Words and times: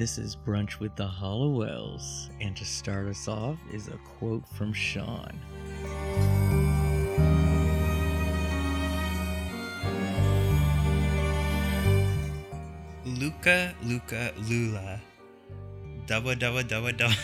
This 0.00 0.16
is 0.16 0.34
Brunch 0.34 0.78
with 0.80 0.96
the 0.96 1.06
Halliwells, 1.06 2.30
and 2.40 2.56
to 2.56 2.64
start 2.64 3.06
us 3.08 3.28
off 3.28 3.58
is 3.70 3.88
a 3.88 3.98
quote 3.98 4.48
from 4.48 4.72
Sean. 4.72 5.38
Luca, 13.04 13.74
Luca, 13.82 14.32
Lula. 14.48 15.02
Dubba, 16.06 16.34
dubba, 16.34 16.64
dubba, 16.64 16.96
dubba. 16.96 17.18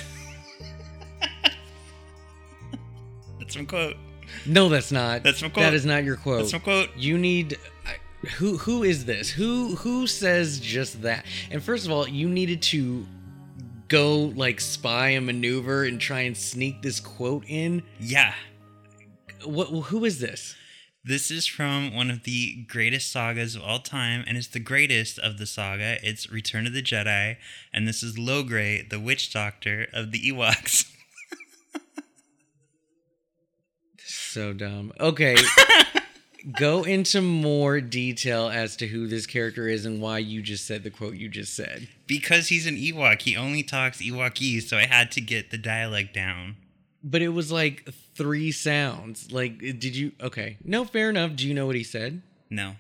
That's 3.39 3.57
my 3.57 3.65
quote. 3.65 3.97
No, 4.45 4.69
that's 4.69 4.93
not. 4.93 5.23
That's 5.23 5.41
my 5.41 5.49
quote. 5.49 5.65
That 5.65 5.73
is 5.73 5.87
not 5.87 6.05
your 6.05 6.17
quote. 6.17 6.41
That's 6.41 6.53
my 6.53 6.59
quote. 6.59 6.91
You 6.95 7.17
need. 7.17 7.57
Who 8.39 8.59
who 8.59 8.83
is 8.83 9.05
this? 9.05 9.31
Who 9.31 9.77
who 9.77 10.07
says 10.07 10.61
just 10.61 11.03
that? 11.03 11.25
And 11.51 11.63
first 11.63 11.87
of 11.87 11.93
all, 11.93 12.09
you 12.09 12.29
needed 12.29 12.63
to 12.63 13.07
go 13.89 14.33
like 14.37 14.61
spy 14.61 15.11
and 15.11 15.27
maneuver 15.27 15.85
and 15.85 16.01
try 16.01 16.21
and 16.21 16.37
sneak 16.37 16.83
this 16.83 17.01
quote 17.01 17.45
in. 17.47 17.83
Yeah. 18.01 18.35
What? 19.45 19.67
Who 19.67 20.05
is 20.05 20.21
this? 20.21 20.55
This 21.05 21.31
is 21.31 21.47
from 21.47 21.95
one 21.95 22.11
of 22.11 22.25
the 22.25 22.65
greatest 22.69 23.13
sagas 23.13 23.55
of 23.55 23.63
all 23.63 23.79
time, 23.79 24.25
and 24.27 24.37
it's 24.37 24.49
the 24.49 24.59
greatest 24.59 25.21
of 25.21 25.39
the 25.39 25.47
saga. 25.47 25.99
It's 26.03 26.29
Return 26.31 26.67
of 26.67 26.73
the 26.73 26.83
Jedi, 26.83 27.37
and 27.73 27.87
this 27.87 28.03
is 28.03 28.19
Logray, 28.19 28.89
the 28.91 28.99
witch 28.99 29.33
doctor 29.33 29.87
of 29.93 30.11
the 30.11 30.19
Ewoks. 30.19 30.91
So 34.37 34.53
dumb. 34.53 34.93
Okay. 35.01 35.35
Go 36.53 36.85
into 36.85 37.21
more 37.21 37.81
detail 37.81 38.49
as 38.49 38.77
to 38.77 38.87
who 38.87 39.09
this 39.09 39.27
character 39.27 39.67
is 39.69 39.85
and 39.85 40.01
why 40.01 40.19
you 40.19 40.43
just 40.43 40.65
said 40.65 40.85
the 40.85 40.91
quote 40.91 41.17
you 41.17 41.29
just 41.29 41.55
said. 41.55 41.89
because 42.07 42.49
he's 42.49 42.67
an 42.67 42.77
Ewok, 42.77 43.23
he 43.23 43.37
only 43.37 43.63
talks 43.65 44.01
Ewokese, 44.01 44.63
so 44.63 44.77
I 44.77 44.87
had 44.87 45.11
to 45.13 45.21
get 45.21 45.51
the 45.51 45.59
dialect 45.59 46.15
down. 46.15 46.57
But 47.03 47.23
it 47.23 47.31
was 47.31 47.51
like 47.51 47.89
three 48.15 48.53
sounds. 48.53 49.31
Like, 49.33 49.59
did 49.59 49.97
you? 49.97 50.13
Okay. 50.21 50.57
No, 50.65 50.85
fair 50.85 51.11
enough. 51.11 51.37
Do 51.37 51.47
you 51.49 51.55
know 51.55 51.67
what 51.67 51.77
he 51.77 51.85
said? 51.85 52.23
No. 52.51 52.77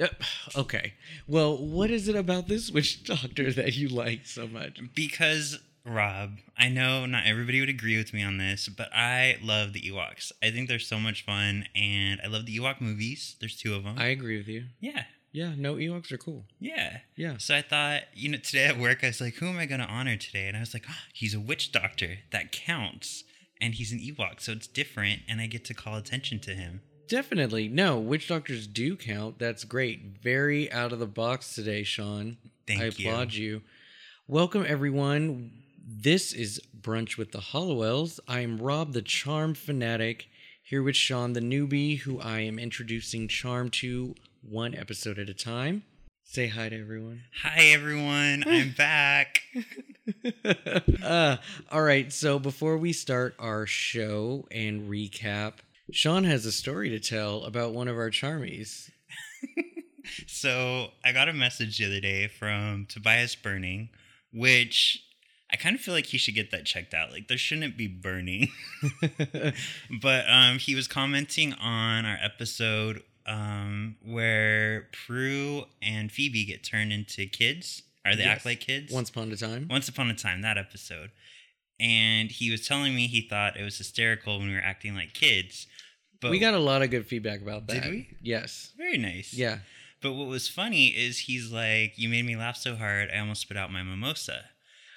Uh, 0.00 0.08
Okay. 0.56 0.94
Well, 1.26 1.56
what 1.56 1.90
is 1.90 2.08
it 2.08 2.16
about 2.16 2.48
this 2.48 2.70
witch 2.70 3.04
doctor 3.04 3.52
that 3.52 3.74
you 3.76 3.88
like 3.88 4.26
so 4.26 4.46
much? 4.46 4.80
Because 4.94 5.58
Rob, 5.84 6.38
I 6.56 6.68
know 6.68 7.06
not 7.06 7.26
everybody 7.26 7.58
would 7.60 7.68
agree 7.68 7.96
with 7.98 8.12
me 8.14 8.22
on 8.22 8.38
this, 8.38 8.68
but 8.68 8.92
I 8.94 9.38
love 9.42 9.72
the 9.72 9.80
Ewoks. 9.82 10.30
I 10.42 10.50
think 10.50 10.68
they're 10.68 10.78
so 10.78 10.98
much 11.00 11.24
fun, 11.24 11.66
and 11.74 12.20
I 12.22 12.28
love 12.28 12.46
the 12.46 12.56
Ewok 12.56 12.80
movies. 12.80 13.36
There's 13.40 13.56
two 13.56 13.74
of 13.74 13.82
them. 13.82 13.96
I 13.98 14.06
agree 14.06 14.36
with 14.38 14.46
you. 14.48 14.66
yeah, 14.80 15.04
Yeah, 15.32 15.54
no 15.56 15.74
Ewoks 15.74 16.12
are 16.12 16.18
cool. 16.18 16.44
yeah. 16.60 16.98
Yeah. 17.16 17.36
So 17.38 17.56
I 17.56 17.62
thought, 17.62 18.02
you 18.14 18.28
know, 18.28 18.38
today 18.38 18.66
at 18.66 18.78
work, 18.78 19.02
I 19.02 19.08
was 19.08 19.20
like, 19.20 19.34
who 19.34 19.46
am 19.48 19.58
I 19.58 19.66
going 19.66 19.80
to 19.80 19.86
honor 19.86 20.16
today? 20.16 20.46
And 20.46 20.56
I 20.56 20.60
was 20.60 20.72
like, 20.72 20.84
oh, 20.88 20.94
he's 21.12 21.34
a 21.34 21.40
witch 21.40 21.72
doctor. 21.72 22.18
That 22.30 22.52
counts. 22.52 23.24
And 23.60 23.74
he's 23.74 23.92
an 23.92 23.98
Ewok, 24.00 24.40
so 24.40 24.52
it's 24.52 24.66
different, 24.66 25.22
and 25.28 25.40
I 25.40 25.46
get 25.46 25.64
to 25.66 25.74
call 25.74 25.96
attention 25.96 26.38
to 26.40 26.50
him. 26.50 26.80
Definitely. 27.08 27.68
No, 27.68 27.98
witch 27.98 28.28
doctors 28.28 28.66
do 28.66 28.96
count. 28.96 29.38
That's 29.38 29.64
great. 29.64 30.18
Very 30.22 30.70
out 30.72 30.92
of 30.92 30.98
the 30.98 31.06
box 31.06 31.54
today, 31.54 31.82
Sean. 31.82 32.38
Thank 32.66 32.80
I 32.80 32.84
you. 32.84 33.08
I 33.08 33.12
applaud 33.12 33.34
you. 33.34 33.62
Welcome, 34.28 34.64
everyone. 34.66 35.61
This 35.94 36.32
is 36.32 36.58
Brunch 36.74 37.18
with 37.18 37.32
the 37.32 37.38
Halliwells. 37.38 38.18
I 38.26 38.40
am 38.40 38.56
Rob, 38.56 38.94
the 38.94 39.02
Charm 39.02 39.52
Fanatic, 39.52 40.26
here 40.62 40.82
with 40.82 40.96
Sean, 40.96 41.34
the 41.34 41.40
newbie, 41.40 41.98
who 41.98 42.18
I 42.18 42.40
am 42.40 42.58
introducing 42.58 43.28
Charmed 43.28 43.74
to 43.74 44.14
one 44.40 44.74
episode 44.74 45.18
at 45.18 45.28
a 45.28 45.34
time. 45.34 45.82
Say 46.24 46.46
hi 46.46 46.70
to 46.70 46.80
everyone. 46.80 47.24
Hi, 47.42 47.64
everyone. 47.66 48.42
I'm 48.46 48.72
back. 48.72 49.42
uh, 51.02 51.36
all 51.70 51.82
right, 51.82 52.10
so 52.10 52.38
before 52.38 52.78
we 52.78 52.94
start 52.94 53.34
our 53.38 53.66
show 53.66 54.48
and 54.50 54.88
recap, 54.88 55.56
Sean 55.90 56.24
has 56.24 56.46
a 56.46 56.52
story 56.52 56.88
to 56.88 57.00
tell 57.00 57.44
about 57.44 57.74
one 57.74 57.88
of 57.88 57.98
our 57.98 58.10
charmies. 58.10 58.90
So 60.26 60.88
I 61.04 61.12
got 61.12 61.28
a 61.28 61.32
message 61.32 61.78
the 61.78 61.86
other 61.86 62.00
day 62.00 62.26
from 62.26 62.86
Tobias 62.88 63.36
Burning, 63.36 63.88
which 64.32 65.04
I 65.52 65.56
kind 65.56 65.74
of 65.74 65.82
feel 65.82 65.94
like 65.94 66.06
he 66.06 66.18
should 66.18 66.34
get 66.34 66.50
that 66.50 66.64
checked 66.64 66.94
out. 66.94 67.12
Like 67.12 67.28
there 67.28 67.36
shouldn't 67.36 67.76
be 67.76 67.86
burning. 67.86 68.48
but 70.00 70.24
um, 70.28 70.58
he 70.58 70.74
was 70.74 70.88
commenting 70.88 71.52
on 71.54 72.06
our 72.06 72.18
episode 72.22 73.02
um, 73.26 73.96
where 74.04 74.88
Prue 75.06 75.64
and 75.82 76.10
Phoebe 76.10 76.44
get 76.44 76.64
turned 76.64 76.92
into 76.92 77.26
kids, 77.26 77.82
or 78.06 78.16
they 78.16 78.24
act 78.24 78.44
like 78.44 78.60
kids. 78.60 78.92
Once 78.92 79.10
upon 79.10 79.30
a 79.30 79.36
time. 79.36 79.68
Once 79.70 79.88
upon 79.88 80.10
a 80.10 80.14
time, 80.14 80.42
that 80.42 80.58
episode. 80.58 81.10
And 81.78 82.30
he 82.30 82.50
was 82.50 82.66
telling 82.66 82.94
me 82.94 83.06
he 83.06 83.20
thought 83.20 83.56
it 83.56 83.64
was 83.64 83.78
hysterical 83.78 84.38
when 84.38 84.48
we 84.48 84.54
were 84.54 84.60
acting 84.60 84.94
like 84.94 85.14
kids. 85.14 85.66
But 86.20 86.30
we 86.30 86.38
got 86.38 86.54
a 86.54 86.58
lot 86.58 86.82
of 86.82 86.90
good 86.90 87.06
feedback 87.06 87.42
about 87.42 87.66
that. 87.66 87.82
Did 87.82 87.90
we? 87.90 88.08
Yes. 88.22 88.72
very 88.76 88.96
nice. 88.96 89.34
Yeah. 89.34 89.58
But 90.00 90.12
what 90.12 90.28
was 90.28 90.48
funny 90.48 90.88
is 90.88 91.20
he's 91.20 91.52
like, 91.52 91.94
"You 91.96 92.08
made 92.08 92.24
me 92.24 92.36
laugh 92.36 92.56
so 92.56 92.74
hard, 92.76 93.10
I 93.14 93.18
almost 93.18 93.42
spit 93.42 93.56
out 93.56 93.72
my 93.72 93.82
mimosa." 93.82 94.46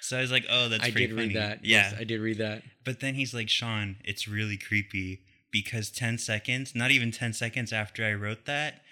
So 0.08 0.16
I 0.16 0.20
was 0.20 0.30
like, 0.30 0.46
"Oh, 0.48 0.68
that's 0.68 0.84
I 0.84 0.90
pretty 0.90 1.08
did 1.08 1.16
funny." 1.16 1.28
read 1.28 1.36
that. 1.36 1.64
Yeah. 1.64 1.90
Yes, 1.90 1.94
I 1.98 2.04
did 2.04 2.20
read 2.20 2.38
that. 2.38 2.62
but 2.84 3.00
then 3.00 3.14
he's 3.14 3.34
like, 3.34 3.48
"Sean, 3.48 3.96
it's 4.04 4.28
really 4.28 4.56
creepy 4.56 5.20
because 5.50 5.90
10 5.90 6.18
seconds, 6.18 6.74
not 6.74 6.90
even 6.90 7.10
10 7.10 7.32
seconds 7.32 7.72
after 7.72 8.04
I 8.04 8.12
wrote 8.14 8.44
that, 8.44 8.82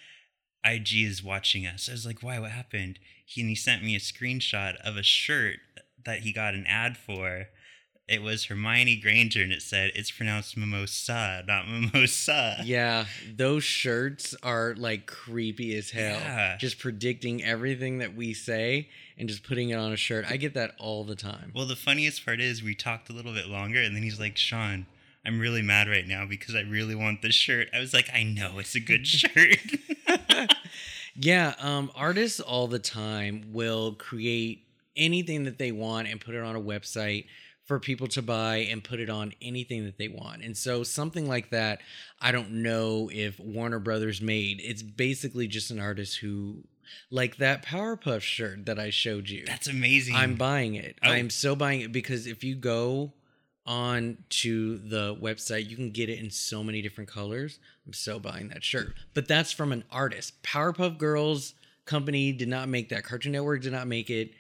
IG 0.65 1.05
is 1.05 1.23
watching 1.23 1.67
us." 1.67 1.89
I 1.89 1.93
was 1.93 2.05
like, 2.05 2.23
"Why? 2.23 2.39
What 2.41 2.51
happened?" 2.51 2.99
He 3.25 3.41
and 3.41 3.49
he 3.49 3.55
sent 3.55 3.85
me 3.85 3.95
a 3.95 4.01
screenshot 4.01 4.77
of 4.77 4.97
a 4.97 5.03
shirt 5.05 5.61
that 6.05 6.21
he 6.21 6.33
got 6.33 6.55
an 6.55 6.67
ad 6.67 6.97
for. 6.97 7.49
It 8.07 8.23
was 8.23 8.45
Hermione 8.45 8.97
Granger, 8.97 9.43
and 9.43 9.53
it 9.53 9.63
said 9.63 9.93
it's 9.95 10.11
pronounced 10.11 10.57
mimosa, 10.57 11.43
not 11.47 11.67
mimosa. 11.69 12.59
Yeah, 12.63 13.07
those 13.35 13.65
shirts 13.65 14.35
are 14.43 14.75
like 14.77 15.07
creepy 15.07 15.75
as 15.77 15.91
hell. 15.91 16.19
Yeah. 16.21 16.57
Just 16.59 16.79
predicting 16.79 17.43
everything 17.43 17.99
that 17.99 18.15
we 18.15 18.35
say 18.35 18.89
and 19.17 19.29
just 19.29 19.43
putting 19.43 19.71
it 19.71 19.77
on 19.77 19.93
a 19.93 19.97
shirt. 19.97 20.27
I 20.29 20.37
get 20.37 20.53
that 20.55 20.73
all 20.79 21.05
the 21.05 21.17
time. 21.17 21.53
Well, 21.55 21.67
the 21.67 21.77
funniest 21.77 22.25
part 22.27 22.41
is 22.41 22.63
we 22.63 22.75
talked 22.75 23.09
a 23.09 23.15
little 23.15 23.33
bit 23.33 23.49
longer, 23.49 23.81
and 23.81 23.97
then 23.97 24.03
he's 24.03 24.21
like, 24.21 24.37
Sean, 24.37 24.85
I'm 25.25 25.41
really 25.41 25.63
mad 25.63 25.89
right 25.89 26.07
now 26.07 26.27
because 26.27 26.55
I 26.55 26.61
really 26.61 26.95
want 26.95 27.23
this 27.23 27.35
shirt. 27.35 27.69
I 27.73 27.79
was 27.81 27.95
like, 27.95 28.11
I 28.15 28.23
know, 28.23 28.59
it's 28.59 28.75
a 28.75 28.81
good 28.81 29.07
shirt. 29.07 29.59
Yeah, 31.17 31.55
um, 31.61 31.93
artists 31.95 32.41
all 32.41 32.67
the 32.67 32.79
time 32.81 33.53
will 33.53 33.93
create 33.95 34.67
anything 34.97 35.45
that 35.45 35.59
they 35.59 35.71
want 35.73 36.09
and 36.09 36.21
put 36.21 36.35
it 36.35 36.43
on 36.43 36.57
a 36.57 36.61
website 36.61 37.27
for 37.65 37.81
people 37.81 38.07
to 38.09 38.23
buy 38.23 38.57
and 38.57 38.85
put 38.85 39.01
it 39.01 39.09
on 39.09 39.33
anything 39.41 39.85
that 39.85 39.97
they 39.99 40.09
want. 40.09 40.43
And 40.43 40.57
so 40.57 40.83
something 40.83 41.27
like 41.27 41.51
that, 41.51 41.81
I 42.21 42.31
don't 42.31 42.63
know 42.63 43.11
if 43.13 43.41
Warner 43.41 43.79
Brothers 43.79 44.21
made. 44.21 44.61
It's 44.63 44.83
basically 44.83 45.47
just 45.47 45.71
an 45.71 45.81
artist 45.81 46.19
who 46.19 46.65
like 47.11 47.37
that 47.39 47.65
Powerpuff 47.65 48.21
shirt 48.21 48.67
that 48.67 48.79
I 48.79 48.91
showed 48.91 49.29
you. 49.29 49.45
That's 49.47 49.69
amazing. 49.69 50.15
I'm 50.15 50.35
buying 50.35 50.75
it. 50.75 50.99
Oh. 51.03 51.11
I'm 51.11 51.31
so 51.31 51.57
buying 51.57 51.81
it 51.81 51.93
because 51.93 52.27
if 52.27 52.45
you 52.45 52.55
go 52.55 53.15
on 53.67 54.19
to 54.29 54.77
the 54.79 55.17
website, 55.17 55.69
you 55.69 55.77
can 55.77 55.91
get 55.91 56.11
it 56.11 56.19
in 56.19 56.31
so 56.31 56.63
many 56.63 56.83
different 56.83 57.11
colors. 57.11 57.59
I'm 57.87 57.95
so 57.95 58.19
buying 58.19 58.49
that 58.49 58.63
shirt. 58.63 58.95
But 59.15 59.27
that's 59.27 59.53
from 59.53 59.73
an 59.73 59.85
artist. 59.91 60.43
Powerpuff 60.43 60.99
Girls 60.99 61.55
company 61.87 62.33
did 62.33 62.49
not 62.49 62.69
make 62.69 62.91
that. 62.91 63.05
Cartoon 63.05 63.33
Network 63.33 63.63
did 63.63 63.73
not 63.73 63.87
make 63.87 64.11
it. 64.11 64.33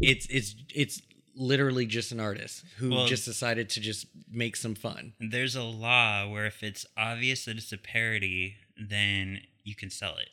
It's 0.00 0.26
it's 0.28 0.54
it's 0.74 1.02
literally 1.38 1.86
just 1.86 2.10
an 2.12 2.20
artist 2.20 2.64
who 2.78 2.90
Well- 2.90 3.06
just 3.06 3.24
decided 3.24 3.70
to 3.70 3.80
just 3.80 4.06
make 4.30 4.56
some 4.56 4.74
fun. 4.74 5.14
There's 5.20 5.54
a 5.56 5.62
law 5.62 6.28
where 6.28 6.46
if 6.46 6.62
it's 6.62 6.84
obvious 6.96 7.44
that 7.46 7.56
it's 7.56 7.72
a 7.72 7.78
parody, 7.78 8.56
then 8.76 9.42
you 9.64 9.74
can 9.74 9.90
sell 9.90 10.16
it. 10.16 10.28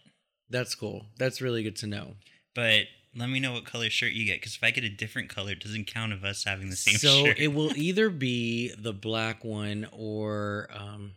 That's 0.50 0.76
cool. 0.76 1.06
That's 1.18 1.42
really 1.42 1.64
good 1.64 1.76
to 1.78 1.88
know. 1.88 2.16
But 2.54 2.86
let 3.16 3.30
me 3.30 3.40
know 3.40 3.54
what 3.54 3.66
color 3.66 3.90
shirt 3.90 4.12
you 4.14 4.26
get, 4.26 4.42
because 4.42 4.56
if 4.56 4.64
I 4.64 4.72
get 4.72 4.84
a 4.84 4.90
different 4.90 5.30
color, 5.30 5.52
it 5.52 5.60
doesn't 5.62 5.86
count 5.88 6.12
of 6.14 6.24
us 6.24 6.44
having 6.44 6.70
the 6.70 6.76
same 6.76 6.96
so 6.98 7.26
shirt. 7.26 7.40
it 7.40 7.50
will 7.54 7.72
either 7.78 8.10
be 8.10 8.74
the 8.78 8.94
black 8.94 9.44
one 9.46 9.88
or 9.92 10.70
um 10.74 11.14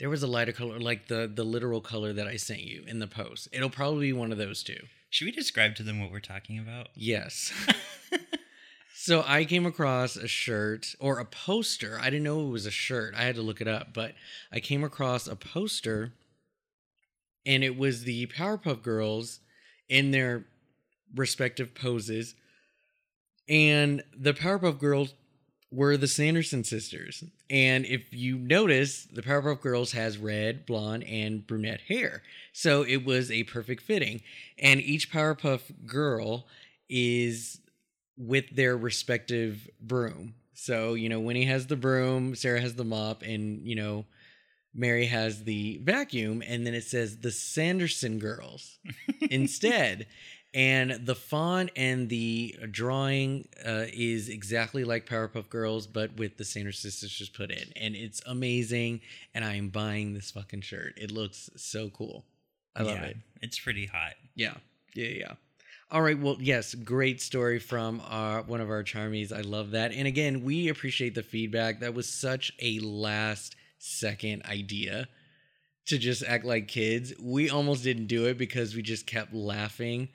there 0.00 0.08
was 0.08 0.22
a 0.22 0.26
lighter 0.28 0.52
color 0.52 0.78
like 0.78 1.08
the 1.08 1.30
the 1.32 1.42
literal 1.44 1.80
color 1.80 2.12
that 2.12 2.26
i 2.28 2.36
sent 2.36 2.60
you 2.60 2.84
in 2.86 2.98
the 3.00 3.06
post 3.08 3.48
it'll 3.52 3.68
probably 3.70 4.06
be 4.06 4.12
one 4.12 4.30
of 4.30 4.38
those 4.38 4.62
two 4.62 4.78
Should 5.10 5.24
we 5.24 5.32
describe 5.32 5.74
to 5.76 5.82
them 5.82 6.00
what 6.00 6.10
we're 6.12 6.20
talking 6.20 6.56
about? 6.58 6.88
yes 6.94 7.52
so 9.08 9.24
i 9.26 9.42
came 9.42 9.64
across 9.64 10.16
a 10.16 10.28
shirt 10.28 10.94
or 11.00 11.18
a 11.18 11.24
poster. 11.24 11.98
I 11.98 12.10
didn't 12.10 12.24
know 12.24 12.46
it 12.46 12.50
was 12.50 12.66
a 12.66 12.70
shirt. 12.70 13.14
I 13.16 13.22
had 13.22 13.36
to 13.36 13.42
look 13.42 13.62
it 13.62 13.66
up 13.66 13.94
but 13.94 14.14
i 14.52 14.60
came 14.60 14.84
across 14.84 15.26
a 15.26 15.34
poster 15.34 16.12
and 17.46 17.64
it 17.64 17.78
was 17.78 18.04
the 18.04 18.26
powerpuff 18.26 18.82
girls 18.82 19.40
in 19.88 20.10
their 20.10 20.44
respective 21.16 21.74
poses 21.74 22.34
and 23.48 24.02
the 24.14 24.34
powerpuff 24.34 24.78
girls 24.78 25.14
were 25.70 25.96
the 25.96 26.06
sanderson 26.06 26.64
sisters. 26.64 27.24
And 27.48 27.86
if 27.86 28.12
you 28.12 28.36
notice 28.36 29.06
the 29.10 29.22
powerpuff 29.22 29.62
girls 29.62 29.92
has 29.92 30.18
red 30.18 30.66
blonde 30.66 31.04
and 31.04 31.46
brunette 31.46 31.80
hair. 31.88 32.22
So 32.52 32.82
it 32.82 33.04
was 33.06 33.30
a 33.30 33.44
perfect 33.44 33.82
fitting. 33.82 34.20
And 34.58 34.80
each 34.80 35.10
powerpuff 35.10 35.86
girl 35.86 36.46
is 36.90 37.60
with 38.18 38.50
their 38.50 38.76
respective 38.76 39.68
broom. 39.80 40.34
So, 40.54 40.94
you 40.94 41.08
know, 41.08 41.20
Winnie 41.20 41.44
has 41.44 41.68
the 41.68 41.76
broom, 41.76 42.34
Sarah 42.34 42.60
has 42.60 42.74
the 42.74 42.84
mop, 42.84 43.22
and, 43.22 43.64
you 43.66 43.76
know, 43.76 44.04
Mary 44.74 45.06
has 45.06 45.44
the 45.44 45.78
vacuum. 45.82 46.42
And 46.46 46.66
then 46.66 46.74
it 46.74 46.84
says 46.84 47.18
the 47.18 47.30
Sanderson 47.30 48.18
girls 48.18 48.78
instead. 49.30 50.06
And 50.54 51.06
the 51.06 51.14
font 51.14 51.70
and 51.76 52.08
the 52.08 52.56
drawing 52.70 53.48
uh, 53.64 53.84
is 53.92 54.30
exactly 54.30 54.82
like 54.82 55.06
Powerpuff 55.06 55.50
Girls, 55.50 55.86
but 55.86 56.16
with 56.16 56.38
the 56.38 56.44
Sanderson 56.44 56.90
sisters 56.90 57.28
put 57.28 57.50
in. 57.50 57.68
And 57.76 57.94
it's 57.94 58.22
amazing. 58.26 59.02
And 59.34 59.44
I 59.44 59.56
am 59.56 59.68
buying 59.68 60.14
this 60.14 60.30
fucking 60.30 60.62
shirt. 60.62 60.94
It 60.96 61.10
looks 61.12 61.50
so 61.56 61.90
cool. 61.90 62.24
I 62.74 62.82
love 62.82 62.96
Yeah, 62.96 63.04
it. 63.04 63.16
It's 63.42 63.58
pretty 63.58 63.86
hot. 63.86 64.14
Yeah. 64.34 64.54
Yeah. 64.94 65.08
Yeah. 65.08 65.32
All 65.90 66.02
right. 66.02 66.18
Well, 66.18 66.36
yes, 66.38 66.74
great 66.74 67.22
story 67.22 67.58
from 67.58 68.02
our, 68.06 68.42
one 68.42 68.60
of 68.60 68.68
our 68.68 68.84
charmies. 68.84 69.32
I 69.32 69.40
love 69.40 69.70
that. 69.70 69.92
And 69.92 70.06
again, 70.06 70.44
we 70.44 70.68
appreciate 70.68 71.14
the 71.14 71.22
feedback. 71.22 71.80
That 71.80 71.94
was 71.94 72.06
such 72.06 72.52
a 72.60 72.78
last 72.80 73.56
second 73.78 74.44
idea 74.44 75.08
to 75.86 75.96
just 75.96 76.22
act 76.22 76.44
like 76.44 76.68
kids. 76.68 77.14
We 77.18 77.48
almost 77.48 77.84
didn't 77.84 78.06
do 78.06 78.26
it 78.26 78.36
because 78.36 78.74
we 78.74 78.82
just 78.82 79.06
kept 79.06 79.32
laughing, 79.32 80.10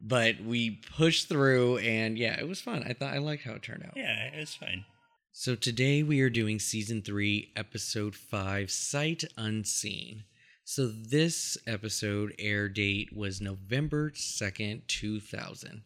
but 0.00 0.40
we 0.40 0.80
pushed 0.96 1.28
through 1.28 1.78
and 1.78 2.18
yeah, 2.18 2.38
it 2.40 2.48
was 2.48 2.60
fun. 2.60 2.82
I 2.84 2.92
thought 2.92 3.14
I 3.14 3.18
liked 3.18 3.44
how 3.44 3.52
it 3.52 3.62
turned 3.62 3.84
out. 3.84 3.96
Yeah, 3.96 4.30
it 4.34 4.40
was 4.40 4.56
fun. 4.56 4.84
So 5.30 5.54
today 5.54 6.02
we 6.02 6.20
are 6.22 6.30
doing 6.30 6.58
season 6.58 7.02
three, 7.02 7.52
episode 7.54 8.16
five, 8.16 8.70
Sight 8.70 9.22
Unseen. 9.36 10.24
So 10.66 10.86
this 10.86 11.58
episode 11.66 12.34
air 12.38 12.70
date 12.70 13.14
was 13.14 13.38
November 13.38 14.10
2nd, 14.12 14.86
2000. 14.86 15.82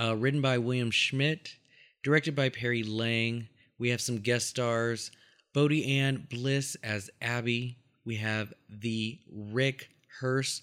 Uh, 0.00 0.16
written 0.16 0.40
by 0.40 0.56
William 0.56 0.90
Schmidt, 0.90 1.56
directed 2.02 2.34
by 2.34 2.48
Perry 2.48 2.82
Lang. 2.82 3.48
We 3.78 3.90
have 3.90 4.00
some 4.00 4.20
guest 4.20 4.48
stars 4.48 5.10
Boti 5.54 5.86
Ann 5.86 6.26
Bliss 6.30 6.74
as 6.82 7.10
Abby. 7.20 7.76
We 8.06 8.16
have 8.16 8.54
the 8.70 9.18
Rick 9.30 9.90
Hearst, 10.20 10.62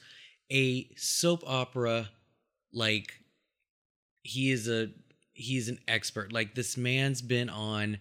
a 0.52 0.90
soap 0.98 1.44
opera 1.46 2.10
like 2.74 3.14
he 4.24 4.50
is 4.50 4.68
a 4.68 4.90
he's 5.34 5.70
an 5.70 5.78
expert. 5.88 6.34
Like 6.34 6.56
this 6.56 6.78
man's 6.78 7.22
been 7.22 7.52
on 7.52 8.00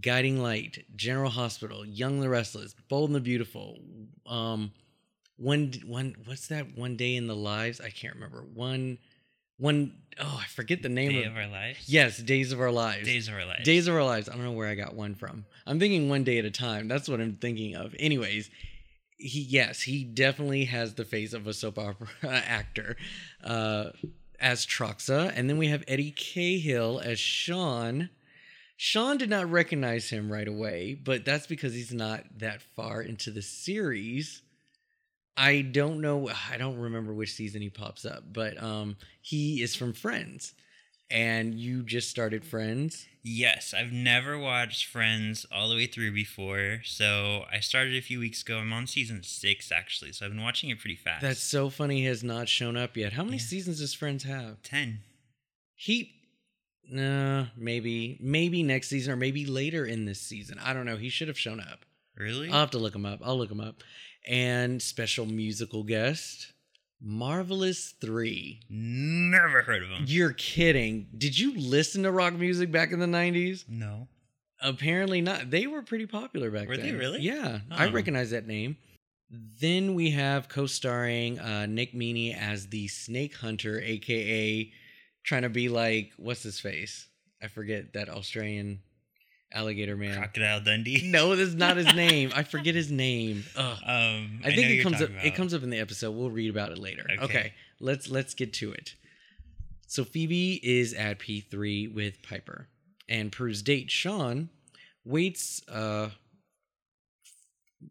Guiding 0.00 0.40
Light, 0.40 0.84
General 0.94 1.30
Hospital, 1.30 1.84
Young 1.84 2.20
the 2.20 2.28
Restless, 2.28 2.76
Bold 2.88 3.10
and 3.10 3.16
the 3.16 3.20
Beautiful. 3.20 3.80
Um, 4.24 4.70
one 5.36 5.72
one 5.86 6.14
what's 6.24 6.48
that? 6.48 6.76
One 6.76 6.96
day 6.96 7.16
in 7.16 7.26
the 7.26 7.36
lives. 7.36 7.80
I 7.80 7.90
can't 7.90 8.14
remember. 8.14 8.44
One 8.54 8.98
one 9.58 9.94
oh 10.20 10.40
I 10.42 10.46
forget 10.46 10.82
the 10.82 10.88
name 10.88 11.12
Day 11.12 11.24
of. 11.24 11.32
of 11.32 11.38
our 11.38 11.46
lives. 11.48 11.88
yes, 11.88 12.18
Days 12.18 12.52
of 12.52 12.60
Our 12.60 12.70
Lives. 12.72 13.06
Days 13.06 13.28
of 13.28 13.34
our 13.34 13.44
lives. 13.44 13.64
Days 13.64 13.88
of 13.88 13.94
Our 13.94 14.04
Lives. 14.04 14.28
I 14.28 14.32
don't 14.34 14.44
know 14.44 14.52
where 14.52 14.68
I 14.68 14.74
got 14.74 14.94
one 14.94 15.14
from. 15.14 15.44
I'm 15.66 15.78
thinking 15.78 16.08
one 16.08 16.24
day 16.24 16.38
at 16.38 16.44
a 16.44 16.50
time. 16.50 16.88
That's 16.88 17.08
what 17.08 17.20
I'm 17.20 17.36
thinking 17.36 17.74
of. 17.76 17.94
Anyways, 17.98 18.50
he 19.16 19.40
yes, 19.40 19.82
he 19.82 20.04
definitely 20.04 20.64
has 20.66 20.94
the 20.94 21.04
face 21.04 21.32
of 21.32 21.46
a 21.46 21.54
soap 21.54 21.78
opera 21.78 22.08
actor 22.24 22.96
uh, 23.42 23.90
as 24.40 24.66
Troxa, 24.66 25.32
and 25.34 25.48
then 25.48 25.56
we 25.58 25.68
have 25.68 25.84
Eddie 25.88 26.10
Cahill 26.12 27.00
as 27.02 27.18
Sean. 27.18 28.10
Sean 28.76 29.16
did 29.16 29.30
not 29.30 29.48
recognize 29.50 30.10
him 30.10 30.30
right 30.32 30.48
away, 30.48 30.94
but 30.94 31.24
that's 31.24 31.46
because 31.46 31.74
he's 31.74 31.92
not 31.92 32.24
that 32.38 32.60
far 32.74 33.00
into 33.00 33.30
the 33.30 33.40
series. 33.40 34.42
I 35.36 35.62
don't 35.62 36.00
know. 36.00 36.30
I 36.50 36.56
don't 36.56 36.78
remember 36.78 37.12
which 37.12 37.32
season 37.32 37.60
he 37.62 37.70
pops 37.70 38.04
up, 38.04 38.22
but 38.32 38.62
um, 38.62 38.96
he 39.20 39.62
is 39.62 39.74
from 39.74 39.92
Friends, 39.92 40.52
and 41.10 41.54
you 41.54 41.82
just 41.82 42.08
started 42.08 42.44
Friends. 42.44 43.06
Yes, 43.22 43.74
I've 43.76 43.90
never 43.90 44.38
watched 44.38 44.86
Friends 44.86 45.44
all 45.50 45.68
the 45.68 45.74
way 45.74 45.86
through 45.86 46.12
before, 46.12 46.82
so 46.84 47.44
I 47.50 47.58
started 47.60 47.94
a 47.96 48.00
few 48.02 48.20
weeks 48.20 48.42
ago. 48.42 48.58
I'm 48.58 48.72
on 48.72 48.86
season 48.86 49.22
six 49.24 49.72
actually, 49.72 50.12
so 50.12 50.24
I've 50.26 50.32
been 50.32 50.42
watching 50.42 50.70
it 50.70 50.78
pretty 50.78 50.96
fast. 50.96 51.22
That's 51.22 51.40
so 51.42 51.68
funny. 51.70 52.00
He 52.00 52.04
has 52.04 52.22
not 52.22 52.48
shown 52.48 52.76
up 52.76 52.96
yet. 52.96 53.14
How 53.14 53.24
many 53.24 53.38
Yeah. 53.38 53.42
seasons 53.44 53.80
does 53.80 53.94
Friends 53.94 54.24
have? 54.24 54.62
ten. 54.62 55.00
He, 55.74 56.12
nah, 56.88 57.46
maybe, 57.56 58.18
maybe 58.20 58.62
next 58.62 58.88
season 58.88 59.12
or 59.14 59.16
maybe 59.16 59.46
later 59.46 59.84
in 59.84 60.04
this 60.04 60.20
season. 60.20 60.58
I 60.62 60.72
don't 60.72 60.86
know. 60.86 60.96
He 60.96 61.08
should 61.08 61.28
have 61.28 61.38
shown 61.38 61.60
up. 61.60 61.84
Really? 62.16 62.48
I'll 62.50 62.60
have 62.60 62.70
to 62.72 62.78
look 62.78 62.94
him 62.94 63.04
up. 63.06 63.20
I'll 63.24 63.36
look 63.38 63.50
him 63.50 63.60
up. 63.60 63.82
And 64.26 64.80
special 64.80 65.26
musical 65.26 65.82
guest, 65.82 66.52
Marvelous 67.00 67.94
Three. 68.00 68.60
Never 68.70 69.62
heard 69.62 69.82
of 69.82 69.90
them. 69.90 70.04
You're 70.06 70.32
kidding. 70.32 71.08
Did 71.16 71.38
you 71.38 71.58
listen 71.58 72.02
to 72.04 72.10
rock 72.10 72.32
music 72.34 72.72
back 72.72 72.92
in 72.92 73.00
the 73.00 73.06
90s? 73.06 73.64
No. 73.68 74.08
Apparently 74.62 75.20
not. 75.20 75.50
They 75.50 75.66
were 75.66 75.82
pretty 75.82 76.06
popular 76.06 76.50
back 76.50 76.68
Were 76.68 76.76
then. 76.78 76.86
they 76.86 76.92
really? 76.94 77.20
Yeah, 77.20 77.60
I 77.70 77.88
Oh. 77.88 77.92
recognize 77.92 78.30
that 78.30 78.46
name. 78.46 78.78
Then 79.28 79.94
we 79.94 80.10
have 80.12 80.48
co-starring 80.48 81.38
uh, 81.38 81.66
Nick 81.66 81.92
Meaney 81.92 82.34
as 82.34 82.68
the 82.68 82.88
Snake 82.88 83.34
Hunter, 83.36 83.80
aka 83.80 84.72
trying 85.24 85.42
to 85.42 85.48
be 85.50 85.68
like 85.68 86.12
what's 86.16 86.42
his 86.42 86.60
face? 86.60 87.08
I 87.42 87.48
forget 87.48 87.92
that 87.92 88.08
Australian 88.08 88.80
alligator 89.54 89.96
man. 89.96 90.16
Crocodile 90.16 90.60
Dundee. 90.60 91.00
No, 91.10 91.34
that's 91.36 91.54
not 91.54 91.76
his 91.76 91.94
name. 91.94 92.32
I 92.34 92.42
forget 92.42 92.74
his 92.74 92.90
name. 92.90 93.44
Um, 93.56 94.40
I 94.44 94.50
think 94.54 94.58
it 94.58 94.74
you're 94.74 94.82
comes 94.82 95.00
up. 95.00 95.08
talking 95.10 95.26
It 95.26 95.34
comes 95.34 95.54
up 95.54 95.62
in 95.62 95.70
the 95.70 95.78
episode. 95.78 96.10
We'll 96.12 96.30
read 96.30 96.50
about 96.50 96.72
it 96.72 96.78
later. 96.78 97.04
Okay. 97.10 97.24
Okay. 97.24 97.52
let's 97.80 98.08
let's 98.10 98.34
get 98.34 98.52
to 98.54 98.72
it. 98.72 98.94
So 99.86 100.04
Phoebe 100.04 100.60
is 100.62 100.92
at 100.94 101.18
P 101.20 101.40
three 101.40 101.86
with 101.86 102.22
Piper, 102.22 102.68
and 103.08 103.30
Prue's 103.30 103.62
date 103.62 103.90
Sean 103.90 104.48
waits. 105.04 105.62
Uh, 105.68 106.10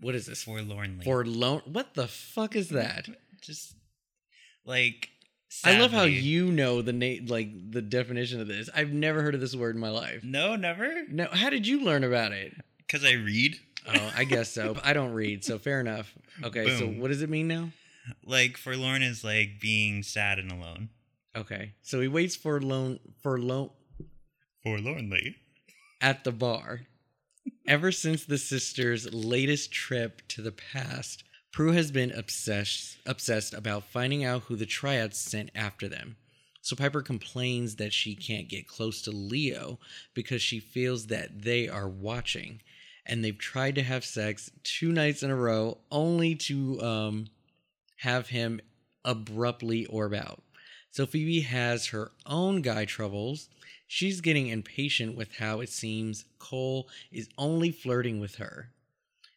what 0.02 0.16
is 0.16 0.26
this 0.26 0.44
forlornly. 0.44 1.06
Forlorn. 1.06 1.62
What 1.66 1.94
the 1.94 2.08
fuck 2.08 2.56
is 2.56 2.70
that? 2.70 3.08
Just 3.42 3.76
like. 4.66 5.10
I 5.64 5.80
love 5.80 5.92
how 5.92 6.04
you 6.04 6.52
know 6.52 6.82
the 6.82 6.94
name, 6.94 7.28
like 7.28 7.72
the 7.72 7.82
definition 7.82 8.42
of 8.42 8.48
this. 8.48 8.70
I've 8.76 8.92
never 8.92 9.22
heard 9.22 9.36
of 9.36 9.42
this 9.42 9.56
word 9.56 9.76
in 9.76 9.82
my 9.82 9.90
life. 9.90 10.24
No, 10.24 10.56
never. 10.56 11.04
No, 11.10 11.28
how 11.32 11.50
did 11.50 11.68
you 11.68 11.84
learn 11.84 12.04
about 12.04 12.32
it? 12.32 12.54
Because 12.78 13.06
I 13.06 13.14
read. 13.14 13.58
Oh, 13.88 14.12
I 14.16 14.24
guess 14.24 14.50
so. 14.50 14.78
I 14.84 14.94
don't 14.94 15.14
read, 15.14 15.44
so 15.44 15.60
fair 15.60 15.80
enough. 15.80 16.14
Okay, 16.44 16.78
so 16.80 16.88
what 16.88 17.10
does 17.10 17.22
it 17.22 17.30
mean 17.30 17.48
now? 17.48 17.70
Like 18.26 18.58
forlorn 18.58 19.02
is 19.04 19.24
like 19.24 19.60
being 19.62 20.04
sad 20.04 20.40
and 20.40 20.52
alone. 20.52 20.90
Okay, 21.36 21.74
so 21.82 22.00
he 22.02 22.08
waits 22.08 22.36
for 22.36 22.62
loan 22.62 23.00
for 23.22 23.40
loan 23.40 23.70
Forlornly. 24.64 25.36
at 26.02 26.24
the 26.24 26.32
bar. 26.32 26.82
Ever 27.68 27.92
since 27.92 28.26
the 28.26 28.38
sisters' 28.38 29.14
latest 29.14 29.72
trip 29.72 30.22
to 30.30 30.42
the 30.42 30.52
past, 30.52 31.24
Prue 31.54 31.74
has 31.74 31.92
been 31.92 32.12
obsessed 32.12 32.98
obsessed 33.06 33.54
about 33.54 33.84
finding 33.84 34.26
out 34.26 34.42
who 34.44 34.56
the 34.56 34.66
triads 34.66 35.20
sent 35.20 35.52
after 35.54 35.88
them. 35.88 36.16
So 36.62 36.76
Piper 36.76 37.04
complains 37.04 37.76
that 37.76 37.94
she 37.94 38.16
can't 38.16 38.50
get 38.50 38.68
close 38.68 39.04
to 39.04 39.12
Leo 39.12 39.78
because 40.16 40.42
she 40.42 40.60
feels 40.60 41.08
that 41.08 41.44
they 41.44 41.70
are 41.70 41.88
watching, 41.88 42.62
and 43.06 43.24
they've 43.24 43.38
tried 43.38 43.76
to 43.76 43.84
have 43.84 44.04
sex 44.04 44.50
two 44.64 44.92
nights 44.92 45.22
in 45.22 45.30
a 45.30 45.36
row 45.36 45.78
only 45.92 46.34
to 46.36 46.82
um, 46.82 47.28
have 47.98 48.30
him 48.30 48.60
abruptly 49.06 49.86
orb 49.86 50.16
out. 50.16 50.42
So 50.90 51.06
Phoebe 51.06 51.42
has 51.42 51.88
her 51.88 52.12
own 52.26 52.64
guy 52.64 52.86
troubles. 52.86 53.50
She's 53.86 54.22
getting 54.22 54.48
impatient 54.48 55.16
with 55.16 55.36
how 55.36 55.60
it 55.60 55.70
seems 55.70 56.26
Cole 56.40 56.88
is 57.12 57.30
only 57.38 57.70
flirting 57.70 58.20
with 58.20 58.38
her. 58.38 58.73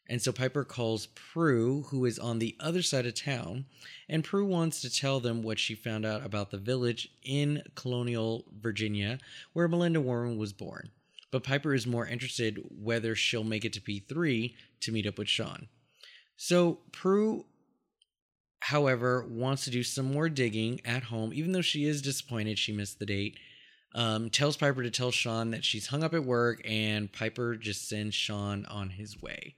And 0.08 0.22
so 0.22 0.32
Piper 0.32 0.64
calls 0.64 1.06
Prue, 1.06 1.82
who 1.88 2.04
is 2.04 2.18
on 2.18 2.38
the 2.38 2.56
other 2.60 2.82
side 2.82 3.06
of 3.06 3.14
town, 3.14 3.66
and 4.08 4.22
Prue 4.22 4.46
wants 4.46 4.80
to 4.82 4.90
tell 4.90 5.18
them 5.20 5.42
what 5.42 5.58
she 5.58 5.74
found 5.74 6.06
out 6.06 6.24
about 6.24 6.50
the 6.50 6.58
village 6.58 7.08
in 7.24 7.62
colonial 7.74 8.44
Virginia 8.60 9.18
where 9.52 9.68
Melinda 9.68 10.00
Warren 10.00 10.38
was 10.38 10.52
born. 10.52 10.90
But 11.32 11.42
Piper 11.42 11.74
is 11.74 11.86
more 11.86 12.06
interested 12.06 12.64
whether 12.70 13.14
she'll 13.14 13.44
make 13.44 13.64
it 13.64 13.72
to 13.72 13.80
P3 13.80 14.54
to 14.80 14.92
meet 14.92 15.06
up 15.06 15.18
with 15.18 15.28
Sean. 15.28 15.68
So 16.36 16.78
Prue 16.92 17.46
however, 18.66 19.24
wants 19.28 19.64
to 19.64 19.70
do 19.70 19.84
some 19.84 20.12
more 20.12 20.28
digging 20.28 20.80
at 20.84 21.04
home, 21.04 21.32
even 21.32 21.52
though 21.52 21.62
she 21.62 21.84
is 21.84 22.02
disappointed 22.02 22.58
she 22.58 22.72
missed 22.72 22.98
the 22.98 23.06
date. 23.06 23.38
Um, 23.94 24.28
tells 24.28 24.56
Piper 24.56 24.82
to 24.82 24.90
tell 24.90 25.12
Sean 25.12 25.52
that 25.52 25.64
she's 25.64 25.86
hung 25.86 26.02
up 26.02 26.12
at 26.12 26.24
work, 26.24 26.60
and 26.64 27.10
Piper 27.10 27.54
just 27.54 27.88
sends 27.88 28.14
Sean 28.14 28.66
on 28.66 28.90
his 28.90 29.22
way. 29.22 29.54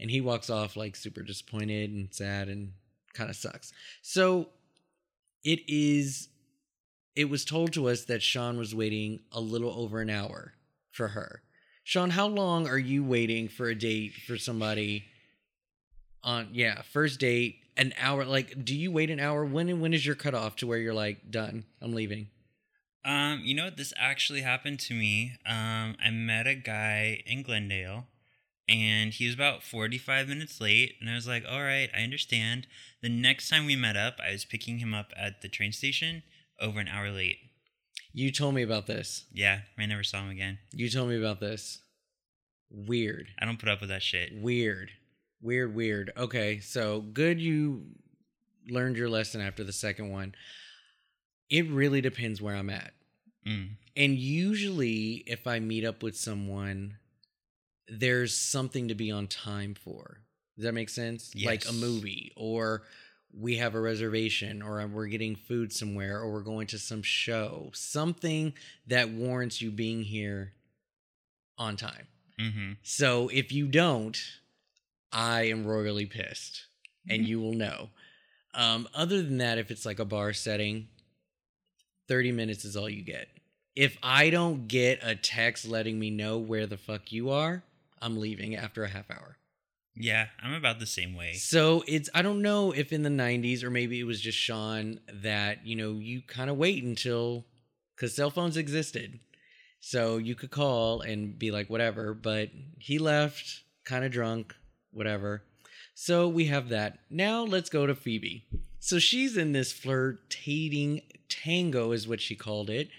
And 0.00 0.10
he 0.10 0.20
walks 0.20 0.50
off 0.50 0.76
like 0.76 0.96
super 0.96 1.22
disappointed 1.22 1.90
and 1.90 2.12
sad 2.12 2.48
and 2.48 2.72
kind 3.12 3.30
of 3.30 3.36
sucks. 3.36 3.72
So 4.02 4.48
it 5.44 5.60
is, 5.68 6.28
it 7.14 7.26
was 7.30 7.44
told 7.44 7.72
to 7.74 7.88
us 7.88 8.04
that 8.06 8.22
Sean 8.22 8.58
was 8.58 8.74
waiting 8.74 9.20
a 9.30 9.40
little 9.40 9.70
over 9.70 10.00
an 10.00 10.10
hour 10.10 10.54
for 10.90 11.08
her. 11.08 11.42
Sean, 11.84 12.10
how 12.10 12.26
long 12.26 12.66
are 12.66 12.78
you 12.78 13.04
waiting 13.04 13.48
for 13.48 13.68
a 13.68 13.74
date 13.74 14.14
for 14.26 14.36
somebody? 14.36 15.04
on 16.22 16.48
yeah 16.52 16.80
first 16.90 17.20
date 17.20 17.56
an 17.76 17.92
hour 18.00 18.24
like 18.24 18.64
do 18.64 18.74
you 18.74 18.90
wait 18.90 19.10
an 19.10 19.20
hour 19.20 19.44
when 19.44 19.68
and 19.68 19.82
when 19.82 19.92
is 19.92 20.06
your 20.06 20.14
cutoff 20.14 20.56
to 20.56 20.66
where 20.66 20.78
you're 20.78 20.94
like 20.94 21.30
done 21.30 21.64
i'm 21.82 21.92
leaving 21.94 22.28
Um, 23.04 23.42
you 23.44 23.54
know 23.54 23.66
what? 23.66 23.76
This 23.76 23.92
actually 23.98 24.40
happened 24.40 24.80
to 24.80 24.94
me. 24.94 25.32
Um, 25.44 25.94
I 26.02 26.08
met 26.10 26.46
a 26.46 26.54
guy 26.54 27.22
in 27.26 27.42
Glendale, 27.42 28.06
and 28.68 29.12
he 29.12 29.26
was 29.26 29.34
about 29.34 29.62
forty-five 29.62 30.28
minutes 30.28 30.60
late, 30.60 30.94
and 31.00 31.10
I 31.10 31.14
was 31.14 31.28
like, 31.28 31.44
"All 31.48 31.62
right, 31.62 31.90
I 31.96 32.02
understand." 32.02 32.66
The 33.02 33.08
next 33.08 33.48
time 33.48 33.66
we 33.66 33.76
met 33.76 33.96
up, 33.96 34.18
I 34.26 34.32
was 34.32 34.44
picking 34.44 34.78
him 34.78 34.94
up 34.94 35.12
at 35.16 35.42
the 35.42 35.48
train 35.48 35.72
station, 35.72 36.22
over 36.60 36.80
an 36.80 36.88
hour 36.88 37.10
late. 37.10 37.38
You 38.12 38.30
told 38.30 38.54
me 38.54 38.62
about 38.62 38.86
this. 38.86 39.24
Yeah, 39.32 39.60
I 39.78 39.86
never 39.86 40.04
saw 40.04 40.22
him 40.22 40.30
again. 40.30 40.58
You 40.72 40.88
told 40.88 41.08
me 41.08 41.18
about 41.18 41.40
this. 41.40 41.80
Weird. 42.70 43.28
I 43.38 43.44
don't 43.44 43.58
put 43.58 43.68
up 43.68 43.80
with 43.80 43.90
that 43.90 44.02
shit. 44.02 44.30
Weird. 44.34 44.90
Weird, 45.42 45.74
weird. 45.74 46.12
Okay, 46.16 46.60
so 46.60 47.00
good 47.00 47.40
you 47.40 47.86
learned 48.68 48.96
your 48.96 49.10
lesson 49.10 49.40
after 49.40 49.64
the 49.64 49.72
second 49.72 50.10
one. 50.10 50.34
It 51.50 51.68
really 51.68 52.00
depends 52.00 52.40
where 52.40 52.56
I'm 52.56 52.70
at. 52.70 52.92
Mm. 53.46 53.70
And 53.96 54.14
usually, 54.14 55.22
if 55.26 55.46
I 55.46 55.60
meet 55.60 55.84
up 55.84 56.02
with 56.02 56.16
someone, 56.16 56.96
there's 57.88 58.36
something 58.36 58.88
to 58.88 58.94
be 58.94 59.10
on 59.10 59.26
time 59.26 59.74
for. 59.74 60.20
Does 60.56 60.64
that 60.64 60.74
make 60.74 60.88
sense? 60.88 61.32
Like 61.44 61.68
a 61.68 61.72
movie, 61.72 62.32
or 62.36 62.82
we 63.36 63.56
have 63.56 63.74
a 63.74 63.80
reservation, 63.80 64.62
or 64.62 64.84
we're 64.86 65.06
getting 65.06 65.34
food 65.34 65.72
somewhere, 65.72 66.20
or 66.20 66.32
we're 66.32 66.42
going 66.42 66.68
to 66.68 66.78
some 66.78 67.02
show. 67.02 67.70
Something 67.74 68.52
that 68.86 69.10
warrants 69.10 69.60
you 69.60 69.70
being 69.70 70.02
here 70.02 70.52
on 71.58 71.76
time. 71.76 72.06
Mm-hmm. 72.40 72.72
So 72.82 73.28
if 73.32 73.52
you 73.52 73.66
don't, 73.66 74.16
I 75.12 75.42
am 75.42 75.66
royally 75.66 76.06
pissed, 76.06 76.66
and 77.08 77.26
you 77.26 77.40
will 77.40 77.54
know. 77.54 77.90
Um, 78.54 78.88
other 78.94 79.22
than 79.22 79.38
that, 79.38 79.58
if 79.58 79.70
it's 79.70 79.84
like 79.84 79.98
a 79.98 80.04
bar 80.04 80.32
setting, 80.32 80.88
30 82.08 82.32
minutes 82.32 82.64
is 82.64 82.76
all 82.76 82.88
you 82.88 83.02
get. 83.02 83.28
If 83.74 83.98
I 84.02 84.30
don't 84.30 84.68
get 84.68 85.00
a 85.02 85.16
text 85.16 85.66
letting 85.66 85.98
me 85.98 86.10
know 86.10 86.38
where 86.38 86.66
the 86.66 86.76
fuck 86.76 87.10
you 87.10 87.30
are, 87.30 87.64
I'm 88.04 88.20
leaving 88.20 88.54
after 88.54 88.84
a 88.84 88.88
half 88.88 89.10
hour. 89.10 89.38
Yeah, 89.96 90.26
I'm 90.42 90.52
about 90.52 90.78
the 90.78 90.86
same 90.86 91.14
way. 91.14 91.34
So 91.34 91.82
it's 91.86 92.10
I 92.14 92.22
don't 92.22 92.42
know 92.42 92.72
if 92.72 92.92
in 92.92 93.02
the 93.02 93.08
90s 93.08 93.62
or 93.62 93.70
maybe 93.70 93.98
it 93.98 94.04
was 94.04 94.20
just 94.20 94.36
Sean 94.36 95.00
that, 95.12 95.66
you 95.66 95.74
know, 95.74 95.92
you 95.92 96.20
kind 96.20 96.50
of 96.50 96.56
wait 96.56 96.84
until 96.84 97.46
cuz 97.96 98.14
cell 98.14 98.30
phones 98.30 98.56
existed. 98.56 99.20
So 99.80 100.18
you 100.18 100.34
could 100.34 100.50
call 100.50 101.00
and 101.00 101.38
be 101.38 101.50
like 101.50 101.70
whatever, 101.70 102.12
but 102.12 102.50
he 102.78 102.98
left 102.98 103.62
kind 103.84 104.04
of 104.04 104.12
drunk, 104.12 104.54
whatever. 104.90 105.42
So 105.94 106.28
we 106.28 106.46
have 106.46 106.68
that. 106.70 106.98
Now 107.08 107.42
let's 107.42 107.70
go 107.70 107.86
to 107.86 107.94
Phoebe. 107.94 108.46
So 108.80 108.98
she's 108.98 109.36
in 109.36 109.52
this 109.52 109.72
flirtating 109.72 111.02
tango 111.28 111.92
is 111.92 112.08
what 112.08 112.20
she 112.20 112.34
called 112.34 112.68
it 112.68 112.90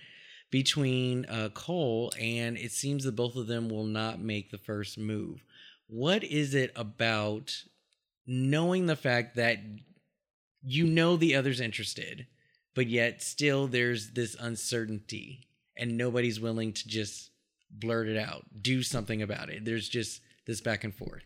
between 0.55 1.25
uh, 1.25 1.49
Cole 1.53 2.13
and 2.17 2.57
it 2.57 2.71
seems 2.71 3.03
that 3.03 3.13
both 3.13 3.35
of 3.35 3.45
them 3.45 3.67
will 3.67 3.83
not 3.83 4.21
make 4.21 4.51
the 4.51 4.57
first 4.57 4.97
move 4.97 5.43
what 5.87 6.23
is 6.23 6.55
it 6.55 6.71
about 6.77 7.63
knowing 8.25 8.85
the 8.85 8.95
fact 8.95 9.35
that 9.35 9.59
you 10.63 10.85
know 10.85 11.17
the 11.17 11.35
other's 11.35 11.59
interested, 11.59 12.25
but 12.73 12.87
yet 12.87 13.21
still 13.21 13.67
there's 13.67 14.11
this 14.11 14.33
uncertainty 14.39 15.49
and 15.77 15.97
nobody's 15.97 16.39
willing 16.39 16.71
to 16.71 16.87
just 16.87 17.31
blurt 17.69 18.07
it 18.07 18.17
out, 18.17 18.45
do 18.61 18.81
something 18.81 19.21
about 19.21 19.49
it. 19.49 19.65
There's 19.65 19.89
just 19.89 20.21
this 20.47 20.61
back 20.61 20.85
and 20.85 20.95
forth. 20.95 21.23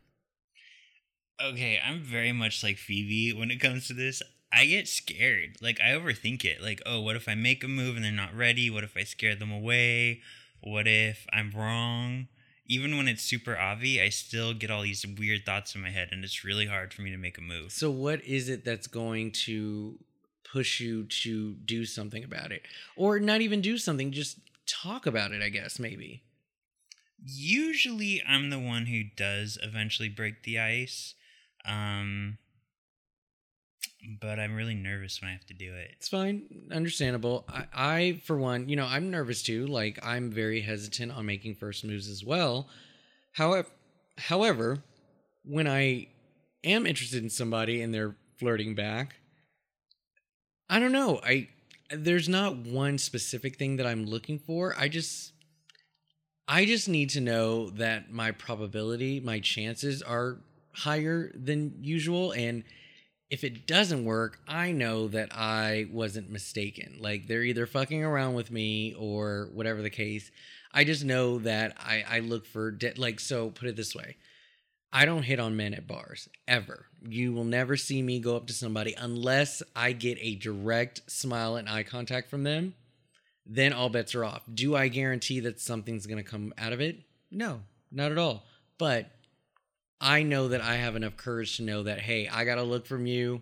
Okay, 1.39 1.79
I'm 1.85 2.01
very 2.01 2.31
much 2.31 2.63
like 2.63 2.77
Phoebe 2.77 3.37
when 3.37 3.51
it 3.51 3.61
comes 3.61 3.87
to 3.89 3.93
this. 3.93 4.23
I 4.51 4.65
get 4.65 4.87
scared. 4.87 5.57
Like 5.61 5.79
I 5.79 5.89
overthink 5.89 6.43
it. 6.43 6.61
Like, 6.61 6.81
oh, 6.85 7.01
what 7.01 7.15
if 7.15 7.27
I 7.27 7.35
make 7.35 7.63
a 7.63 7.67
move 7.67 7.95
and 7.95 8.03
they're 8.03 8.11
not 8.11 8.35
ready? 8.35 8.69
What 8.69 8.83
if 8.83 8.97
I 8.97 9.03
scare 9.03 9.35
them 9.35 9.51
away? 9.51 10.21
What 10.61 10.87
if 10.87 11.25
I'm 11.31 11.51
wrong? 11.51 12.27
Even 12.65 12.97
when 12.97 13.07
it's 13.07 13.23
super 13.23 13.57
obvious, 13.57 14.03
I 14.03 14.09
still 14.09 14.53
get 14.53 14.69
all 14.69 14.83
these 14.83 15.05
weird 15.05 15.45
thoughts 15.45 15.73
in 15.73 15.81
my 15.81 15.89
head 15.89 16.09
and 16.11 16.23
it's 16.23 16.43
really 16.43 16.67
hard 16.67 16.93
for 16.93 17.01
me 17.01 17.09
to 17.11 17.17
make 17.17 17.37
a 17.37 17.41
move. 17.41 17.71
So, 17.71 17.89
what 17.89 18.23
is 18.23 18.49
it 18.49 18.63
that's 18.63 18.87
going 18.87 19.31
to 19.45 19.97
push 20.43 20.79
you 20.79 21.05
to 21.05 21.53
do 21.65 21.85
something 21.85 22.23
about 22.23 22.51
it? 22.51 22.63
Or 22.95 23.19
not 23.19 23.41
even 23.41 23.61
do 23.61 23.77
something, 23.77 24.11
just 24.11 24.39
talk 24.67 25.05
about 25.05 25.31
it, 25.31 25.41
I 25.41 25.49
guess, 25.49 25.79
maybe. 25.79 26.23
Usually 27.23 28.21
I'm 28.27 28.49
the 28.49 28.59
one 28.59 28.85
who 28.85 29.03
does 29.15 29.57
eventually 29.61 30.09
break 30.09 30.43
the 30.43 30.59
ice. 30.59 31.15
Um 31.65 32.37
but 34.21 34.39
I'm 34.39 34.55
really 34.55 34.75
nervous 34.75 35.21
when 35.21 35.29
I 35.29 35.33
have 35.33 35.45
to 35.47 35.53
do 35.53 35.73
it. 35.73 35.91
It's 35.93 36.07
fine, 36.07 36.69
understandable. 36.71 37.45
I, 37.49 37.65
I, 37.73 38.21
for 38.25 38.37
one, 38.37 38.69
you 38.69 38.75
know, 38.75 38.85
I'm 38.85 39.11
nervous 39.11 39.43
too. 39.43 39.67
Like, 39.67 39.99
I'm 40.03 40.31
very 40.31 40.61
hesitant 40.61 41.11
on 41.11 41.25
making 41.25 41.55
first 41.55 41.83
moves 41.83 42.07
as 42.09 42.23
well. 42.23 42.67
However, 43.33 43.67
however, 44.17 44.83
when 45.43 45.67
I 45.67 46.07
am 46.63 46.85
interested 46.85 47.23
in 47.23 47.29
somebody 47.29 47.81
and 47.81 47.93
they're 47.93 48.15
flirting 48.37 48.75
back, 48.75 49.15
I 50.69 50.79
don't 50.79 50.91
know. 50.91 51.19
I 51.23 51.49
there's 51.91 52.29
not 52.29 52.55
one 52.55 52.99
specific 52.99 53.57
thing 53.57 53.77
that 53.77 53.87
I'm 53.87 54.05
looking 54.05 54.37
for. 54.37 54.75
I 54.77 54.87
just 54.87 55.33
I 56.47 56.65
just 56.65 56.87
need 56.87 57.09
to 57.11 57.21
know 57.21 57.69
that 57.71 58.11
my 58.11 58.31
probability, 58.31 59.19
my 59.19 59.39
chances 59.39 60.01
are 60.01 60.37
higher 60.73 61.31
than 61.33 61.75
usual 61.81 62.31
and 62.31 62.63
if 63.29 63.43
it 63.43 63.67
doesn't 63.67 64.05
work, 64.05 64.39
I 64.47 64.71
know 64.71 65.07
that 65.09 65.29
I 65.31 65.87
wasn't 65.91 66.31
mistaken. 66.31 66.97
Like 66.99 67.27
they're 67.27 67.43
either 67.43 67.67
fucking 67.67 68.03
around 68.03 68.33
with 68.33 68.51
me 68.51 68.95
or 68.97 69.49
whatever 69.53 69.81
the 69.81 69.89
case. 69.89 70.31
I 70.73 70.83
just 70.83 71.03
know 71.03 71.39
that 71.39 71.75
I, 71.79 72.03
I 72.09 72.19
look 72.19 72.45
for 72.45 72.71
de- 72.71 72.93
like 72.95 73.19
so. 73.19 73.49
Put 73.49 73.67
it 73.69 73.75
this 73.75 73.95
way: 73.95 74.15
I 74.91 75.05
don't 75.05 75.23
hit 75.23 75.39
on 75.39 75.55
men 75.55 75.73
at 75.73 75.87
bars 75.87 76.27
ever. 76.47 76.85
You 77.07 77.33
will 77.33 77.43
never 77.43 77.77
see 77.77 78.01
me 78.01 78.19
go 78.19 78.35
up 78.35 78.47
to 78.47 78.53
somebody 78.53 78.95
unless 78.97 79.61
I 79.75 79.91
get 79.91 80.17
a 80.21 80.35
direct 80.35 81.09
smile 81.09 81.55
and 81.55 81.69
eye 81.69 81.83
contact 81.83 82.29
from 82.29 82.43
them. 82.43 82.73
Then 83.45 83.73
all 83.73 83.89
bets 83.89 84.13
are 84.15 84.25
off. 84.25 84.43
Do 84.51 84.75
I 84.75 84.87
guarantee 84.87 85.39
that 85.41 85.59
something's 85.59 86.07
gonna 86.07 86.23
come 86.23 86.53
out 86.57 86.73
of 86.73 86.81
it? 86.81 86.99
No, 87.31 87.61
not 87.91 88.11
at 88.11 88.17
all. 88.17 88.45
But 88.77 89.11
I 90.01 90.23
know 90.23 90.49
that 90.49 90.61
I 90.61 90.75
have 90.75 90.95
enough 90.95 91.17
courage 91.17 91.57
to 91.57 91.63
know 91.63 91.83
that, 91.83 91.99
hey, 91.99 92.27
I 92.27 92.45
got 92.45 92.55
to 92.55 92.63
look 92.63 92.85
from 92.85 93.05
you. 93.05 93.41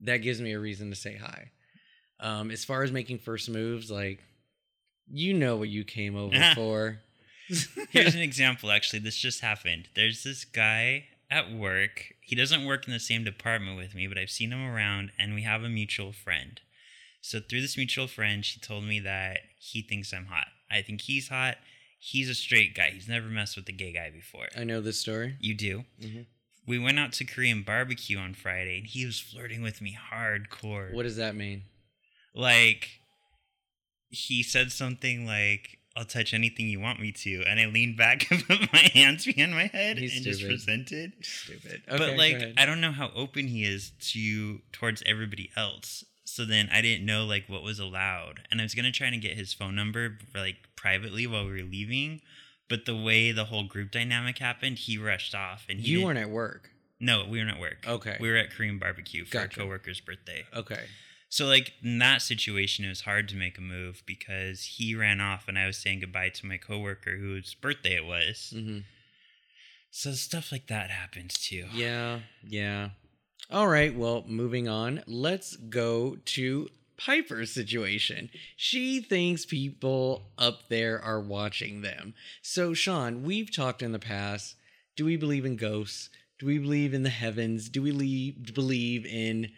That 0.00 0.18
gives 0.18 0.40
me 0.40 0.52
a 0.52 0.60
reason 0.60 0.90
to 0.90 0.96
say 0.96 1.16
hi. 1.16 1.50
Um, 2.20 2.50
as 2.50 2.64
far 2.64 2.82
as 2.82 2.92
making 2.92 3.18
first 3.18 3.48
moves, 3.48 3.90
like, 3.90 4.22
you 5.10 5.34
know 5.34 5.56
what 5.56 5.68
you 5.68 5.84
came 5.84 6.16
over 6.16 6.36
for. 6.54 6.98
Here's 7.90 8.14
an 8.14 8.20
example 8.22 8.70
actually. 8.70 9.00
This 9.00 9.16
just 9.16 9.40
happened. 9.40 9.88
There's 9.94 10.22
this 10.24 10.44
guy 10.44 11.04
at 11.30 11.52
work. 11.52 12.14
He 12.20 12.34
doesn't 12.34 12.64
work 12.64 12.86
in 12.86 12.92
the 12.92 13.00
same 13.00 13.24
department 13.24 13.76
with 13.76 13.94
me, 13.94 14.06
but 14.06 14.18
I've 14.18 14.30
seen 14.30 14.52
him 14.52 14.64
around 14.64 15.12
and 15.18 15.34
we 15.34 15.42
have 15.42 15.62
a 15.62 15.68
mutual 15.68 16.12
friend. 16.12 16.60
So 17.20 17.40
through 17.40 17.62
this 17.62 17.76
mutual 17.76 18.06
friend, 18.06 18.44
she 18.44 18.60
told 18.60 18.84
me 18.84 19.00
that 19.00 19.40
he 19.58 19.82
thinks 19.82 20.12
I'm 20.12 20.26
hot. 20.26 20.48
I 20.70 20.82
think 20.82 21.02
he's 21.02 21.28
hot. 21.28 21.56
He's 22.06 22.28
a 22.28 22.34
straight 22.34 22.74
guy. 22.74 22.90
He's 22.90 23.08
never 23.08 23.28
messed 23.28 23.56
with 23.56 23.66
a 23.68 23.72
gay 23.72 23.90
guy 23.92 24.10
before. 24.10 24.48
I 24.54 24.64
know 24.64 24.82
this 24.82 24.98
story. 25.00 25.36
You 25.40 25.54
do. 25.54 25.84
Mhm. 26.02 26.26
We 26.66 26.78
went 26.78 26.98
out 26.98 27.12
to 27.14 27.24
Korean 27.24 27.62
barbecue 27.62 28.18
on 28.18 28.34
Friday 28.34 28.76
and 28.78 28.86
he 28.86 29.06
was 29.06 29.18
flirting 29.20 29.62
with 29.62 29.80
me 29.80 29.96
hardcore. 30.12 30.92
What 30.92 31.04
does 31.04 31.16
that 31.16 31.34
mean? 31.34 31.62
like 32.34 33.00
he 34.10 34.42
said 34.42 34.72
something 34.72 35.24
like 35.24 35.78
I'll 35.96 36.04
touch 36.04 36.34
anything 36.34 36.68
you 36.68 36.80
want 36.80 37.00
me 37.00 37.12
to 37.12 37.44
and 37.48 37.60
I 37.60 37.66
leaned 37.66 37.96
back 37.96 38.28
and 38.30 38.44
put 38.46 38.72
my 38.72 38.90
hands 38.92 39.24
behind 39.24 39.52
my 39.52 39.66
head 39.68 39.98
He's 39.98 40.16
and 40.16 40.24
just 40.24 40.40
stupid. 40.40 40.52
presented. 40.52 41.12
Stupid. 41.22 41.82
but 41.88 42.00
Okay, 42.00 42.10
go 42.10 42.16
like. 42.46 42.54
I 42.58 42.66
don't 42.66 42.80
know 42.80 42.92
how 42.92 43.10
open 43.14 43.46
he 43.46 43.64
is 43.64 43.92
to 44.12 44.60
towards 44.72 45.02
everybody 45.06 45.50
else. 45.56 46.04
So 46.24 46.44
then 46.44 46.68
I 46.72 46.80
didn't 46.80 47.06
know 47.06 47.24
like 47.24 47.44
what 47.48 47.62
was 47.62 47.78
allowed. 47.78 48.46
And 48.50 48.60
I 48.60 48.64
was 48.64 48.74
gonna 48.74 48.90
try 48.92 49.10
to 49.10 49.16
get 49.16 49.36
his 49.36 49.52
phone 49.52 49.74
number 49.76 50.18
like 50.34 50.56
privately 50.76 51.26
while 51.26 51.44
we 51.44 51.52
were 51.52 51.68
leaving. 51.68 52.20
But 52.68 52.86
the 52.86 52.96
way 52.96 53.30
the 53.30 53.44
whole 53.44 53.64
group 53.64 53.90
dynamic 53.90 54.38
happened, 54.38 54.78
he 54.78 54.96
rushed 54.96 55.34
off 55.34 55.66
and 55.68 55.80
he 55.80 55.92
you 55.92 56.04
weren't 56.04 56.18
at 56.18 56.30
work. 56.30 56.70
No, 56.98 57.26
we 57.28 57.38
were 57.38 57.44
not 57.44 57.56
at 57.56 57.60
work. 57.60 57.84
Okay. 57.86 58.16
We 58.18 58.30
were 58.30 58.36
at 58.36 58.50
Korean 58.50 58.78
barbecue 58.78 59.24
for 59.26 59.32
Gotcha. 59.32 59.60
a 59.60 59.64
coworker's 59.64 60.00
birthday. 60.00 60.44
Okay. 60.56 60.84
So 61.28 61.46
like 61.46 61.74
in 61.82 61.98
that 61.98 62.22
situation, 62.22 62.84
it 62.84 62.88
was 62.88 63.02
hard 63.02 63.28
to 63.28 63.36
make 63.36 63.58
a 63.58 63.60
move 63.60 64.02
because 64.06 64.62
he 64.64 64.94
ran 64.94 65.20
off 65.20 65.46
and 65.48 65.58
I 65.58 65.66
was 65.66 65.76
saying 65.76 66.00
goodbye 66.00 66.30
to 66.30 66.46
my 66.46 66.56
coworker 66.56 67.16
whose 67.16 67.54
birthday 67.54 67.96
it 67.96 68.06
was. 68.06 68.52
hmm 68.56 68.78
So 69.90 70.12
stuff 70.12 70.50
like 70.50 70.68
that 70.68 70.90
happens 70.90 71.34
too. 71.34 71.66
Yeah. 71.74 72.20
Yeah. 72.46 72.90
All 73.50 73.68
right. 73.68 73.94
Well, 73.94 74.24
moving 74.26 74.68
on. 74.68 75.02
Let's 75.06 75.56
go 75.56 76.16
to 76.24 76.68
Piper's 76.96 77.52
situation. 77.52 78.30
She 78.56 79.00
thinks 79.00 79.44
people 79.44 80.30
up 80.38 80.68
there 80.68 81.00
are 81.02 81.20
watching 81.20 81.82
them. 81.82 82.14
So, 82.42 82.72
Sean, 82.72 83.22
we've 83.22 83.54
talked 83.54 83.82
in 83.82 83.92
the 83.92 83.98
past. 83.98 84.56
Do 84.96 85.04
we 85.04 85.16
believe 85.16 85.44
in 85.44 85.56
ghosts? 85.56 86.08
Do 86.38 86.46
we 86.46 86.58
believe 86.58 86.94
in 86.94 87.02
the 87.02 87.10
heavens? 87.10 87.68
Do 87.68 87.82
we 87.82 87.92
le- 87.92 88.52
believe 88.52 89.06
in 89.06 89.50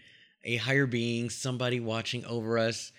a 0.44 0.56
higher 0.56 0.86
being, 0.86 1.30
somebody 1.30 1.80
watching 1.80 2.24
over 2.24 2.58
us? 2.58 2.92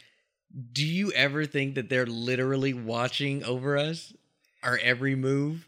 Do 0.71 0.85
you 0.85 1.11
ever 1.11 1.45
think 1.45 1.75
that 1.75 1.89
they're 1.89 2.05
literally 2.05 2.73
watching 2.73 3.43
over 3.43 3.77
us? 3.77 4.13
Our 4.63 4.77
every 4.81 5.15
move? 5.15 5.67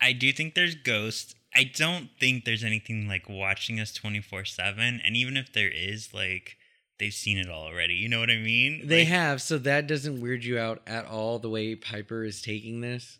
I 0.00 0.12
do 0.12 0.32
think 0.32 0.54
there's 0.54 0.74
ghosts. 0.74 1.34
I 1.54 1.64
don't 1.64 2.10
think 2.18 2.44
there's 2.44 2.64
anything 2.64 3.08
like 3.08 3.28
watching 3.28 3.80
us 3.80 3.92
24 3.92 4.44
7. 4.44 5.00
And 5.04 5.16
even 5.16 5.36
if 5.36 5.52
there 5.52 5.70
is, 5.70 6.14
like, 6.14 6.56
they've 6.98 7.12
seen 7.12 7.38
it 7.38 7.48
all 7.48 7.64
already. 7.64 7.94
You 7.94 8.08
know 8.08 8.20
what 8.20 8.30
I 8.30 8.36
mean? 8.36 8.86
They 8.86 9.00
Like, 9.00 9.08
have, 9.08 9.42
so 9.42 9.58
that 9.58 9.86
doesn't 9.86 10.20
weird 10.20 10.44
you 10.44 10.58
out 10.58 10.82
at 10.86 11.06
all 11.06 11.38
the 11.38 11.50
way 11.50 11.74
Piper 11.74 12.24
is 12.24 12.40
taking 12.40 12.80
this? 12.80 13.18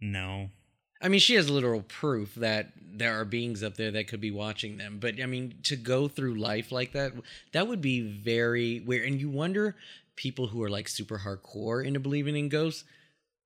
No. 0.00 0.50
I 1.02 1.08
mean, 1.08 1.20
she 1.20 1.34
has 1.34 1.50
literal 1.50 1.82
proof 1.82 2.34
that 2.36 2.72
there 2.80 3.18
are 3.20 3.24
beings 3.24 3.62
up 3.62 3.76
there 3.76 3.90
that 3.90 4.06
could 4.06 4.20
be 4.20 4.30
watching 4.30 4.78
them. 4.78 4.98
But 5.00 5.20
I 5.20 5.26
mean, 5.26 5.54
to 5.64 5.76
go 5.76 6.06
through 6.06 6.36
life 6.36 6.70
like 6.70 6.92
that, 6.92 7.12
that 7.52 7.66
would 7.66 7.80
be 7.80 8.00
very 8.00 8.80
weird. 8.80 9.08
And 9.08 9.20
you 9.20 9.28
wonder 9.28 9.76
people 10.14 10.46
who 10.46 10.62
are 10.62 10.70
like 10.70 10.88
super 10.88 11.18
hardcore 11.18 11.84
into 11.84 11.98
believing 11.98 12.36
in 12.36 12.48
ghosts, 12.48 12.84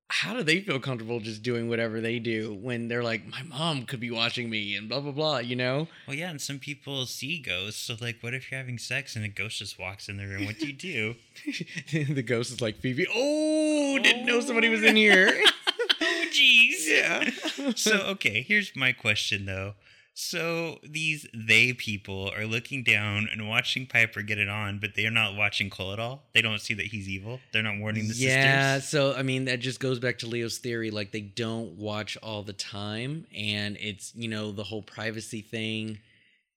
how 0.08 0.34
do 0.34 0.42
they 0.42 0.60
feel 0.60 0.78
comfortable 0.78 1.18
just 1.18 1.42
doing 1.42 1.68
whatever 1.68 2.00
they 2.00 2.18
do 2.18 2.54
when 2.54 2.86
they're 2.88 3.02
like, 3.02 3.26
my 3.26 3.42
mom 3.42 3.84
could 3.84 3.98
be 3.98 4.10
watching 4.10 4.48
me 4.48 4.76
and 4.76 4.88
blah, 4.88 5.00
blah, 5.00 5.12
blah, 5.12 5.38
you 5.38 5.56
know? 5.56 5.88
Well, 6.06 6.16
yeah, 6.16 6.30
and 6.30 6.40
some 6.40 6.58
people 6.58 7.06
see 7.06 7.38
ghosts. 7.38 7.82
So, 7.82 7.96
like, 8.00 8.18
what 8.20 8.32
if 8.32 8.50
you're 8.50 8.60
having 8.60 8.78
sex 8.78 9.16
and 9.16 9.24
a 9.24 9.28
ghost 9.28 9.58
just 9.58 9.78
walks 9.78 10.08
in 10.08 10.16
the 10.16 10.26
room? 10.26 10.46
What 10.46 10.58
do 10.58 10.68
you 10.68 10.72
do? 10.72 11.14
the 12.14 12.22
ghost 12.22 12.52
is 12.52 12.60
like, 12.60 12.78
Phoebe, 12.78 13.06
oh, 13.12 13.98
didn't 14.00 14.26
know 14.26 14.40
somebody 14.40 14.68
was 14.68 14.84
in 14.84 14.90
oh, 14.90 14.94
here. 14.94 15.42
oh, 16.00 16.24
jeez. 16.30 16.86
yeah. 16.86 17.30
so 17.74 17.96
okay 18.06 18.42
here's 18.42 18.74
my 18.76 18.92
question 18.92 19.46
though 19.46 19.74
so 20.18 20.78
these 20.82 21.26
they 21.34 21.74
people 21.74 22.30
are 22.34 22.46
looking 22.46 22.82
down 22.82 23.28
and 23.30 23.46
watching 23.46 23.86
piper 23.86 24.22
get 24.22 24.38
it 24.38 24.48
on 24.48 24.78
but 24.78 24.90
they're 24.96 25.10
not 25.10 25.36
watching 25.36 25.68
cole 25.68 25.92
at 25.92 26.00
all 26.00 26.22
they 26.32 26.40
don't 26.40 26.60
see 26.60 26.72
that 26.72 26.86
he's 26.86 27.06
evil 27.06 27.38
they're 27.52 27.62
not 27.62 27.78
warning 27.78 28.08
the 28.08 28.14
yeah, 28.14 28.76
sisters 28.76 28.88
so 28.88 29.14
I 29.14 29.22
mean 29.22 29.44
that 29.46 29.60
just 29.60 29.80
goes 29.80 29.98
back 29.98 30.18
to 30.18 30.26
Leo's 30.26 30.58
theory. 30.58 30.90
Like 30.90 31.12
they 31.12 31.20
don't 31.20 31.76
watch 31.76 32.16
all 32.22 32.42
the 32.42 32.52
time, 32.52 33.26
and 33.36 33.76
it's 33.80 34.14
you 34.14 34.28
know 34.28 34.52
the 34.52 34.64
whole 34.64 34.82
privacy 34.82 35.42
thing, 35.42 35.98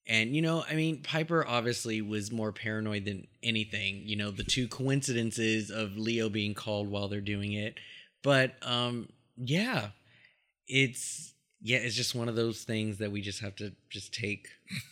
and 0.07 0.35
you 0.35 0.41
know 0.41 0.63
I 0.69 0.75
mean 0.75 1.01
Piper 1.01 1.45
obviously 1.45 2.01
was 2.01 2.31
more 2.31 2.51
paranoid 2.51 3.05
than 3.05 3.27
anything. 3.43 4.03
You 4.05 4.15
know 4.15 4.31
the 4.31 4.43
two 4.43 4.67
coincidences 4.67 5.71
of 5.71 5.97
Leo 5.97 6.29
being 6.29 6.53
called 6.53 6.89
while 6.89 7.07
they're 7.07 7.21
doing 7.21 7.53
it, 7.53 7.75
but 8.23 8.55
um 8.61 9.09
yeah, 9.37 9.89
it's 10.67 11.33
yeah 11.61 11.77
it's 11.77 11.95
just 11.95 12.15
one 12.15 12.29
of 12.29 12.35
those 12.35 12.63
things 12.63 12.97
that 12.97 13.11
we 13.11 13.21
just 13.21 13.41
have 13.41 13.55
to 13.55 13.71
just 13.89 14.13
take 14.13 14.47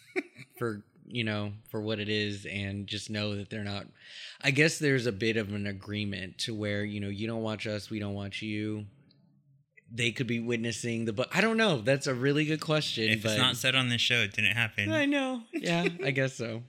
for 0.58 0.84
you 1.06 1.24
know 1.24 1.54
for 1.70 1.80
what 1.82 2.00
it 2.00 2.10
is 2.10 2.46
and 2.46 2.88
just 2.88 3.10
know 3.10 3.36
that 3.36 3.50
they're 3.50 3.64
not 3.64 3.86
i 4.42 4.52
guess 4.52 4.78
there's 4.78 5.06
a 5.06 5.12
bit 5.12 5.38
of 5.38 5.54
an 5.54 5.66
agreement 5.68 6.38
to 6.38 6.54
where 6.54 6.84
you 6.84 7.00
know 7.00 7.08
you 7.08 7.28
don't 7.28 7.42
watch 7.42 7.66
us 7.68 7.90
we 7.90 8.00
don't 8.00 8.14
watch 8.14 8.42
you. 8.42 8.86
They 9.90 10.12
could 10.12 10.28
be 10.28 10.42
witnessing 10.42 11.06
the 11.06 11.14
but 11.14 11.30
i 11.34 11.40
don't 11.40 11.56
know. 11.56 11.80
That's 11.80 12.08
a 12.08 12.14
really 12.14 12.44
good 12.44 12.60
question 12.60 13.10
if 13.10 13.24
but 13.24 13.32
it's 13.32 13.40
not 13.40 13.56
said 13.56 13.74
on 13.74 13.88
the 13.88 13.98
show 13.98 14.16
it 14.16 14.34
didn't 14.34 14.58
happen. 14.58 14.92
I 14.92 15.06
know. 15.06 15.44
Yeah 15.54 15.88
i 16.04 16.12
guess 16.12 16.36
so. 16.36 16.64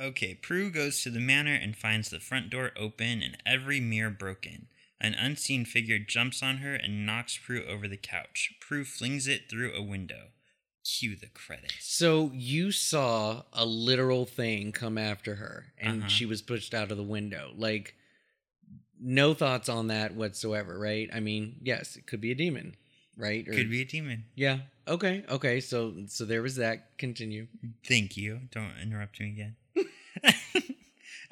Okay, 0.00 0.34
Prue 0.34 0.70
goes 0.70 1.02
to 1.04 1.10
the 1.10 1.20
manor 1.20 1.54
and 1.54 1.76
finds 1.76 2.10
the 2.10 2.18
front 2.18 2.50
door 2.50 2.72
open 2.76 3.22
and 3.22 3.36
every 3.46 3.78
mirror 3.78 4.10
broken. 4.10 4.66
An 5.02 5.14
unseen 5.14 5.64
figure 5.66 5.98
jumps 5.98 6.42
on 6.42 6.58
her 6.58 6.74
and 6.74 7.04
knocks 7.04 7.36
Prue 7.36 7.64
over 7.66 7.86
the 7.88 7.96
couch. 7.98 8.54
Prue 8.60 8.84
flings 8.84 9.26
it 9.26 9.50
through 9.50 9.74
a 9.74 9.82
window. 9.82 10.28
Cue 10.84 11.14
the 11.16 11.26
credits. 11.28 11.74
so 11.80 12.30
you 12.34 12.72
saw 12.72 13.42
a 13.52 13.64
literal 13.64 14.24
thing 14.26 14.72
come 14.72 14.96
after 14.98 15.36
her 15.36 15.66
and 15.78 16.00
Uh-huh. 16.00 16.08
she 16.08 16.26
was 16.26 16.42
pushed 16.42 16.72
out 16.74 16.90
of 16.90 16.96
the 16.96 17.04
window 17.04 17.52
like 17.56 17.94
no 19.00 19.32
thoughts 19.32 19.68
on 19.68 19.86
that 19.88 20.14
whatsoever 20.16 20.76
right 20.78 21.08
i 21.14 21.20
mean 21.20 21.54
yes 21.62 21.94
it 21.94 22.06
could 22.08 22.20
be 22.20 22.32
a 22.32 22.34
demon 22.34 22.74
right 23.16 23.46
Or- 23.46 23.52
Could 23.52 23.70
be 23.70 23.82
a 23.82 23.84
demon. 23.84 24.24
Yeah. 24.34 24.58
Okay. 24.88 25.22
Okay. 25.28 25.60
So 25.60 25.94
so 26.08 26.24
there 26.24 26.42
was 26.42 26.56
that. 26.56 26.98
Continue. 26.98 27.46
Thank 27.86 28.16
you. 28.16 28.40
Don't 28.50 28.72
interrupt 28.82 29.20
me 29.20 29.28
again. 29.28 29.56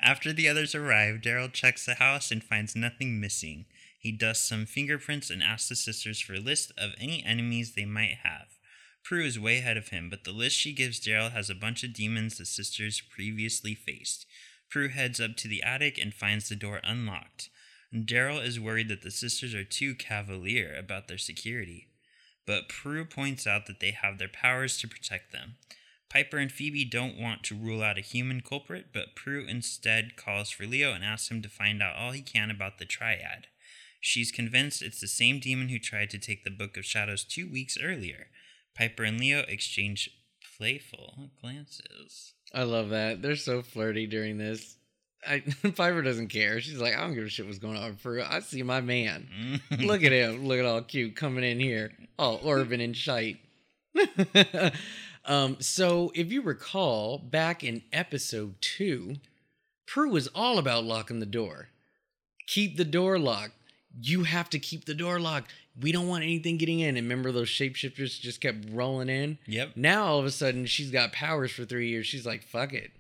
After 0.03 0.33
the 0.33 0.49
others 0.49 0.75
arrive, 0.75 1.21
Daryl 1.21 1.53
checks 1.53 1.85
the 1.85 1.95
house 1.95 2.31
and 2.31 2.43
finds 2.43 2.75
nothing 2.75 3.21
missing. 3.21 3.67
He 3.99 4.13
dusts 4.13 4.49
some 4.49 4.65
fingerprints 4.65 5.29
and 5.29 5.43
asks 5.43 5.69
the 5.69 5.77
sisters 5.77 6.21
for 6.21 6.35
a 6.35 6.41
list 6.41 6.73
of 6.79 6.95
any 6.99 7.23
enemies 7.25 7.73
they 7.73 7.85
might 7.85 8.19
have. 8.23 8.59
Prue 9.03 9.25
is 9.25 9.39
way 9.39 9.59
ahead 9.59 9.77
of 9.77 9.89
him, 9.89 10.09
but 10.09 10.25
the 10.25 10.33
list 10.33 10.57
she 10.57 10.73
gives 10.73 11.01
Daryl 11.01 11.33
has 11.33 11.51
a 11.51 11.55
bunch 11.55 11.85
of 11.85 11.93
demons 11.93 12.39
the 12.39 12.47
sisters 12.47 13.01
previously 13.01 13.75
faced. 13.75 14.27
Prue 14.71 14.89
heads 14.89 15.21
up 15.21 15.37
to 15.37 15.49
the 15.49 15.63
attic 15.63 15.99
and 15.99 16.15
finds 16.15 16.49
the 16.49 16.57
door 16.57 16.81
unlocked. 16.83 17.51
Daryl 17.93 18.43
is 18.45 18.61
worried 18.61 18.89
that 18.89 19.03
the 19.03 19.11
sisters 19.11 19.55
are 19.55 19.65
too 19.65 19.95
cavalier 19.95 20.75
about 20.79 21.09
their 21.09 21.19
security, 21.19 21.89
but 22.47 22.69
Prue 22.69 23.05
points 23.05 23.47
out 23.47 23.67
that 23.67 23.81
they 23.81 23.91
have 23.91 24.19
their 24.19 24.29
powers 24.29 24.79
to 24.79 24.89
protect 24.89 25.33
them. 25.33 25.57
Piper 26.11 26.39
and 26.39 26.51
Phoebe 26.51 26.85
don't 26.85 27.17
want 27.17 27.45
to 27.45 27.55
rule 27.55 27.83
out 27.83 27.97
a 27.97 28.03
human 28.03 28.41
culprit, 28.41 28.87
but 28.93 29.15
Prue 29.15 29.47
instead 29.49 30.17
calls 30.17 30.51
for 30.51 30.67
Leo 30.67 30.93
and 30.93 31.05
asks 31.05 31.31
him 31.31 31.41
to 31.41 31.49
find 31.49 31.81
out 31.81 31.95
all 31.97 32.11
he 32.11 32.21
can 32.21 32.51
about 32.51 32.79
the 32.79 32.85
triad. 32.85 33.47
She's 34.01 34.33
convinced 34.33 34.83
it's 34.83 35.01
the 35.01 35.07
same 35.07 35.39
demon 35.39 35.69
who 35.69 35.79
tried 35.79 36.11
to 36.11 36.19
take 36.19 36.43
the 36.43 36.51
Book 36.51 36.77
of 36.77 36.85
Shadows 36.85 37.23
two 37.23 37.49
weeks 37.49 37.79
earlier. 37.81 38.27
Piper 38.77 39.05
and 39.05 39.21
Leo 39.21 39.45
exchange 39.47 40.11
playful 40.59 41.31
glances. 41.41 42.33
I 42.53 42.65
love 42.65 42.89
that. 42.91 43.23
They're 43.23 43.37
so 43.37 43.63
flirty 43.63 44.07
during 44.07 44.39
this. 44.39 44.77
I, 45.27 45.41
Piper 45.77 46.03
doesn't 46.03 46.29
care. 46.29 46.61
She's 46.61 46.81
like, 46.81 46.97
I 46.97 47.01
don't 47.03 47.15
give 47.15 47.25
a 47.25 47.29
shit 47.29 47.47
what's 47.47 47.59
going 47.59 47.77
on. 47.77 47.97
For 47.97 48.13
real. 48.13 48.27
I 48.29 48.41
see 48.41 48.63
my 48.63 48.81
man. 48.81 49.61
Look 49.79 50.03
at 50.03 50.13
him. 50.13 50.47
Look 50.47 50.59
at 50.59 50.65
all 50.65 50.83
cute 50.83 51.15
coming 51.15 51.45
in 51.45 51.61
here, 51.61 51.93
all 52.19 52.41
Orban 52.43 52.81
and 52.81 52.97
shite. 52.97 53.37
um, 55.31 55.57
so 55.61 56.11
if 56.15 56.33
you 56.33 56.43
recall, 56.43 57.19
back 57.19 57.63
in 57.63 57.83
episode 57.93 58.57
two, 58.61 59.17
Prue 59.87 60.11
was 60.11 60.27
all 60.35 60.59
about 60.59 60.85
locking 60.85 61.21
the 61.21 61.27
door. 61.27 61.69
Keep 62.49 62.77
the 62.77 62.85
door 62.85 63.17
locked. 63.17 63.55
You 64.01 64.25
have 64.25 64.51
to 64.51 64.59
keep 64.59 64.87
the 64.87 64.95
door 64.95 65.21
locked. 65.21 65.53
We 65.81 65.93
don't 65.93 66.09
want 66.09 66.25
anything 66.25 66.57
getting 66.57 66.81
in. 66.81 66.97
And 66.97 67.07
remember 67.07 67.31
those 67.31 67.49
shapeshifters 67.49 68.21
just 68.21 68.41
kept 68.41 68.67
rolling 68.71 69.09
in? 69.09 69.39
Yep. 69.47 69.77
Now 69.77 70.07
all 70.07 70.19
of 70.19 70.25
a 70.25 70.33
sudden 70.33 70.67
she's 70.67 70.91
got 70.91 71.13
powers 71.13 71.53
for 71.53 71.65
three 71.65 71.91
years. 71.91 72.07
She's 72.07 72.27
like, 72.27 72.43
fuck 72.43 72.73
it. 72.73 72.91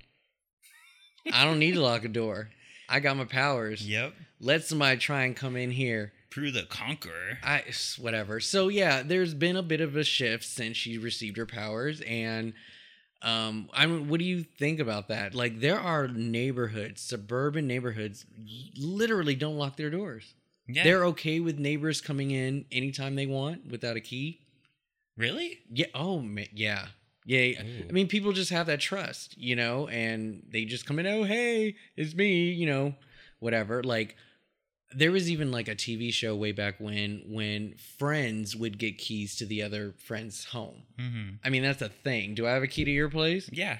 I 1.32 1.44
don't 1.44 1.58
need 1.58 1.74
to 1.74 1.82
lock 1.82 2.04
a 2.04 2.08
door. 2.08 2.50
I 2.88 3.00
got 3.00 3.16
my 3.16 3.24
powers. 3.24 3.86
Yep. 3.86 4.14
Let 4.40 4.64
somebody 4.64 4.98
try 4.98 5.22
and 5.22 5.34
come 5.34 5.56
in 5.56 5.72
here. 5.72 6.12
Prue 6.30 6.50
the 6.50 6.62
Conqueror. 6.62 7.38
I 7.42 7.64
whatever. 7.98 8.40
So 8.40 8.68
yeah, 8.68 9.02
there's 9.02 9.34
been 9.34 9.56
a 9.56 9.62
bit 9.62 9.80
of 9.80 9.96
a 9.96 10.04
shift 10.04 10.44
since 10.44 10.76
she 10.76 10.96
received 10.98 11.36
her 11.36 11.46
powers, 11.46 12.00
and 12.02 12.52
um, 13.22 13.68
I 13.72 13.86
mean, 13.86 14.08
what 14.08 14.18
do 14.18 14.24
you 14.24 14.42
think 14.42 14.80
about 14.80 15.08
that? 15.08 15.34
Like, 15.34 15.60
there 15.60 15.78
are 15.78 16.08
neighborhoods, 16.08 17.02
suburban 17.02 17.66
neighborhoods, 17.66 18.24
literally 18.78 19.34
don't 19.34 19.58
lock 19.58 19.76
their 19.76 19.90
doors. 19.90 20.34
Yeah. 20.66 20.84
They're 20.84 21.04
okay 21.06 21.40
with 21.40 21.58
neighbors 21.58 22.00
coming 22.00 22.30
in 22.30 22.64
anytime 22.72 23.16
they 23.16 23.26
want 23.26 23.66
without 23.70 23.96
a 23.96 24.00
key. 24.00 24.40
really? 25.18 25.58
Yeah. 25.70 25.86
Oh, 25.94 26.20
ma- 26.20 26.42
yeah. 26.54 26.86
Yeah. 27.26 27.60
Ooh. 27.62 27.86
I 27.88 27.92
mean, 27.92 28.08
people 28.08 28.32
just 28.32 28.50
have 28.50 28.66
that 28.68 28.80
trust, 28.80 29.36
you 29.36 29.54
know, 29.54 29.88
and 29.88 30.42
they 30.48 30.64
just 30.64 30.86
come 30.86 30.98
in, 30.98 31.06
oh, 31.06 31.24
hey, 31.24 31.76
it's 31.96 32.14
me, 32.14 32.50
you 32.50 32.64
know, 32.66 32.94
whatever. 33.40 33.82
Like, 33.82 34.16
there 34.94 35.12
was 35.12 35.30
even 35.30 35.52
like 35.52 35.68
a 35.68 35.74
TV 35.74 36.12
show 36.12 36.34
way 36.34 36.52
back 36.52 36.80
when 36.80 37.22
when 37.26 37.74
friends 37.98 38.56
would 38.56 38.78
get 38.78 38.98
keys 38.98 39.36
to 39.36 39.46
the 39.46 39.62
other 39.62 39.94
friend's 39.98 40.46
home. 40.46 40.82
Mm-hmm. 40.98 41.36
I 41.44 41.50
mean, 41.50 41.62
that's 41.62 41.82
a 41.82 41.88
thing. 41.88 42.34
Do 42.34 42.46
I 42.46 42.50
have 42.50 42.62
a 42.62 42.66
key 42.66 42.84
to 42.84 42.90
your 42.90 43.08
place? 43.08 43.48
Yeah. 43.52 43.78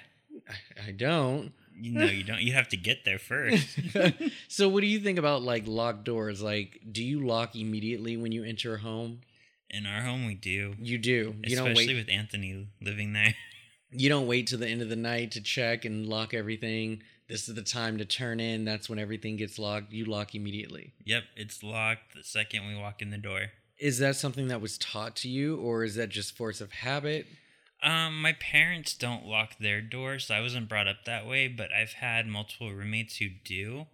I, 0.49 0.89
I 0.89 0.91
don't. 0.93 1.53
You 1.81 1.93
know 1.93 2.05
you 2.05 2.25
don't. 2.25 2.41
You 2.41 2.53
have 2.53 2.69
to 2.69 2.77
get 2.77 3.05
there 3.05 3.19
first. 3.19 3.67
so, 4.49 4.69
what 4.69 4.83
do 4.83 4.87
you 4.87 5.01
think 5.01 5.19
about 5.19 5.43
like 5.43 5.65
locked 5.67 6.05
doors? 6.05 6.43
Like, 6.43 6.79
do 6.91 7.03
you 7.03 7.27
lock 7.27 7.57
immediately 7.57 8.17
when 8.17 8.33
you 8.33 8.45
enter 8.45 8.75
a 8.75 8.79
home? 8.79 9.21
In 9.71 9.87
our 9.87 10.03
home, 10.03 10.27
we 10.27 10.35
do. 10.35 10.75
You 10.79 10.99
do. 10.99 11.35
You 11.43 11.57
don't 11.57 11.71
Especially 11.71 11.95
with 11.95 12.11
Anthony 12.11 12.67
living 12.83 13.13
there. 13.13 13.35
you 13.91 14.09
don't 14.09 14.27
wait 14.27 14.49
till 14.49 14.59
the 14.59 14.69
end 14.69 14.83
of 14.83 14.89
the 14.89 14.97
night 14.97 15.33
to 15.33 15.41
check 15.41 15.85
and 15.85 16.07
lock 16.07 16.35
everything. 16.35 17.03
This 17.31 17.49
is 17.49 17.55
the 17.55 17.63
time 17.63 17.99
to 17.99 18.05
turn 18.05 18.41
in. 18.41 18.65
That's 18.65 18.91
when 18.91 18.99
everything 18.99 19.37
gets 19.37 19.57
locked. 19.57 19.93
You 19.93 20.05
lock 20.05 20.35
immediately. 20.35 20.95
Yep, 21.05 21.23
it's 21.37 21.63
locked 21.63 22.17
the 22.17 22.25
second 22.25 22.67
we 22.67 22.75
walk 22.75 23.01
in 23.01 23.11
the 23.11 23.19
door. 23.19 23.53
Is 23.79 24.01
that 24.01 24.17
something 24.17 24.49
that 24.49 24.61
was 24.61 24.77
taught 24.77 25.15
to 25.17 25.29
you, 25.29 25.57
or 25.57 25.85
is 25.85 25.95
that 25.95 26.09
just 26.09 26.37
force 26.37 26.61
of 26.61 26.73
habit? 26.73 27.29
Um, 27.85 28.21
my 28.21 28.33
parents 28.33 28.95
don't 28.95 29.27
lock 29.27 29.51
their 29.61 29.81
doors, 29.81 30.27
so 30.27 30.35
I 30.35 30.41
wasn't 30.41 30.69
brought 30.69 30.89
up 30.89 31.05
that 31.07 31.25
way, 31.25 31.47
but 31.47 31.73
I've 31.73 31.93
had 31.93 32.27
multiple 32.27 32.73
roommates 32.73 33.19
who 33.19 33.29
do. 33.45 33.87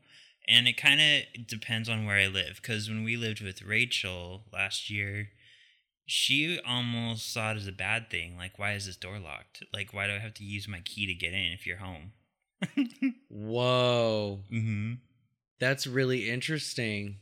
And 0.49 0.67
it 0.67 0.79
kind 0.79 1.01
of 1.01 1.47
depends 1.47 1.91
on 1.91 2.07
where 2.07 2.17
I 2.17 2.29
live. 2.29 2.61
Because 2.63 2.89
when 2.89 3.05
we 3.05 3.19
lived 3.19 3.43
with 3.43 3.61
Rachel 3.61 4.45
last 4.51 4.89
year, 4.89 5.29
she 6.07 6.59
almost 6.67 7.31
saw 7.31 7.51
it 7.51 7.59
as 7.59 7.67
a 7.67 7.73
bad 7.73 8.09
thing. 8.09 8.39
Like, 8.39 8.59
why 8.59 8.73
is 8.73 8.87
this 8.87 8.97
door 8.97 9.19
locked? 9.19 9.63
Like, 9.75 9.93
why 9.93 10.07
do 10.07 10.15
I 10.15 10.21
have 10.21 10.35
to 10.35 10.45
use 10.45 10.67
my 10.67 10.81
key 10.81 11.07
to 11.07 11.15
get 11.15 11.35
in 11.35 11.53
if 11.53 11.67
you're 11.67 11.79
home? 11.79 12.13
Whoa. 13.29 14.41
hmm 14.49 14.95
That's 15.59 15.87
really 15.87 16.29
interesting 16.31 17.17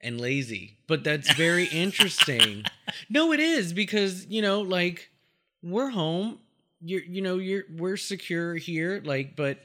and 0.00 0.20
lazy, 0.20 0.78
but 0.86 1.04
that's 1.04 1.32
very 1.34 1.64
interesting. 1.72 2.64
no, 3.08 3.32
it 3.32 3.40
is 3.40 3.72
because, 3.72 4.26
you 4.26 4.42
know, 4.42 4.60
like 4.62 5.10
we're 5.62 5.90
home. 5.90 6.38
You're, 6.82 7.02
you 7.02 7.20
know, 7.20 7.36
you're, 7.36 7.64
we're 7.76 7.98
secure 7.98 8.54
here. 8.54 9.02
Like, 9.04 9.36
but 9.36 9.58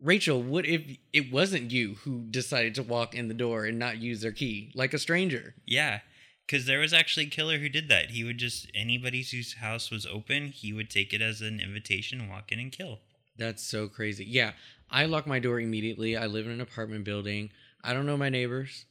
Rachel, 0.00 0.42
what 0.42 0.66
if 0.66 0.82
it 1.12 1.32
wasn't 1.32 1.70
you 1.70 1.94
who 2.02 2.20
decided 2.30 2.74
to 2.76 2.82
walk 2.82 3.14
in 3.14 3.28
the 3.28 3.34
door 3.34 3.64
and 3.64 3.78
not 3.78 3.98
use 3.98 4.20
their 4.20 4.32
key 4.32 4.70
like 4.74 4.94
a 4.94 4.98
stranger? 4.98 5.54
Yeah. 5.66 6.00
Because 6.46 6.66
there 6.66 6.80
was 6.80 6.92
actually 6.92 7.26
a 7.26 7.30
killer 7.30 7.58
who 7.58 7.68
did 7.68 7.88
that. 7.88 8.10
He 8.10 8.24
would 8.24 8.38
just, 8.38 8.68
anybody 8.74 9.22
whose 9.22 9.54
house 9.54 9.90
was 9.90 10.04
open, 10.06 10.48
he 10.48 10.72
would 10.72 10.90
take 10.90 11.12
it 11.12 11.22
as 11.22 11.40
an 11.40 11.60
invitation, 11.60 12.28
walk 12.28 12.52
in 12.52 12.58
and 12.58 12.70
kill. 12.72 12.98
That's 13.36 13.62
so 13.62 13.88
crazy. 13.88 14.24
Yeah. 14.24 14.52
I 14.90 15.06
lock 15.06 15.26
my 15.26 15.38
door 15.38 15.58
immediately. 15.58 16.16
I 16.16 16.26
live 16.26 16.46
in 16.46 16.52
an 16.52 16.60
apartment 16.60 17.04
building. 17.04 17.50
I 17.82 17.94
don't 17.94 18.06
know 18.06 18.16
my 18.16 18.28
neighbors. 18.28 18.84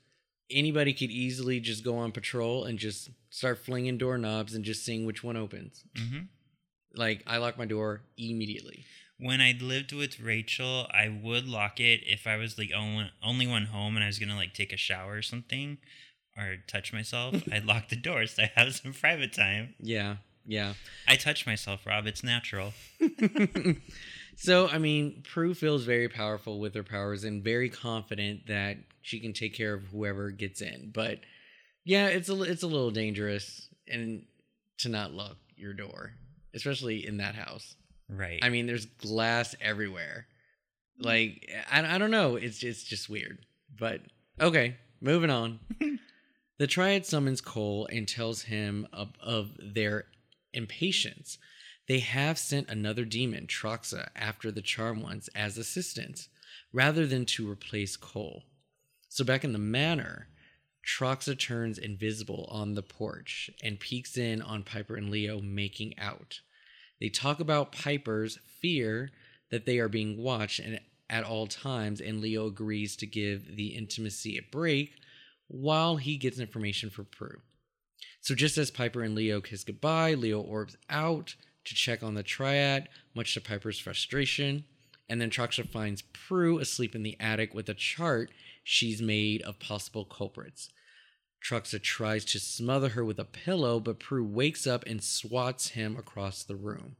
Anybody 0.49 0.93
could 0.93 1.11
easily 1.11 1.59
just 1.59 1.83
go 1.83 1.97
on 1.97 2.11
patrol 2.11 2.65
and 2.65 2.77
just 2.79 3.09
start 3.29 3.59
flinging 3.59 3.97
doorknobs 3.97 4.53
and 4.53 4.65
just 4.65 4.83
seeing 4.83 5.05
which 5.05 5.23
one 5.23 5.37
opens. 5.37 5.83
hmm 5.95 6.21
Like, 6.93 7.23
I 7.27 7.37
lock 7.37 7.57
my 7.57 7.65
door 7.65 8.01
immediately. 8.17 8.83
When 9.17 9.39
I 9.39 9.55
lived 9.61 9.93
with 9.93 10.19
Rachel, 10.19 10.87
I 10.91 11.07
would 11.07 11.47
lock 11.47 11.79
it 11.79 12.01
if 12.05 12.25
I 12.25 12.35
was 12.37 12.57
like 12.57 12.71
only, 12.75 13.11
only 13.23 13.45
one 13.45 13.67
home 13.67 13.95
and 13.95 14.03
I 14.03 14.07
was 14.07 14.17
going 14.17 14.29
to 14.29 14.35
like 14.35 14.53
take 14.55 14.73
a 14.73 14.77
shower 14.77 15.17
or 15.17 15.21
something 15.21 15.77
or 16.35 16.57
touch 16.67 16.91
myself. 16.91 17.35
I'd 17.51 17.65
lock 17.65 17.89
the 17.89 17.95
door 17.95 18.25
so 18.25 18.43
I 18.43 18.51
have 18.55 18.73
some 18.73 18.93
private 18.93 19.31
time. 19.33 19.75
Yeah. 19.79 20.15
Yeah. 20.47 20.73
I 21.07 21.15
touch 21.17 21.45
myself, 21.45 21.85
Rob. 21.85 22.07
It's 22.07 22.23
natural. 22.23 22.73
so 24.41 24.67
I 24.67 24.77
mean, 24.79 25.23
Prue 25.23 25.53
feels 25.53 25.83
very 25.83 26.09
powerful 26.09 26.59
with 26.59 26.73
her 26.75 26.83
powers 26.83 27.23
and 27.23 27.43
very 27.43 27.69
confident 27.69 28.47
that 28.47 28.77
she 29.01 29.19
can 29.19 29.33
take 29.33 29.53
care 29.53 29.73
of 29.73 29.83
whoever 29.85 30.31
gets 30.31 30.61
in. 30.61 30.91
But 30.93 31.19
yeah, 31.83 32.07
it's 32.07 32.29
a 32.29 32.41
it's 32.43 32.63
a 32.63 32.67
little 32.67 32.91
dangerous 32.91 33.69
and 33.87 34.25
to 34.79 34.89
not 34.89 35.13
lock 35.13 35.37
your 35.55 35.73
door, 35.73 36.13
especially 36.55 37.05
in 37.05 37.17
that 37.17 37.35
house. 37.35 37.75
Right. 38.09 38.39
I 38.41 38.49
mean, 38.49 38.65
there's 38.65 38.85
glass 38.85 39.55
everywhere. 39.61 40.25
Like 40.99 41.49
I, 41.71 41.95
I 41.95 41.97
don't 41.97 42.11
know, 42.11 42.35
it's 42.35 42.63
it's 42.63 42.83
just 42.83 43.09
weird. 43.09 43.45
But 43.79 44.01
okay, 44.39 44.75
moving 44.99 45.29
on. 45.29 45.59
the 46.57 46.67
Triad 46.67 47.05
summons 47.05 47.41
Cole 47.41 47.87
and 47.91 48.07
tells 48.07 48.43
him 48.43 48.87
of, 48.91 49.13
of 49.21 49.51
their 49.59 50.05
impatience. 50.53 51.37
They 51.91 51.99
have 51.99 52.39
sent 52.39 52.69
another 52.69 53.03
demon, 53.03 53.47
Troxa, 53.47 54.11
after 54.15 54.49
the 54.49 54.61
Charmed 54.61 55.03
Ones 55.03 55.29
as 55.35 55.57
assistants, 55.57 56.29
rather 56.71 57.05
than 57.05 57.25
to 57.25 57.51
replace 57.51 57.97
Cole. 57.97 58.43
So 59.09 59.25
back 59.25 59.43
in 59.43 59.51
the 59.51 59.59
manor, 59.59 60.29
Troxa 60.87 61.37
turns 61.37 61.77
invisible 61.77 62.47
on 62.49 62.75
the 62.75 62.81
porch 62.81 63.51
and 63.61 63.77
peeks 63.77 64.15
in 64.15 64.41
on 64.41 64.63
Piper 64.63 64.95
and 64.95 65.09
Leo 65.09 65.41
making 65.41 65.99
out. 65.99 66.39
They 67.01 67.09
talk 67.09 67.41
about 67.41 67.73
Piper's 67.73 68.39
fear 68.61 69.09
that 69.49 69.65
they 69.65 69.77
are 69.77 69.89
being 69.89 70.17
watched 70.17 70.59
and 70.59 70.79
at 71.09 71.25
all 71.25 71.45
times, 71.45 71.99
and 71.99 72.21
Leo 72.21 72.47
agrees 72.47 72.95
to 72.95 73.05
give 73.05 73.57
the 73.57 73.75
intimacy 73.75 74.37
a 74.37 74.49
break 74.49 74.93
while 75.49 75.97
he 75.97 76.15
gets 76.15 76.39
information 76.39 76.89
for 76.89 77.03
Prue. 77.03 77.41
So 78.21 78.33
just 78.33 78.57
as 78.57 78.71
Piper 78.71 79.03
and 79.03 79.13
Leo 79.13 79.41
kiss 79.41 79.65
goodbye, 79.65 80.13
Leo 80.13 80.39
orbs 80.39 80.77
out 80.89 81.35
to 81.65 81.75
check 81.75 82.03
on 82.03 82.15
the 82.15 82.23
triad, 82.23 82.89
much 83.15 83.33
to 83.33 83.41
Piper's 83.41 83.79
frustration. 83.79 84.65
And 85.09 85.19
then 85.19 85.29
Troxa 85.29 85.67
finds 85.67 86.03
Prue 86.13 86.59
asleep 86.59 86.95
in 86.95 87.03
the 87.03 87.17
attic 87.19 87.53
with 87.53 87.67
a 87.69 87.73
chart 87.73 88.31
she's 88.63 89.01
made 89.01 89.41
of 89.41 89.59
possible 89.59 90.05
culprits. 90.05 90.69
Troxa 91.43 91.81
tries 91.81 92.23
to 92.25 92.39
smother 92.39 92.89
her 92.89 93.03
with 93.03 93.19
a 93.19 93.25
pillow, 93.25 93.79
but 93.79 93.99
Prue 93.99 94.23
wakes 94.23 94.67
up 94.67 94.85
and 94.85 95.03
swats 95.03 95.69
him 95.69 95.97
across 95.97 96.43
the 96.43 96.55
room. 96.55 96.95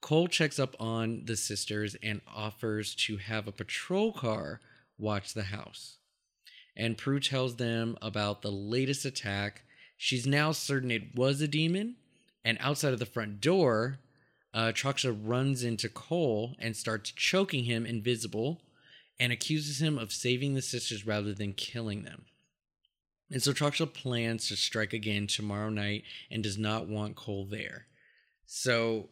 Cole 0.00 0.28
checks 0.28 0.58
up 0.58 0.76
on 0.78 1.24
the 1.24 1.36
sisters 1.36 1.96
and 2.02 2.20
offers 2.34 2.94
to 2.94 3.16
have 3.16 3.48
a 3.48 3.52
patrol 3.52 4.12
car 4.12 4.60
watch 4.98 5.32
the 5.32 5.44
house. 5.44 5.96
And 6.76 6.98
Prue 6.98 7.20
tells 7.20 7.56
them 7.56 7.96
about 8.02 8.42
the 8.42 8.52
latest 8.52 9.04
attack. 9.04 9.62
She's 9.96 10.26
now 10.26 10.52
certain 10.52 10.90
it 10.90 11.14
was 11.14 11.40
a 11.40 11.48
demon. 11.48 11.96
And 12.44 12.58
outside 12.60 12.92
of 12.92 12.98
the 12.98 13.06
front 13.06 13.40
door, 13.40 13.98
uh, 14.52 14.72
runs 15.24 15.64
into 15.64 15.88
Cole 15.88 16.54
and 16.58 16.76
starts 16.76 17.10
choking 17.10 17.64
him 17.64 17.86
invisible 17.86 18.60
and 19.18 19.32
accuses 19.32 19.80
him 19.80 19.98
of 19.98 20.12
saving 20.12 20.54
the 20.54 20.62
sisters 20.62 21.06
rather 21.06 21.32
than 21.32 21.54
killing 21.54 22.04
them. 22.04 22.26
And 23.30 23.42
so 23.42 23.52
Troxa 23.52 23.92
plans 23.92 24.48
to 24.48 24.56
strike 24.56 24.92
again 24.92 25.26
tomorrow 25.26 25.70
night 25.70 26.04
and 26.30 26.42
does 26.42 26.58
not 26.58 26.86
want 26.86 27.16
Cole 27.16 27.46
there. 27.46 27.86
So, 28.46 29.08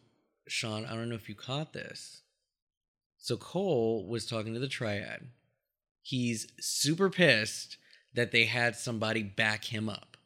Sean, 0.46 0.84
I 0.84 0.94
don't 0.94 1.08
know 1.08 1.14
if 1.14 1.28
you 1.28 1.34
caught 1.34 1.72
this. 1.72 2.22
So 3.18 3.36
Cole 3.36 4.06
was 4.06 4.26
talking 4.26 4.52
to 4.54 4.60
the 4.60 4.68
triad. 4.68 5.28
He's 6.02 6.48
super 6.60 7.08
pissed 7.08 7.78
that 8.14 8.32
they 8.32 8.44
had 8.44 8.76
somebody 8.76 9.22
back 9.22 9.64
him 9.64 9.88
up 9.88 10.16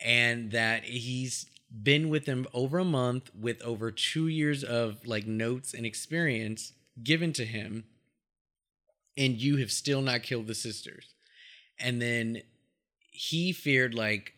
and 0.00 0.52
that 0.52 0.84
he's 0.84 1.46
been 1.82 2.08
with 2.08 2.26
them 2.26 2.46
over 2.52 2.78
a 2.78 2.84
month 2.84 3.30
with 3.34 3.62
over 3.62 3.90
two 3.90 4.28
years 4.28 4.62
of 4.62 5.06
like 5.06 5.26
notes 5.26 5.72
and 5.72 5.86
experience 5.86 6.72
given 7.02 7.32
to 7.32 7.44
him 7.44 7.84
and 9.16 9.40
you 9.40 9.56
have 9.56 9.72
still 9.72 10.02
not 10.02 10.22
killed 10.22 10.46
the 10.46 10.54
sisters 10.54 11.14
and 11.78 12.00
then 12.00 12.42
he 13.10 13.52
feared 13.52 13.94
like 13.94 14.34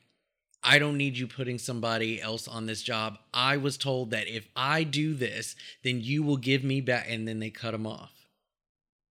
I 0.65 0.79
don't 0.79 0.97
need 0.97 1.19
you 1.19 1.27
putting 1.27 1.59
somebody 1.59 2.23
else 2.23 2.49
on 2.49 2.65
this 2.65 2.83
job. 2.83 3.19
I 3.35 3.59
was 3.59 3.77
told 3.77 4.11
that 4.13 4.29
if 4.29 4.49
I 4.57 4.83
do 4.83 5.13
this, 5.13 5.55
then 5.83 6.01
you 6.01 6.23
will 6.23 6.39
give 6.39 6.65
me 6.65 6.81
back. 6.81 7.07
And 7.07 7.29
then 7.29 7.39
they 7.39 7.51
cut 7.51 7.75
him 7.75 7.87
off. 7.87 8.13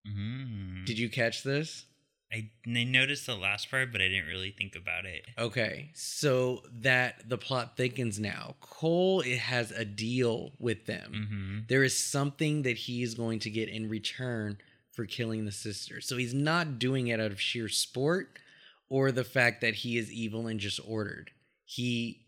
Mm. 0.09 0.87
Did 0.87 0.99
you 0.99 1.11
catch 1.11 1.43
this? 1.43 1.85
I, 2.33 2.51
I 2.66 2.85
noticed 2.85 3.27
the 3.27 3.35
last 3.35 3.71
part, 3.71 3.92
but 3.92 4.01
I 4.01 4.09
didn't 4.09 4.27
really 4.27 4.51
think 4.51 4.75
about 4.75 5.05
it. 5.05 5.27
Okay, 5.38 5.90
so 5.95 6.62
that 6.81 7.29
the 7.29 7.37
plot 7.37 7.77
thickens 7.77 8.18
now. 8.18 8.55
Cole 8.61 9.21
it 9.21 9.38
has 9.38 9.71
a 9.71 9.85
deal 9.85 10.53
with 10.59 10.87
them. 10.87 11.12
Mm-hmm. 11.12 11.59
There 11.68 11.85
is 11.85 11.97
something 11.97 12.62
that 12.62 12.77
he 12.77 13.03
is 13.03 13.14
going 13.14 13.40
to 13.40 13.51
get 13.51 13.68
in 13.68 13.88
return 13.88 14.59
for 14.92 15.05
killing 15.05 15.45
the 15.45 15.53
sisters. 15.53 16.07
So 16.07 16.16
he's 16.16 16.35
not 16.35 16.79
doing 16.79 17.09
it 17.09 17.21
out 17.21 17.33
of 17.33 17.40
sheer 17.40 17.68
sport 17.68 18.38
or 18.88 19.11
the 19.11 19.25
fact 19.25 19.61
that 19.62 19.77
he 19.77 19.97
is 19.97 20.12
evil 20.12 20.47
and 20.47 20.61
just 20.61 20.81
ordered. 20.87 21.31
He 21.64 22.21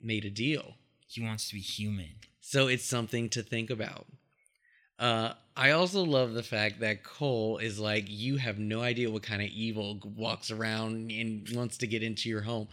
made 0.00 0.24
a 0.24 0.30
deal. 0.30 0.74
He 1.06 1.22
wants 1.22 1.48
to 1.48 1.54
be 1.54 1.60
human. 1.60 2.14
So 2.40 2.68
it's 2.68 2.84
something 2.84 3.28
to 3.30 3.42
think 3.42 3.70
about. 3.70 4.06
Uh, 4.98 5.32
I 5.56 5.70
also 5.70 6.02
love 6.04 6.34
the 6.34 6.42
fact 6.42 6.80
that 6.80 7.02
Cole 7.02 7.58
is 7.58 7.78
like, 7.78 8.04
you 8.08 8.36
have 8.36 8.58
no 8.58 8.82
idea 8.82 9.10
what 9.10 9.22
kind 9.22 9.42
of 9.42 9.48
evil 9.48 9.98
walks 10.16 10.50
around 10.50 11.10
and 11.10 11.48
wants 11.54 11.78
to 11.78 11.86
get 11.86 12.02
into 12.02 12.28
your 12.28 12.42
home. 12.42 12.68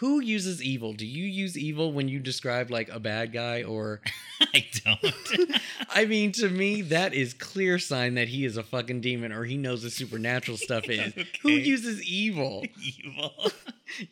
Who 0.00 0.20
uses 0.20 0.62
evil? 0.62 0.92
Do 0.92 1.04
you 1.04 1.24
use 1.24 1.58
evil 1.58 1.92
when 1.92 2.06
you 2.06 2.20
describe 2.20 2.70
like 2.70 2.88
a 2.88 3.00
bad 3.00 3.32
guy 3.32 3.64
or 3.64 4.00
I 4.54 4.64
don't. 4.84 5.60
I 5.90 6.04
mean 6.04 6.30
to 6.32 6.48
me 6.48 6.82
that 6.82 7.14
is 7.14 7.34
clear 7.34 7.80
sign 7.80 8.14
that 8.14 8.28
he 8.28 8.44
is 8.44 8.56
a 8.56 8.62
fucking 8.62 9.00
demon 9.00 9.32
or 9.32 9.42
he 9.44 9.56
knows 9.56 9.82
the 9.82 9.90
supernatural 9.90 10.56
stuff 10.56 10.88
is. 10.88 11.12
Who 11.42 11.50
uses 11.50 12.00
evil? 12.04 12.64
Evil. 12.80 13.50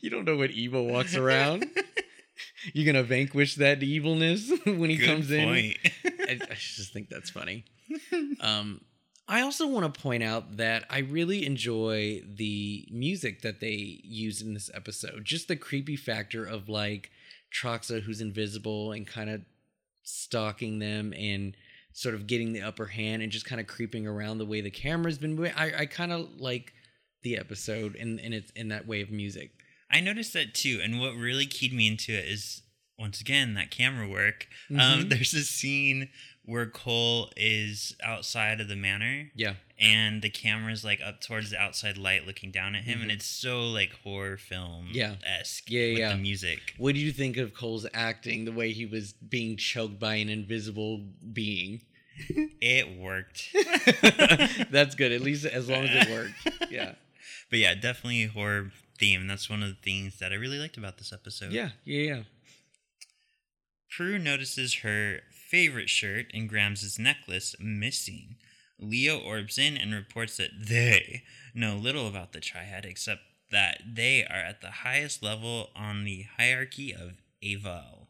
You 0.01 0.11
don't 0.11 0.25
know 0.25 0.37
what 0.37 0.51
evil 0.51 0.87
walks 0.87 1.15
around. 1.15 1.67
You're 2.73 2.87
gonna 2.87 3.05
vanquish 3.05 3.57
that 3.57 3.83
evilness 3.83 4.51
when 4.65 4.91
he 4.91 4.97
Good 4.97 5.07
comes 5.07 5.31
in. 5.31 5.49
I, 6.05 6.39
I 6.51 6.55
just 6.55 6.93
think 6.93 7.09
that's 7.09 7.31
funny. 7.31 7.65
Um, 8.41 8.81
I 9.29 9.41
also 9.41 9.67
want 9.67 9.93
to 9.93 10.01
point 10.01 10.23
out 10.23 10.57
that 10.57 10.85
I 10.89 10.99
really 10.99 11.45
enjoy 11.45 12.23
the 12.27 12.87
music 12.93 13.43
that 13.43 13.61
they 13.61 14.01
use 14.05 14.41
in 14.41 14.55
this 14.55 14.71
episode. 14.73 15.25
Just 15.25 15.49
the 15.49 15.57
creepy 15.57 15.97
factor 15.97 16.45
of 16.45 16.69
like 16.69 17.11
Troxa, 17.53 18.03
who's 18.03 18.21
invisible 18.21 18.93
and 18.93 19.07
kind 19.07 19.31
of 19.31 19.43
stalking 20.05 20.79
them 20.79 21.13
and 21.15 21.57
sort 21.93 22.15
of 22.15 22.27
getting 22.27 22.53
the 22.53 22.63
upper 22.63 22.87
hand 22.87 23.23
and 23.23 23.33
just 23.33 23.47
kind 23.47 23.61
of 23.61 23.67
creeping 23.67 24.07
around 24.07 24.39
the 24.39 24.45
way 24.47 24.61
the 24.61 24.71
camera's 24.71 25.19
been 25.19 25.35
moving. 25.35 25.53
I, 25.57 25.81
I 25.81 25.87
kind 25.87 26.13
of 26.13 26.29
like 26.39 26.73
the 27.23 27.37
episode 27.39 27.97
and 27.97 28.21
and 28.21 28.33
it's 28.33 28.53
in 28.53 28.69
that 28.69 28.87
way 28.87 29.01
of 29.01 29.11
music. 29.11 29.51
I 29.91 30.01
noticed 30.01 30.33
that 30.33 30.55
too, 30.55 30.81
and 30.83 31.01
what 31.01 31.15
really 31.15 31.47
keyed 31.47 31.73
me 31.73 31.87
into 31.87 32.13
it 32.13 32.25
is 32.27 32.63
once 32.99 33.21
again 33.21 33.55
that 33.55 33.71
camera 33.71 34.09
work. 34.09 34.49
Um, 34.71 34.77
Mhm. 35.05 35.09
there's 35.11 35.35
a 35.35 35.45
scene 35.45 36.09
where 36.45 36.67
Cole 36.67 37.33
is 37.37 37.95
outside 38.03 38.61
of 38.61 38.69
the 38.69 38.77
manor, 38.77 39.31
Yeah. 39.35 39.55
and 39.79 40.23
the 40.23 40.31
camera's 40.31 40.85
like 40.85 41.01
up 41.01 41.21
towards 41.21 41.51
the 41.51 41.59
outside 41.59 41.99
light, 41.99 42.25
looking 42.27 42.51
down 42.53 42.75
at 42.77 42.85
him, 42.85 43.03
and 43.03 43.11
Mhm. 43.11 43.15
it's 43.15 43.27
so 43.27 43.69
like 43.69 43.93
horror 44.05 44.39
film 44.39 44.91
Yeah. 44.93 45.17
esque. 45.25 45.69
Yeah, 45.71 45.89
with 45.89 45.99
yeah. 45.99 46.13
the 46.13 46.19
music. 46.19 46.75
What 46.79 46.95
do 46.95 47.01
you 47.01 47.11
think 47.13 47.37
of 47.37 47.53
Cole's 47.53 47.87
acting? 47.93 48.45
The 48.45 48.53
way 48.53 48.73
he 48.73 48.87
was 48.87 49.13
being 49.13 49.57
choked 49.57 49.99
by 49.99 50.17
an 50.17 50.29
invisible 50.29 50.99
being. 51.33 51.83
It 52.61 52.89
worked. 52.97 53.51
That's 54.71 54.95
good. 54.95 55.13
At 55.13 55.21
least 55.21 55.45
as 55.45 55.69
long 55.69 55.85
as 55.85 56.07
it 56.07 56.11
worked. 56.11 56.71
Yeah. 56.73 56.95
But 57.51 57.59
yeah, 57.59 57.75
definitely 57.75 58.25
horror 58.27 58.73
theme. 58.97 59.27
That's 59.27 59.51
one 59.51 59.63
of 59.63 59.69
the 59.69 59.83
things 59.83 60.19
that 60.19 60.33
I 60.33 60.37
really 60.37 60.59
liked 60.59 60.77
about 60.77 60.99
this 60.99 61.13
episode. 61.13 61.53
Yeah. 61.53 61.71
Yeah. 61.85 62.15
Yeah. 62.15 62.23
Prue 63.91 64.19
notices 64.19 64.81
her 64.81 65.21
favorite 65.31 65.89
shirt 65.89 66.27
and 66.35 66.49
Grams' 66.49 66.99
necklace 66.99 67.55
missing. 67.61 68.37
Leo 68.79 69.19
orbs 69.19 69.57
in 69.57 69.77
and 69.77 69.95
reports 69.95 70.37
that 70.37 70.51
they 70.69 71.23
know 71.55 71.77
little 71.77 72.07
about 72.07 72.33
the 72.33 72.41
triad 72.41 72.85
except 72.85 73.23
that 73.51 73.81
they 73.95 74.25
are 74.25 74.37
at 74.41 74.61
the 74.61 74.71
highest 74.71 75.23
level 75.23 75.71
on 75.75 76.05
the 76.05 76.27
hierarchy 76.37 76.93
of 76.93 77.23
Aval. 77.43 78.06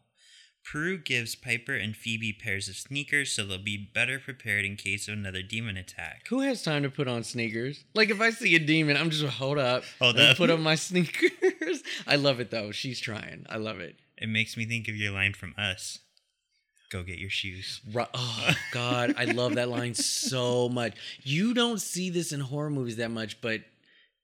Prue 0.69 0.97
gives 0.97 1.33
Piper 1.33 1.75
and 1.75 1.95
Phoebe 1.95 2.33
pairs 2.33 2.67
of 2.67 2.75
sneakers 2.75 3.31
so 3.31 3.45
they'll 3.45 3.57
be 3.57 3.77
better 3.77 4.19
prepared 4.19 4.65
in 4.65 4.75
case 4.75 5.07
of 5.07 5.13
another 5.13 5.41
demon 5.41 5.77
attack. 5.77 6.27
Who 6.27 6.41
has 6.41 6.61
time 6.61 6.83
to 6.83 6.89
put 6.89 7.07
on 7.07 7.23
sneakers? 7.23 7.85
Like 7.93 8.09
if 8.09 8.19
I 8.19 8.31
see 8.31 8.53
a 8.55 8.59
demon, 8.59 8.97
I'm 8.97 9.09
just 9.09 9.23
hold 9.25 9.59
up, 9.59 9.83
Hold 9.99 10.17
and 10.17 10.31
up. 10.31 10.37
put 10.37 10.49
on 10.49 10.61
my 10.61 10.75
sneakers. 10.87 11.83
I 12.05 12.17
love 12.17 12.41
it 12.41 12.51
though. 12.51 12.71
She's 12.71 12.99
trying. 12.99 13.45
I 13.49 13.55
love 13.57 13.79
it. 13.79 13.95
It 14.17 14.27
makes 14.27 14.57
me 14.57 14.65
think 14.65 14.89
of 14.89 14.95
your 14.97 15.13
line 15.13 15.33
from 15.33 15.55
Us. 15.57 15.99
Go 16.89 17.01
get 17.01 17.17
your 17.17 17.29
shoes. 17.29 17.79
Oh 18.13 18.53
God, 18.73 19.15
I 19.17 19.23
love 19.25 19.55
that 19.55 19.69
line 19.69 19.93
so 19.93 20.67
much. 20.67 20.95
You 21.23 21.53
don't 21.53 21.79
see 21.79 22.09
this 22.09 22.33
in 22.33 22.41
horror 22.41 22.69
movies 22.69 22.97
that 22.97 23.11
much, 23.11 23.39
but 23.39 23.61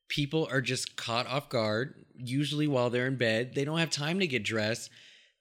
people 0.10 0.50
are 0.52 0.62
just 0.62 0.98
caught 0.98 1.28
off 1.28 1.48
guard. 1.48 1.94
Usually 2.18 2.68
while 2.68 2.90
they're 2.90 3.08
in 3.08 3.16
bed, 3.16 3.56
they 3.56 3.64
don't 3.64 3.80
have 3.80 3.90
time 3.90 4.20
to 4.20 4.28
get 4.28 4.44
dressed. 4.44 4.90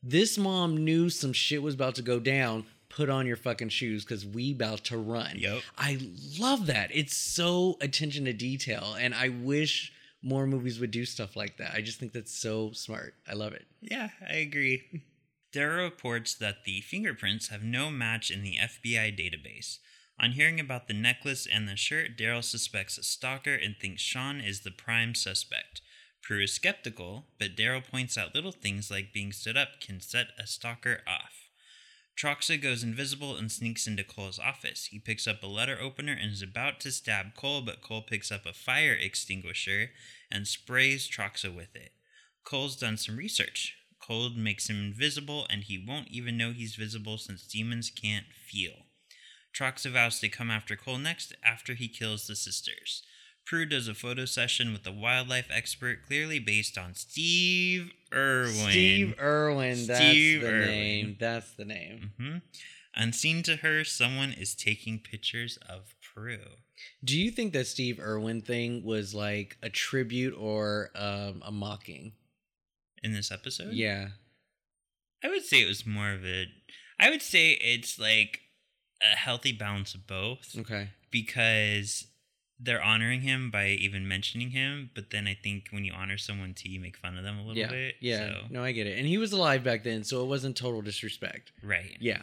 This 0.03 0.37
mom 0.37 0.85
knew 0.85 1.11
some 1.11 1.33
shit 1.33 1.63
was 1.63 1.75
about 1.75 1.95
to 1.97 2.03
go 2.03 2.19
down. 2.19 2.67
Put 2.89 3.09
on 3.09 3.27
your 3.27 3.37
fucking 3.37 3.71
shoes 3.71 4.05
because 4.05 4.27
we 4.27 4.53
about 4.53 4.85
to 4.85 4.99
run. 4.99 5.37
Yep. 5.37 5.63
I 5.79 5.99
love 6.39 6.67
that. 6.67 6.91
It's 6.93 7.17
so 7.17 7.79
attention 7.81 8.27
to 8.27 8.35
detail, 8.35 8.95
and 8.99 9.15
I 9.15 9.31
wish 9.31 9.93
more 10.23 10.47
movies 10.47 10.79
would 10.79 10.91
do 10.91 11.05
stuff 11.05 11.35
like 11.35 11.57
that. 11.57 11.73
I 11.75 11.81
just 11.81 11.99
think 11.99 12.13
that's 12.13 12.37
so 12.37 12.73
smart. 12.73 13.15
I 13.29 13.33
love 13.35 13.55
it. 13.55 13.67
Yeah, 13.81 14.11
I 14.29 14.35
agree. 14.35 14.83
Daryl 15.53 15.85
reports 15.85 16.35
that 16.35 16.65
the 16.65 16.81
fingerprints 16.81 17.49
have 17.49 17.63
no 17.63 17.91
match 17.91 18.31
in 18.31 18.43
the 18.43 18.57
FBI 18.61 19.17
database. 19.19 19.79
On 20.19 20.33
hearing 20.33 20.61
about 20.61 20.87
the 20.87 20.95
necklace 20.95 21.47
and 21.51 21.69
the 21.69 21.77
shirt, 21.77 22.17
Daryl 22.17 22.45
suspects 22.45 22.99
a 22.99 23.03
stalker 23.03 23.55
and 23.55 23.75
thinks 23.77 24.03
Sean 24.03 24.41
is 24.41 24.61
the 24.61 24.71
prime 24.71 25.15
suspect. 25.15 25.81
Prue 26.23 26.45
is 26.45 26.53
skeptical, 26.53 27.27
but 27.39 27.57
Daryl 27.57 27.85
points 27.85 28.17
out 28.17 28.35
little 28.35 28.53
things 28.53 28.91
like 28.91 29.13
being 29.13 29.33
stood 29.33 29.57
up 29.57 29.81
can 29.81 30.01
set 30.01 30.29
a 30.39 30.47
stalker 30.47 31.01
off. 31.07 31.43
Troxa 32.17 32.61
goes 32.61 32.85
invisible 32.85 33.37
and 33.37 33.51
sneaks 33.51 33.87
into 33.87 34.05
Cole's 34.05 34.39
office. 34.39 34.87
He 34.87 34.99
picks 34.99 35.27
up 35.27 35.43
a 35.43 35.47
letter 35.47 35.79
opener 35.81 36.13
and 36.13 36.31
is 36.31 36.43
about 36.43 36.79
to 36.81 36.93
stab 36.93 37.35
Cole, 37.35 37.63
but 37.63 37.83
Cole 37.83 38.03
picks 38.03 38.31
up 38.31 38.47
a 38.47 38.53
fire 38.53 38.93
extinguisher 38.93 39.91
and 40.31 40.47
sprays 40.47 41.09
Troxa 41.09 41.55
with 41.55 41.75
it. 41.75 41.93
Cole's 42.45 42.77
done 42.77 42.97
some 42.97 43.17
research. 43.17 43.77
Cole 43.99 44.31
makes 44.31 44.69
him 44.69 44.77
invisible, 44.77 45.47
and 45.49 45.65
he 45.65 45.79
won't 45.79 46.09
even 46.09 46.37
know 46.37 46.53
he's 46.53 46.75
visible 46.75 47.19
since 47.19 47.47
demons 47.47 47.91
can't 47.91 48.27
feel. 48.47 48.87
Troxa 49.57 49.91
vows 49.91 50.21
to 50.21 50.29
come 50.29 50.51
after 50.51 50.77
Cole 50.77 50.99
next 50.99 51.35
after 51.45 51.75
he 51.75 51.89
kills 51.89 52.27
the 52.27 52.37
sisters. 52.37 53.03
Prue 53.45 53.67
does 53.67 53.89
a 53.89 53.95
photo 53.95 54.25
session 54.25 54.73
with 54.73 54.87
a 54.87 54.93
wildlife 54.93 55.49
expert, 55.53 56.07
clearly 56.07 56.39
based 56.39 56.79
on 56.79 56.95
Steve 56.95 57.91
Irwin. 58.13 58.71
Steve 58.71 59.15
Irwin. 59.21 59.87
That's 59.87 59.99
Steve 60.01 60.43
the 60.43 60.51
name. 60.53 61.17
That's 61.19 61.53
the 61.55 61.65
name. 61.65 62.11
hmm 62.19 62.37
Unseen 62.95 63.43
to 63.45 63.57
her, 63.57 63.85
someone 63.85 64.33
is 64.33 64.55
taking 64.55 64.99
pictures 64.99 65.59
of 65.67 65.95
Prue. 66.15 66.57
Do 67.03 67.19
you 67.19 67.31
think 67.31 67.55
that 67.55 67.67
Steve 67.67 67.99
Irwin 67.99 68.43
thing 68.43 68.85
was 68.85 69.15
like 69.15 69.57
a 69.63 69.71
tribute 69.71 70.35
or 70.39 70.91
um, 70.95 71.43
a 71.45 71.51
mocking? 71.51 72.13
In 73.03 73.15
this 73.15 73.33
episode? 73.33 73.73
Yeah. 73.73 74.09
I 75.25 75.29
would 75.29 75.43
say 75.43 75.63
it 75.63 75.69
was 75.69 75.87
more 75.87 76.13
of 76.13 76.25
a. 76.25 76.47
I 77.01 77.11
would 77.11 77.23
say 77.23 77.53
it's 77.53 77.99
like 77.99 78.41
a 79.03 79.17
healthy 79.17 79.53
balance 79.53 79.95
of 79.95 80.07
both 80.07 80.55
Okay. 80.57 80.91
because 81.11 82.07
they're 82.65 82.83
honoring 82.83 83.23
him 83.23 83.51
by 83.51 83.69
even 83.71 84.07
mentioning 84.07 84.51
him, 84.51 84.91
but 84.95 85.11
then 85.11 85.27
I 85.27 85.35
think 85.35 85.69
when 85.71 85.85
you 85.85 85.93
honor 85.93 86.17
someone 86.17 86.55
too, 86.55 86.69
you 86.71 86.79
make 86.79 86.97
fun 86.97 87.17
of 87.19 87.25
them 87.25 87.37
a 87.39 87.43
little 87.43 87.57
Yeah. 87.57 87.71
bit. 87.71 87.97
Yeah. 88.01 88.29
So, 88.29 88.47
No, 88.51 88.63
I 88.63 88.71
get 88.73 88.87
it. 88.87 88.99
And 88.99 89.07
he 89.07 89.19
was 89.19 89.33
alive 89.33 89.65
back 89.65 89.83
then, 89.83 90.05
so 90.05 90.23
it 90.23 90.27
wasn't 90.27 90.57
total 90.57 90.81
disrespect. 90.83 91.51
right. 91.63 91.97
Yeah. 92.01 92.23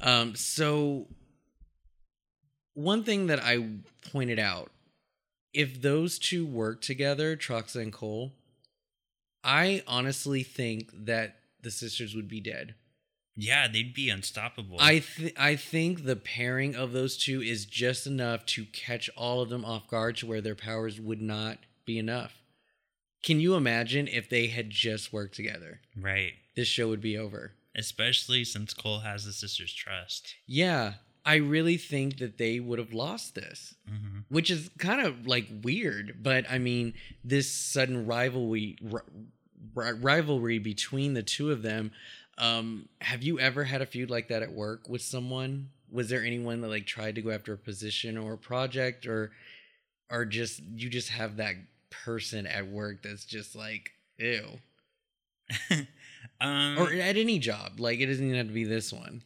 Um, 0.00 0.34
so 0.36 1.08
one 2.74 3.04
thing 3.04 3.26
that 3.28 3.40
I 3.42 3.66
pointed 4.12 4.38
out, 4.38 4.70
if 5.52 5.80
those 5.80 6.18
two 6.18 6.46
work 6.46 6.80
together, 6.80 7.36
Troxa 7.36 7.76
and 7.82 7.92
Cole, 7.92 8.32
I 9.42 9.82
honestly 9.86 10.42
think 10.42 10.90
that 11.06 11.38
the 11.62 11.70
sisters 11.70 12.14
would 12.14 12.28
be 12.28 12.40
dead. 12.40 12.74
Yeah, 13.36 13.68
they'd 13.68 13.94
be 13.94 14.10
unstoppable. 14.10 14.76
I 14.80 14.98
th- 15.00 15.34
I 15.38 15.56
think 15.56 16.04
the 16.04 16.16
pairing 16.16 16.74
of 16.74 16.92
those 16.92 17.16
two 17.16 17.40
is 17.40 17.64
just 17.64 18.06
enough 18.06 18.44
to 18.46 18.64
catch 18.66 19.08
all 19.16 19.40
of 19.40 19.48
them 19.48 19.64
off 19.64 19.88
guard 19.88 20.16
to 20.18 20.26
where 20.26 20.40
their 20.40 20.54
powers 20.54 21.00
would 21.00 21.22
not 21.22 21.58
be 21.86 21.98
enough. 21.98 22.34
Can 23.22 23.38
you 23.40 23.54
imagine 23.54 24.08
if 24.08 24.28
they 24.28 24.46
had 24.48 24.70
just 24.70 25.12
worked 25.12 25.34
together? 25.36 25.80
right. 25.96 26.32
This 26.56 26.68
show 26.68 26.88
would 26.88 27.00
be 27.00 27.16
over. 27.16 27.52
Especially 27.74 28.44
since 28.44 28.74
Cole 28.74 28.98
has 29.00 29.24
the 29.24 29.32
sister's 29.32 29.72
trust. 29.72 30.34
Yeah, 30.46 30.94
I 31.24 31.36
really 31.36 31.76
think 31.76 32.18
that 32.18 32.36
they 32.36 32.58
would 32.60 32.78
have 32.78 32.92
lost 32.92 33.34
this, 33.34 33.74
hmm 33.88 34.18
which 34.28 34.50
is 34.50 34.70
kind 34.78 35.00
of 35.00 35.26
like 35.26 35.46
weird. 35.62 36.18
But 36.22 36.44
I 36.50 36.58
mean, 36.58 36.94
this 37.24 37.50
sudden 37.50 38.06
rivalry 38.06 38.76
ri- 38.82 39.00
ri- 39.74 39.92
rivalry 39.92 40.58
between 40.58 41.14
the 41.14 41.22
two 41.22 41.50
of 41.50 41.62
them. 41.62 41.92
Um, 42.40 42.88
have 43.02 43.22
you 43.22 43.38
ever 43.38 43.64
had 43.64 43.82
a 43.82 43.86
feud 43.86 44.10
like 44.10 44.28
that 44.28 44.42
at 44.42 44.52
work 44.52 44.88
with 44.88 45.02
someone? 45.02 45.68
Was 45.92 46.08
there 46.08 46.24
anyone 46.24 46.62
that 46.62 46.68
like 46.68 46.86
tried 46.86 47.16
to 47.16 47.22
go 47.22 47.30
after 47.30 47.52
a 47.52 47.58
position 47.58 48.16
or 48.16 48.32
a 48.32 48.38
project, 48.38 49.06
or 49.06 49.30
or 50.10 50.24
just 50.24 50.62
you 50.74 50.88
just 50.88 51.10
have 51.10 51.36
that 51.36 51.56
person 51.90 52.46
at 52.46 52.66
work 52.66 53.02
that's 53.02 53.26
just 53.26 53.54
like 53.54 53.90
ew, 54.16 54.58
um, 56.40 56.78
or 56.78 56.92
at 56.92 57.16
any 57.16 57.38
job? 57.38 57.78
Like 57.78 58.00
it 58.00 58.06
doesn't 58.06 58.24
even 58.24 58.38
have 58.38 58.46
to 58.48 58.54
be 58.54 58.64
this 58.64 58.92
one. 58.92 59.22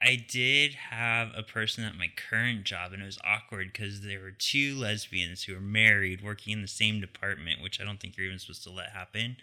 I 0.00 0.24
did 0.28 0.74
have 0.74 1.30
a 1.34 1.42
person 1.42 1.82
at 1.82 1.96
my 1.96 2.08
current 2.30 2.64
job, 2.64 2.92
and 2.92 3.02
it 3.02 3.06
was 3.06 3.18
awkward 3.24 3.72
because 3.72 4.02
there 4.02 4.20
were 4.20 4.30
two 4.30 4.76
lesbians 4.76 5.44
who 5.44 5.54
were 5.54 5.60
married 5.60 6.22
working 6.22 6.52
in 6.52 6.62
the 6.62 6.68
same 6.68 7.00
department, 7.00 7.62
which 7.62 7.80
I 7.80 7.84
don't 7.84 7.98
think 7.98 8.16
you're 8.16 8.26
even 8.26 8.38
supposed 8.38 8.62
to 8.64 8.70
let 8.70 8.90
happen. 8.90 9.36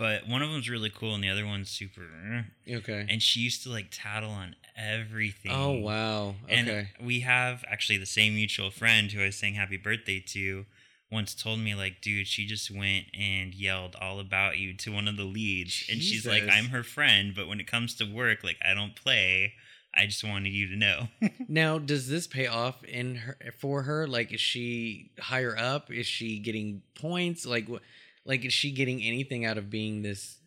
But 0.00 0.26
one 0.26 0.40
of 0.40 0.50
them's 0.50 0.70
really 0.70 0.88
cool, 0.88 1.14
and 1.14 1.22
the 1.22 1.28
other 1.28 1.44
one's 1.44 1.68
super. 1.68 2.46
Okay. 2.66 3.06
And 3.06 3.20
she 3.22 3.40
used 3.40 3.62
to 3.64 3.68
like 3.68 3.88
tattle 3.90 4.30
on 4.30 4.56
everything. 4.74 5.52
oh 5.54 5.72
wow. 5.72 6.36
Okay. 6.46 6.88
And 6.98 7.06
we 7.06 7.20
have 7.20 7.62
actually 7.68 7.98
the 7.98 8.06
same 8.06 8.34
mutual 8.34 8.70
friend 8.70 9.12
who 9.12 9.20
I 9.20 9.26
was 9.26 9.36
saying 9.36 9.54
happy 9.56 9.76
birthday 9.76 10.24
to 10.28 10.64
once 11.12 11.34
told 11.34 11.58
me 11.58 11.74
like, 11.74 12.00
dude, 12.00 12.26
she 12.26 12.46
just 12.46 12.70
went 12.70 13.06
and 13.12 13.52
yelled 13.52 13.94
all 14.00 14.20
about 14.20 14.56
you 14.56 14.72
to 14.78 14.90
one 14.90 15.06
of 15.06 15.18
the 15.18 15.24
leads. 15.24 15.84
And 15.90 16.00
she's 16.00 16.26
like, 16.26 16.44
I'm 16.50 16.66
her 16.68 16.82
friend, 16.82 17.34
but 17.36 17.46
when 17.46 17.60
it 17.60 17.66
comes 17.66 17.94
to 17.96 18.04
work, 18.06 18.42
like 18.42 18.56
I 18.64 18.72
don't 18.72 18.96
play. 18.96 19.52
I 19.94 20.06
just 20.06 20.24
wanted 20.24 20.52
you 20.54 20.68
to 20.68 20.76
know. 20.76 21.08
Now, 21.48 21.78
does 21.78 22.08
this 22.08 22.26
pay 22.28 22.46
off 22.46 22.84
in 22.84 23.16
her 23.16 23.36
for 23.58 23.82
her? 23.82 24.06
Like, 24.06 24.32
is 24.32 24.40
she 24.40 25.10
higher 25.18 25.56
up? 25.58 25.90
Is 25.90 26.06
she 26.06 26.38
getting 26.38 26.82
points? 26.94 27.44
Like, 27.44 27.68
what? 27.68 27.82
Like, 28.24 28.44
is 28.44 28.52
she 28.52 28.70
getting 28.70 29.02
anything 29.02 29.44
out 29.44 29.58
of 29.58 29.70
being 29.70 30.02
this? 30.02 30.38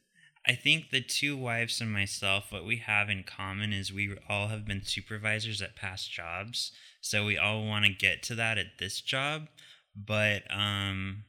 I 0.45 0.55
think 0.55 0.89
the 0.89 1.01
two 1.01 1.38
wives 1.38 1.79
and 1.79 1.91
myself, 1.91 2.51
what 2.51 2.65
we 2.65 2.77
have 2.77 3.09
in 3.09 3.23
common 3.23 3.71
is 3.71 3.93
we 3.93 4.17
all 4.27 4.47
have 4.49 4.65
been 4.65 4.83
supervisors 4.83 5.62
at 5.62 5.75
past 5.75 6.12
jobs. 6.12 6.71
So 7.01 7.25
we 7.25 7.38
all 7.38 7.65
want 7.65 7.86
to 7.86 7.93
get 7.93 8.23
to 8.23 8.36
that 8.36 8.57
at 8.57 8.77
this 8.77 8.99
job. 9.01 9.47
But 9.95 10.43
um 10.51 11.23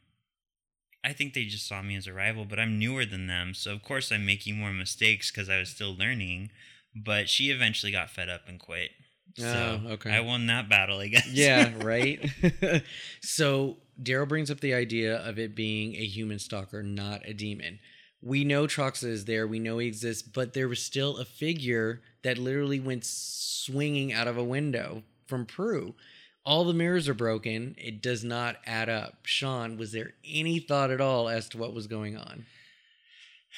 I 1.05 1.13
think 1.13 1.35
they 1.35 1.45
just 1.45 1.69
saw 1.69 1.83
me 1.83 1.97
as 1.97 2.07
a 2.07 2.15
rival, 2.15 2.45
but 2.47 2.59
I'm 2.59 2.79
newer 2.79 3.05
than 3.05 3.27
them. 3.27 3.55
So 3.55 3.73
of 3.73 3.83
course 3.83 4.11
I'm 4.11 4.25
making 4.25 4.57
more 4.57 4.73
mistakes 4.73 5.31
because 5.31 5.49
I 5.49 5.59
was 5.59 5.69
still 5.69 5.95
learning. 5.95 6.51
But 6.97 7.29
she 7.29 7.51
eventually 7.51 7.93
got 7.93 8.11
fed 8.11 8.29
up 8.29 8.43
and 8.49 8.59
quit. 8.59 8.91
So 9.37 9.81
Oh, 9.85 9.91
okay. 9.93 10.11
I 10.13 10.21
won 10.21 10.47
that 10.47 10.69
battle, 10.69 10.99
I 11.01 11.09
guess. 11.09 11.27
Yeah, 11.27 11.73
right. 11.83 12.21
so 13.23 13.77
Daryl 14.03 14.29
brings 14.29 14.51
up 14.51 14.61
the 14.61 14.75
idea 14.75 15.17
of 15.17 15.39
it 15.39 15.55
being 15.55 15.95
a 15.95 16.05
human 16.05 16.39
stalker, 16.39 16.83
not 16.83 17.23
a 17.25 17.35
demon. 17.35 17.79
We 18.21 18.45
know 18.45 18.67
Troxa 18.67 19.05
is 19.05 19.27
there. 19.27 19.47
We 19.47 19.59
know 19.59 19.79
he 19.79 19.87
exists, 19.87 20.23
but 20.23 20.55
there 20.55 20.69
was 20.69 20.83
still 20.83 21.19
a 21.19 21.25
figure 21.25 22.01
that 22.23 22.39
literally 22.39 22.81
went 22.81 23.05
swinging 23.05 24.13
out 24.13 24.27
of 24.27 24.39
a 24.39 24.45
window 24.45 25.03
from 25.27 25.47
Prue. 25.47 25.95
All 26.45 26.65
the 26.65 26.75
mirrors 26.75 27.09
are 27.09 27.15
broken. 27.15 27.75
It 27.79 28.03
does 28.03 28.25
not 28.25 28.57
add 28.67 28.89
up. 28.89 29.21
Sean, 29.25 29.77
was 29.77 29.93
there 29.93 30.13
any 30.27 30.59
thought 30.59 30.91
at 30.91 31.01
all 31.01 31.29
as 31.29 31.49
to 31.51 31.59
what 31.59 31.75
was 31.75 31.87
going 31.87 32.17
on? 32.17 32.47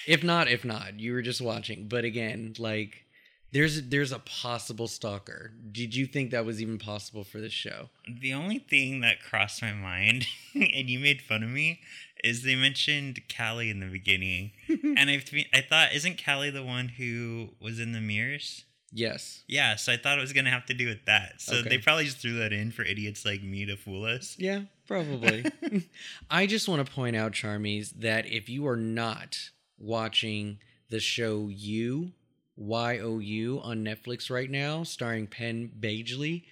If 0.06 0.22
not, 0.22 0.48
if 0.48 0.64
not, 0.64 1.00
you 1.00 1.12
were 1.12 1.22
just 1.22 1.40
watching. 1.40 1.88
But 1.88 2.04
again, 2.04 2.54
like 2.58 3.05
There's 3.52 3.82
there's 3.88 4.12
a 4.12 4.18
possible 4.18 4.88
stalker. 4.88 5.52
Did 5.72 5.94
you 5.94 6.06
think 6.06 6.30
that 6.30 6.44
was 6.44 6.60
even 6.60 6.78
possible 6.78 7.24
for 7.24 7.40
this 7.40 7.52
show? 7.52 7.88
The 8.08 8.34
only 8.34 8.58
thing 8.58 9.00
that 9.00 9.22
crossed 9.22 9.62
my 9.62 9.72
mind, 9.72 10.26
and 10.54 10.90
you 10.90 10.98
made 10.98 11.22
fun 11.22 11.42
of 11.42 11.48
me, 11.48 11.80
is 12.24 12.42
they 12.42 12.56
mentioned 12.56 13.20
Callie 13.34 13.70
in 13.70 13.80
the 13.80 13.86
beginning, 13.86 14.52
and 14.68 15.08
I 15.10 15.22
I 15.54 15.60
thought, 15.62 15.94
isn't 15.94 16.22
Callie 16.22 16.50
the 16.50 16.64
one 16.64 16.88
who 16.88 17.50
was 17.60 17.78
in 17.80 17.92
the 17.92 18.00
mirrors? 18.00 18.64
Yes. 18.92 19.42
Yeah, 19.46 19.76
so 19.76 19.92
I 19.92 19.96
thought 19.96 20.16
it 20.18 20.22
was 20.22 20.32
gonna 20.32 20.50
have 20.50 20.66
to 20.66 20.74
do 20.74 20.86
with 20.88 21.04
that. 21.06 21.40
So 21.40 21.56
Okay. 21.56 21.68
they 21.70 21.78
probably 21.78 22.04
just 22.04 22.18
threw 22.18 22.38
that 22.38 22.52
in 22.52 22.70
for 22.70 22.82
idiots 22.82 23.24
like 23.24 23.42
me 23.42 23.64
to 23.66 23.76
fool 23.76 24.04
us. 24.04 24.36
Yeah, 24.38 24.62
probably. 24.86 25.44
I 26.30 26.46
just 26.46 26.68
want 26.68 26.86
to 26.86 26.92
point 26.92 27.14
out, 27.16 27.32
Charmies, 27.32 27.90
that 28.00 28.26
if 28.26 28.48
you 28.48 28.66
are 28.66 28.76
not 28.76 29.50
watching 29.78 30.58
the 30.88 31.00
show 31.00 31.48
You, 31.48 32.12
Y 32.56 32.98
O 32.98 33.18
U, 33.18 33.60
on 33.62 33.84
Netflix 33.84 34.30
right 34.30 34.50
now, 34.50 34.82
starring 34.82 35.26
Penn 35.26 35.70
Badgley, 35.78 36.44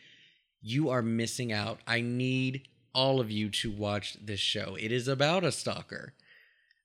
you 0.60 0.90
are 0.90 1.02
missing 1.02 1.52
out. 1.52 1.80
I 1.86 2.00
need 2.00 2.68
all 2.94 3.20
of 3.20 3.30
you 3.30 3.48
to 3.50 3.70
watch 3.70 4.16
this 4.24 4.40
show. 4.40 4.76
It 4.78 4.92
is 4.92 5.08
about 5.08 5.44
a 5.44 5.50
stalker, 5.52 6.14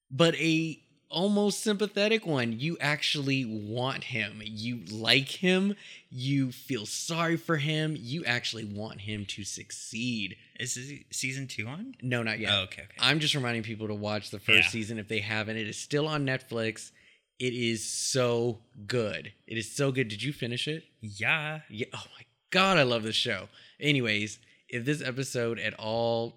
but 0.09 0.35
a 0.35 0.81
almost 1.11 1.63
sympathetic 1.63 2.25
one. 2.25 2.59
You 2.59 2.77
actually 2.79 3.43
want 3.43 4.03
him. 4.05 4.41
You 4.45 4.81
like 4.91 5.27
him. 5.29 5.75
You 6.11 6.51
feel 6.51 6.85
sorry 6.85 7.35
for 7.35 7.57
him. 7.57 7.95
You 7.99 8.23
actually 8.25 8.65
want 8.65 9.01
him 9.01 9.25
to 9.25 9.43
succeed. 9.43 10.35
Is 10.59 10.75
this 10.75 10.91
season 11.11 11.47
two 11.47 11.67
on? 11.67 11.95
No, 12.01 12.21
not 12.21 12.37
yet. 12.39 12.51
Oh, 12.53 12.61
okay, 12.63 12.83
okay. 12.83 12.93
I'm 12.99 13.19
just 13.19 13.33
reminding 13.33 13.63
people 13.63 13.87
to 13.87 13.95
watch 13.95 14.29
the 14.29 14.39
first 14.39 14.65
Yeah. 14.65 14.69
season 14.69 14.99
if 14.99 15.07
they 15.07 15.19
haven't. 15.19 15.57
It 15.57 15.67
is 15.67 15.77
still 15.77 16.07
on 16.07 16.25
Netflix. 16.25 16.91
It 17.39 17.53
is 17.53 17.85
so 17.85 18.59
good. 18.85 19.31
It 19.47 19.57
is 19.57 19.71
so 19.73 19.91
good. 19.91 20.09
Did 20.09 20.21
you 20.21 20.33
finish 20.33 20.67
it? 20.67 20.83
yeah. 21.01 21.61
Yeah. 21.69 21.87
Oh 21.93 22.03
my 22.17 22.25
god, 22.51 22.77
I 22.77 22.83
love 22.83 23.03
this 23.03 23.15
show. 23.15 23.47
Anyways, 23.79 24.39
if 24.67 24.85
this 24.85 25.01
episode 25.01 25.57
at 25.59 25.73
all 25.75 26.35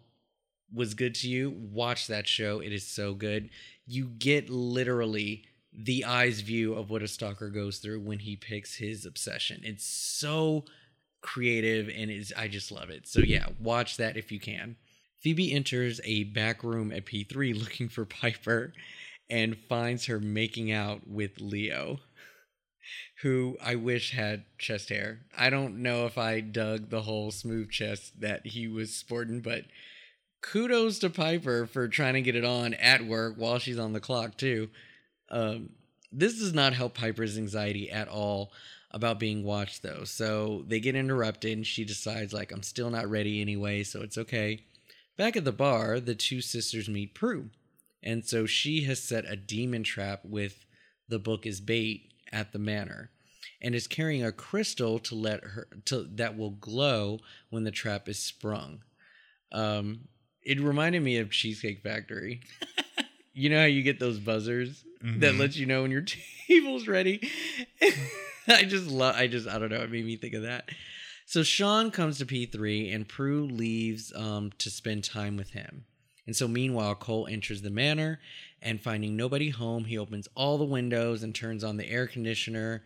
was 0.73 0.95
good 0.95 1.15
to 1.17 1.29
you, 1.29 1.51
watch 1.51 2.07
that 2.07 2.29
show. 2.29 2.61
It 2.61 2.73
is 2.73 2.87
so 2.87 3.15
good. 3.15 3.51
You 3.87 4.07
get 4.07 4.49
literally 4.49 5.45
the 5.73 6.05
eye's 6.05 6.41
view 6.41 6.75
of 6.75 6.91
what 6.91 7.03
a 7.03 7.09
stalker 7.09 7.49
goes 7.49 7.79
through 7.79 8.01
when 8.01 8.21
he 8.21 8.37
picks 8.37 8.77
his 8.77 9.05
obsession. 9.05 9.61
It's 9.65 9.85
so 9.85 10.65
creative 11.21 11.89
and 11.89 12.11
is 12.11 12.33
I 12.37 12.49
just 12.49 12.71
love 12.71 12.91
it. 12.91 13.07
So 13.09 13.21
yeah, 13.21 13.47
watch 13.61 13.97
that 13.97 14.17
if 14.17 14.31
you 14.31 14.39
can. 14.39 14.77
Phoebe 15.21 15.53
enters 15.53 16.01
a 16.05 16.25
back 16.25 16.63
room 16.65 16.93
at 16.93 17.07
P3 17.07 17.59
looking 17.59 17.89
for 17.89 18.05
Piper 18.05 18.73
and 19.31 19.57
finds 19.57 20.07
her 20.07 20.21
making 20.21 20.71
out 20.71 21.07
with 21.07 21.41
Leo 21.41 22.01
who 23.23 23.57
I 23.63 23.77
wish 23.77 24.13
had 24.13 24.45
chest 24.59 24.89
hair. 24.89 25.21
I 25.39 25.49
don't 25.49 25.83
know 25.83 26.07
if 26.07 26.19
I 26.19 26.41
dug 26.41 26.91
the 26.91 27.03
whole 27.03 27.31
smooth 27.31 27.71
chest 27.71 28.21
that 28.21 28.49
he 28.49 28.67
was 28.67 28.95
sporting, 28.95 29.41
but 29.41 29.65
kudos 30.41 30.99
to 31.01 31.11
Piper 31.11 31.67
for 31.67 31.87
trying 31.87 32.15
to 32.15 32.23
get 32.23 32.35
it 32.35 32.45
on 32.45 32.75
at 32.75 33.07
work 33.07 33.35
while 33.37 33.61
she's 33.61 33.79
on 33.79 33.93
the 33.93 34.01
clock 34.01 34.37
too. 34.37 34.71
Um, 35.31 35.71
this 36.11 36.39
does 36.39 36.53
not 36.53 36.75
help 36.75 36.95
Piper's 36.95 37.39
anxiety 37.39 37.91
at 37.91 38.09
all 38.09 38.51
about 38.91 39.21
being 39.21 39.45
watched 39.45 39.83
though. 39.83 40.03
So 40.03 40.65
they 40.67 40.81
get 40.81 40.97
interrupted 40.97 41.53
and 41.53 41.67
she 41.67 41.85
decides 41.85 42.33
like 42.33 42.51
I'm 42.51 42.65
still 42.65 42.91
not 42.91 43.09
ready 43.09 43.41
anyway, 43.41 43.85
so 43.85 44.03
it's 44.03 44.19
okay. 44.19 44.65
Back 45.17 45.37
at 45.37 45.45
the 45.45 45.53
bar, 45.53 46.01
the 46.01 46.17
two 46.17 46.41
sisters 46.41 46.89
meet 46.89 47.15
Prue. 47.15 47.51
And 48.03 48.25
so 48.25 48.47
she 48.47 48.83
has 48.85 49.03
set 49.03 49.25
a 49.31 49.37
demon 49.37 49.83
trap 49.85 50.21
with 50.25 50.67
the 51.09 51.19
book 51.19 51.47
as 51.47 51.61
bait 51.61 52.13
at 52.33 52.53
the 52.53 52.59
manor 52.59 53.11
and 53.61 53.75
is 53.75 53.87
carrying 53.87 54.25
a 54.25 54.33
crystal 54.33 54.99
to 54.99 55.15
let 55.15 55.45
her 55.45 55.69
to 55.85 56.05
that 56.15 56.37
will 56.37 56.51
glow 56.51 57.19
when 57.51 57.65
the 57.65 57.71
trap 57.71 58.09
is 58.09 58.19
sprung. 58.19 58.83
Um 59.53 60.09
it 60.43 60.61
reminded 60.61 61.03
me 61.03 61.19
of 61.19 61.31
Cheesecake 61.31 61.83
Factory. 61.83 62.41
you 63.33 63.49
know 63.49 63.61
how 63.61 63.67
you 63.67 63.83
get 63.83 64.01
those 64.01 64.19
buzzers 64.19 64.85
that 65.19 65.35
Mhm. 65.35 65.39
let 65.39 65.57
you 65.57 65.67
know 65.67 65.83
when 65.83 65.91
your 65.91 66.05
table's 66.49 66.89
ready? 66.89 67.29
I 68.49 68.65
just 68.65 68.87
love 68.87 69.15
I 69.17 69.27
just 69.29 69.47
I 69.47 69.59
don't 69.59 69.71
know, 69.71 69.83
it 69.83 69.91
made 69.93 70.05
me 70.07 70.17
think 70.17 70.35
of 70.35 70.43
that. 70.43 70.69
So 71.27 71.43
Sean 71.43 71.91
comes 71.91 72.19
to 72.19 72.27
P3 72.27 72.93
and 72.93 73.09
Prue 73.09 73.47
leaves 73.47 74.13
um, 74.17 74.51
to 74.59 74.71
spend 74.71 75.05
time 75.05 75.37
with 75.37 75.51
him. 75.51 75.85
And 76.27 76.37
so 76.37 76.47
meanwhile, 76.47 76.95
Cole 76.95 77.27
enters 77.29 77.63
the 77.63 77.71
manor 77.71 78.21
and 78.61 78.81
finding 78.81 79.17
nobody 79.17 79.51
home, 79.51 79.85
he 79.85 79.99
opens 79.99 80.29
all 80.37 80.57
the 80.57 80.65
windows 80.65 81.23
and 81.23 81.35
turns 81.35 81.65
on 81.65 81.77
the 81.77 81.89
air 81.89 82.07
conditioner 82.07 82.83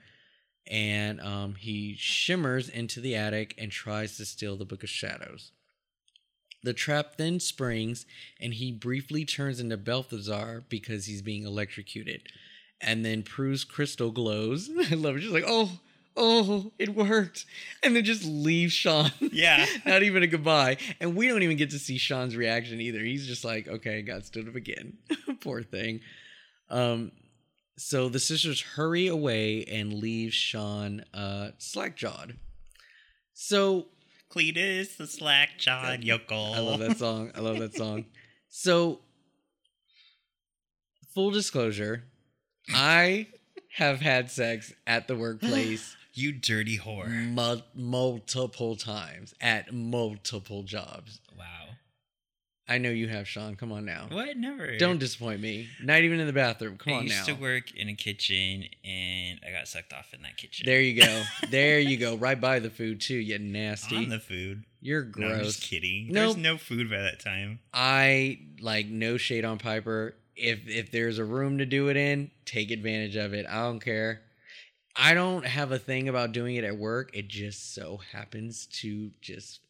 and 0.68 1.20
um, 1.20 1.54
he 1.54 1.94
shimmers 1.96 2.68
into 2.68 3.00
the 3.00 3.14
attic 3.14 3.54
and 3.56 3.70
tries 3.70 4.16
to 4.16 4.24
steal 4.24 4.56
the 4.56 4.64
Book 4.64 4.82
of 4.82 4.88
Shadows. 4.88 5.52
The 6.62 6.72
trap 6.72 7.16
then 7.16 7.38
springs 7.38 8.06
and 8.40 8.54
he 8.54 8.72
briefly 8.72 9.24
turns 9.24 9.60
into 9.60 9.76
Balthazar 9.76 10.64
because 10.68 11.06
he's 11.06 11.22
being 11.22 11.46
electrocuted. 11.46 12.22
And 12.80 13.04
then 13.04 13.22
Prue's 13.22 13.64
crystal 13.64 14.10
glows. 14.10 14.68
I 14.90 14.94
love 14.94 15.16
it. 15.16 15.22
She's 15.22 15.30
like, 15.30 15.44
oh, 15.46 15.78
oh, 16.16 16.72
it 16.78 16.94
worked. 16.94 17.44
And 17.82 17.94
then 17.94 18.04
just 18.04 18.24
leave 18.24 18.72
Sean. 18.72 19.10
Yeah. 19.20 19.66
Not 19.86 20.02
even 20.02 20.22
a 20.22 20.26
goodbye. 20.26 20.78
And 21.00 21.14
we 21.14 21.28
don't 21.28 21.42
even 21.42 21.56
get 21.56 21.70
to 21.70 21.78
see 21.78 21.98
Sean's 21.98 22.36
reaction 22.36 22.80
either. 22.80 23.00
He's 23.00 23.26
just 23.26 23.44
like, 23.44 23.68
okay, 23.68 24.02
God 24.02 24.24
stood 24.24 24.48
up 24.48 24.54
again. 24.54 24.98
Poor 25.40 25.62
thing. 25.62 26.00
Um, 26.70 27.12
so 27.76 28.08
the 28.08 28.18
sisters 28.18 28.60
hurry 28.60 29.06
away 29.06 29.64
and 29.64 29.92
leave 29.92 30.32
Sean 30.32 31.04
uh, 31.12 31.50
slack 31.58 31.96
jawed. 31.96 32.36
So 33.34 33.86
Cletus, 34.30 34.96
the 34.96 35.06
slack 35.06 35.58
jawed 35.58 36.04
yokel. 36.04 36.52
I 36.54 36.60
love 36.60 36.80
that 36.80 36.98
song. 36.98 37.32
I 37.34 37.40
love 37.40 37.58
that 37.58 37.74
song. 37.74 38.06
So, 38.48 39.00
full 41.12 41.30
disclosure, 41.30 42.04
I 42.72 43.26
have 43.74 44.00
had 44.00 44.30
sex 44.30 44.72
at 44.86 45.08
the 45.08 45.16
workplace 45.16 45.95
You 46.16 46.32
dirty 46.32 46.78
whore. 46.78 47.08
mul- 47.32 47.62
multiple 47.74 48.74
times 48.76 49.34
at 49.40 49.72
multiple 49.72 50.62
jobs. 50.62 51.20
Wow. 51.38 51.44
I 52.68 52.78
know 52.78 52.90
you 52.90 53.06
have, 53.06 53.28
Sean. 53.28 53.54
Come 53.54 53.70
on 53.70 53.84
now. 53.84 54.06
What? 54.10 54.36
Never. 54.36 54.76
Don't 54.76 54.98
disappoint 54.98 55.40
me. 55.40 55.68
Not 55.80 56.00
even 56.00 56.18
in 56.18 56.26
the 56.26 56.32
bathroom. 56.32 56.78
Come 56.78 56.94
I 56.94 56.96
on 56.96 57.02
used 57.04 57.28
now. 57.28 57.34
to 57.34 57.40
work 57.40 57.72
in 57.76 57.88
a 57.88 57.94
kitchen 57.94 58.64
and 58.84 59.38
I 59.46 59.52
got 59.52 59.68
sucked 59.68 59.92
off 59.92 60.12
in 60.12 60.22
that 60.22 60.36
kitchen. 60.36 60.64
There 60.66 60.80
you 60.80 61.00
go. 61.00 61.22
there 61.50 61.78
you 61.78 61.96
go. 61.96 62.16
Right 62.16 62.40
by 62.40 62.58
the 62.58 62.70
food 62.70 63.00
too. 63.00 63.14
You 63.14 63.38
nasty. 63.38 63.96
On 63.96 64.08
the 64.08 64.18
food. 64.18 64.64
You're 64.80 65.04
No, 65.16 65.26
I'm 65.28 65.32
gross. 65.38 65.46
just 65.58 65.62
kidding. 65.62 66.06
Nope. 66.08 66.14
There's 66.14 66.36
no 66.38 66.56
food 66.58 66.90
by 66.90 66.98
that 67.02 67.20
time. 67.20 67.60
I 67.72 68.40
like 68.60 68.86
no 68.88 69.16
shade 69.16 69.44
on 69.44 69.58
Piper. 69.58 70.14
If 70.34 70.66
if 70.66 70.90
there's 70.90 71.18
a 71.18 71.24
room 71.24 71.58
to 71.58 71.66
do 71.66 71.88
it 71.88 71.96
in, 71.96 72.30
take 72.46 72.70
advantage 72.72 73.16
of 73.16 73.32
it. 73.32 73.46
I 73.48 73.62
don't 73.62 73.80
care. 73.80 74.22
I 74.96 75.14
don't 75.14 75.44
have 75.44 75.72
a 75.72 75.78
thing 75.78 76.08
about 76.08 76.32
doing 76.32 76.56
it 76.56 76.64
at 76.64 76.76
work. 76.76 77.10
It 77.14 77.28
just 77.28 77.74
so 77.74 78.00
happens 78.12 78.66
to 78.80 79.10
just 79.20 79.60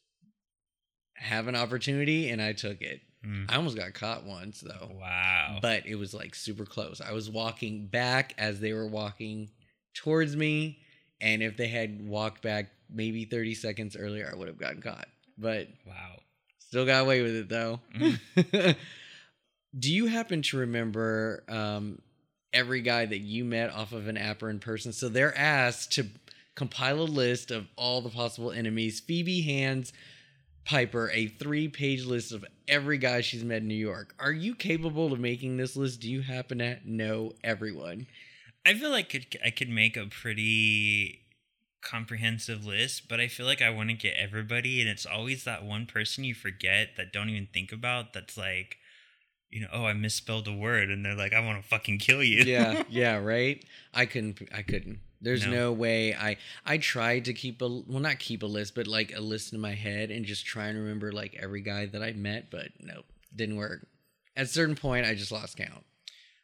have 1.14 1.48
an 1.48 1.56
opportunity 1.56 2.30
and 2.30 2.40
I 2.40 2.52
took 2.52 2.80
it. 2.80 3.00
Mm. 3.24 3.50
I 3.50 3.56
almost 3.56 3.76
got 3.76 3.94
caught 3.94 4.24
once 4.24 4.60
though. 4.60 4.90
Wow. 5.00 5.58
But 5.60 5.86
it 5.86 5.96
was 5.96 6.14
like 6.14 6.34
super 6.34 6.64
close. 6.64 7.00
I 7.00 7.12
was 7.12 7.28
walking 7.28 7.86
back 7.86 8.34
as 8.38 8.60
they 8.60 8.72
were 8.72 8.86
walking 8.86 9.50
towards 9.94 10.36
me 10.36 10.78
and 11.20 11.42
if 11.42 11.57
they 11.57 11.68
had 11.68 12.07
walked 12.07 12.42
back 12.42 12.70
maybe 12.88 13.24
30 13.24 13.55
seconds 13.55 13.96
earlier 13.96 14.30
I 14.32 14.36
would 14.36 14.48
have 14.48 14.59
gotten 14.59 14.82
caught. 14.82 15.09
But 15.36 15.68
wow. 15.86 16.20
Still 16.59 16.86
got 16.86 17.03
away 17.03 17.22
with 17.22 17.34
it 17.34 17.48
though. 17.48 17.80
Mm. 17.96 18.76
Do 19.78 19.92
you 19.92 20.07
happen 20.07 20.42
to 20.42 20.59
remember 20.59 21.42
um, 21.48 22.01
every 22.57 22.80
guy 22.80 23.07
that 23.07 23.18
you 23.18 23.44
met 23.44 23.70
off 23.70 23.92
of 23.92 24.09
an 24.09 24.16
app 24.16 24.42
or 24.42 24.50
in 24.50 24.59
person? 24.59 24.92
So 24.92 25.09
they're 25.09 25.36
asked 25.36 25.92
to 25.92 26.07
compile 26.54 27.00
a 27.00 27.02
list 27.02 27.50
of 27.50 27.66
all 27.76 28.00
the 28.00 28.09
possible 28.09 28.50
enemies. 28.50 29.00
Phoebe 29.00 29.42
hands 29.42 29.92
Piper 30.66 31.12
a 31.12 31.28
three 31.28 31.68
page 31.68 32.04
list 32.04 32.32
of 32.32 32.44
every 32.66 32.98
guy 32.98 33.20
she's 33.20 33.44
met 33.44 33.62
in 33.62 33.68
New 33.68 33.74
York. 33.74 34.16
Are 34.18 34.32
you 34.32 34.57
capable 34.57 35.12
of 35.12 35.20
making 35.20 35.57
this 35.57 35.76
list? 35.76 36.00
Do 36.00 36.11
you 36.11 36.22
happen 36.22 36.59
to 36.59 36.78
know 36.84 37.34
everyone? 37.44 38.09
I 38.66 38.74
feel 38.74 38.90
like 38.90 39.38
I 39.44 39.50
could 39.50 39.68
make 39.68 39.96
a 39.96 40.07
pretty 40.07 41.20
comprehensive 41.82 42.66
list, 42.66 43.09
but 43.09 43.20
I 43.20 43.28
feel 43.28 43.46
like 43.46 43.62
I 43.62 43.70
want 43.70 43.90
to 43.90 43.94
get 43.94 44.14
everybody, 44.16 44.80
and 44.80 44.90
it's 44.90 45.07
always 45.07 45.44
that 45.44 45.64
one 45.64 45.86
person 45.86 46.24
you 46.24 46.34
forget 46.34 46.96
that 46.96 47.12
don't 47.12 47.30
even 47.30 47.46
think 47.54 47.70
about. 47.70 48.12
That's 48.12 48.36
like, 48.36 48.78
you 49.51 49.61
know, 49.61 49.68
oh, 49.72 49.84
I 49.84 49.92
misspelled 49.92 50.49
a 50.49 50.53
word, 50.55 50.90
and 50.90 51.05
they're 51.05 51.14
like, 51.14 51.32
I 51.32 51.40
want 51.40 51.62
to 51.62 51.68
fucking 51.68 51.99
kill 51.99 52.22
you. 52.22 52.42
yeah, 52.44 52.82
yeah, 52.88 53.16
right. 53.16 53.64
I 53.94 54.07
couldn't. 54.07 54.40
I 54.55 54.62
couldn't. 54.62 55.01
There's 55.20 55.44
No. 55.47 55.51
no. 55.53 55.72
way. 55.72 56.14
I 56.14 56.36
I 56.64 56.78
tried 56.78 57.24
to 57.26 57.32
keep 57.32 57.62
a 57.62 57.68
well, 57.68 58.01
not 58.01 58.18
keep 58.18 58.42
a 58.42 58.47
list, 58.47 58.74
but 58.74 58.86
like 58.86 59.14
a 59.16 59.20
list 59.20 59.53
in 59.53 59.61
my 59.61 59.74
head 59.74 60.11
and 60.11 60.24
just 60.26 60.44
try 60.44 60.66
and 60.66 60.78
remember 60.78 61.11
like 61.12 61.34
every 61.40 61.62
guy 61.62 61.86
that 61.86 62.03
I 62.03 62.12
met. 62.12 62.51
But 62.51 62.68
nope, 62.80 63.07
didn't 63.34 63.57
work. 63.57 63.86
At 64.36 64.44
a 64.44 64.49
certain 64.49 64.76
point, 64.76 65.07
I 65.07 65.14
just 65.14 65.32
lost 65.32 65.57
count. 65.57 65.84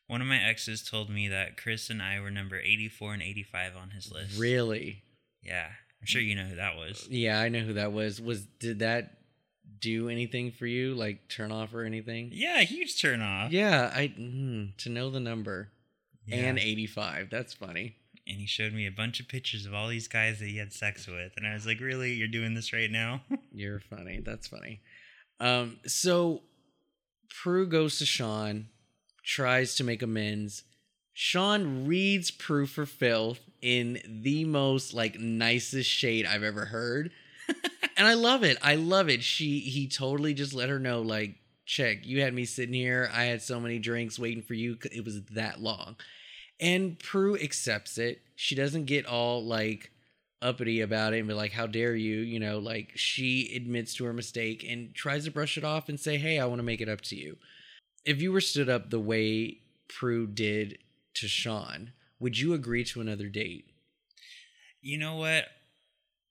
One 0.07 0.20
of 0.22 0.26
my 0.26 0.42
exes 0.42 0.82
told 0.82 1.11
me 1.11 1.28
that 1.28 1.57
Chris 1.57 1.90
and 1.90 2.03
I 2.03 2.20
were 2.20 2.30
number 2.30 2.59
84 2.59 3.14
and 3.14 3.22
85 3.22 3.76
on 3.76 3.90
his 3.90 4.11
list. 4.11 4.38
Really? 4.38 5.03
Yeah. 5.42 5.68
I'm 6.00 6.07
sure 6.07 6.20
you 6.20 6.34
know 6.34 6.44
who 6.44 6.57
that 6.57 6.76
was. 6.76 7.07
Yeah, 7.11 7.38
I 7.40 7.48
know 7.48 7.61
who 7.61 7.74
that 7.74 7.92
was. 7.92 8.20
Was 8.20 8.44
did 8.59 8.80
that 8.80 9.18
do 9.80 10.08
anything 10.08 10.52
for 10.52 10.66
you? 10.66 10.94
Like 10.94 11.28
turn 11.28 11.52
off 11.52 11.74
or 11.74 11.84
anything? 11.84 12.30
Yeah, 12.32 12.60
huge 12.62 13.00
turn 13.00 13.20
off. 13.22 13.52
Yeah, 13.52 13.90
I 13.94 14.08
mm, 14.08 14.76
to 14.78 14.88
know 14.88 15.10
the 15.10 15.20
number 15.20 15.70
Yeah. 16.26 16.36
and 16.36 16.58
85. 16.58 17.28
That's 17.30 17.54
funny. 17.54 17.96
and 18.26 18.38
he 18.38 18.46
showed 18.46 18.72
me 18.72 18.86
a 18.86 18.90
bunch 18.92 19.18
of 19.18 19.26
pictures 19.28 19.66
of 19.66 19.74
all 19.74 19.88
these 19.88 20.06
guys 20.08 20.38
that 20.38 20.46
he 20.46 20.56
had 20.58 20.72
sex 20.72 21.06
with. 21.08 21.32
And 21.36 21.46
I 21.46 21.54
was 21.54 21.66
like, 21.66 21.80
really? 21.80 22.12
You're 22.12 22.28
doing 22.28 22.54
this 22.54 22.72
right 22.72 22.90
now? 22.90 23.22
You're 23.52 23.80
funny. 23.80 24.20
That's 24.24 24.46
funny. 24.46 24.80
Um, 25.40 25.78
so 25.86 26.42
Prue 27.28 27.66
goes 27.66 27.98
to 27.98 28.06
Sean, 28.06 28.68
tries 29.24 29.74
to 29.76 29.84
make 29.84 30.02
amends. 30.02 30.62
Sean 31.14 31.86
reads 31.86 32.30
Prue 32.30 32.66
for 32.66 32.86
filth 32.86 33.40
in 33.60 33.98
the 34.06 34.44
most 34.44 34.94
like 34.94 35.18
nicest 35.18 35.90
shade 35.90 36.24
I've 36.24 36.42
ever 36.44 36.66
heard. 36.66 37.10
And 38.03 38.11
I 38.11 38.14
love 38.14 38.42
it. 38.42 38.59
I 38.61 38.74
love 38.74 39.09
it. 39.09 39.22
She 39.22 39.61
he 39.61 39.86
totally 39.86 40.34
just 40.34 40.53
let 40.53 40.68
her 40.68 40.80
know, 40.80 41.03
like, 41.03 41.36
check, 41.66 41.98
you 42.03 42.20
had 42.22 42.34
me 42.34 42.44
sitting 42.44 42.74
here. 42.74 43.09
I 43.14 43.26
had 43.26 43.42
so 43.42 43.61
many 43.61 43.78
drinks 43.78 44.18
waiting 44.18 44.42
for 44.42 44.55
you. 44.55 44.76
It 44.90 45.05
was 45.05 45.22
that 45.26 45.62
long. 45.62 45.94
And 46.59 46.98
Prue 46.98 47.36
accepts 47.36 47.98
it. 47.98 48.22
She 48.34 48.57
doesn't 48.57 48.86
get 48.86 49.07
all 49.07 49.44
like 49.44 49.92
uppity 50.42 50.80
about 50.80 51.14
it 51.14 51.20
and 51.20 51.28
be 51.28 51.34
like, 51.34 51.53
How 51.53 51.68
dare 51.68 51.94
you? 51.94 52.16
You 52.16 52.40
know, 52.40 52.59
like 52.59 52.90
she 52.96 53.55
admits 53.55 53.94
to 53.94 54.05
her 54.07 54.12
mistake 54.12 54.66
and 54.68 54.92
tries 54.96 55.26
to 55.26 55.30
brush 55.30 55.57
it 55.57 55.62
off 55.62 55.88
and 55.88 56.00
say, 56.00 56.18
Hey, 56.18 56.40
I 56.40 56.46
want 56.46 56.59
to 56.59 56.64
make 56.64 56.80
it 56.80 56.88
up 56.88 57.03
to 57.03 57.14
you. 57.14 57.36
If 58.05 58.20
you 58.20 58.32
were 58.32 58.40
stood 58.40 58.68
up 58.68 58.90
the 58.90 58.98
way 58.98 59.59
Prue 59.86 60.26
did 60.26 60.78
to 61.14 61.28
Sean, 61.28 61.92
would 62.18 62.36
you 62.36 62.53
agree 62.53 62.82
to 62.82 63.00
another 63.00 63.28
date? 63.28 63.66
you 64.80 64.98
know 64.98 65.14
what? 65.14 65.44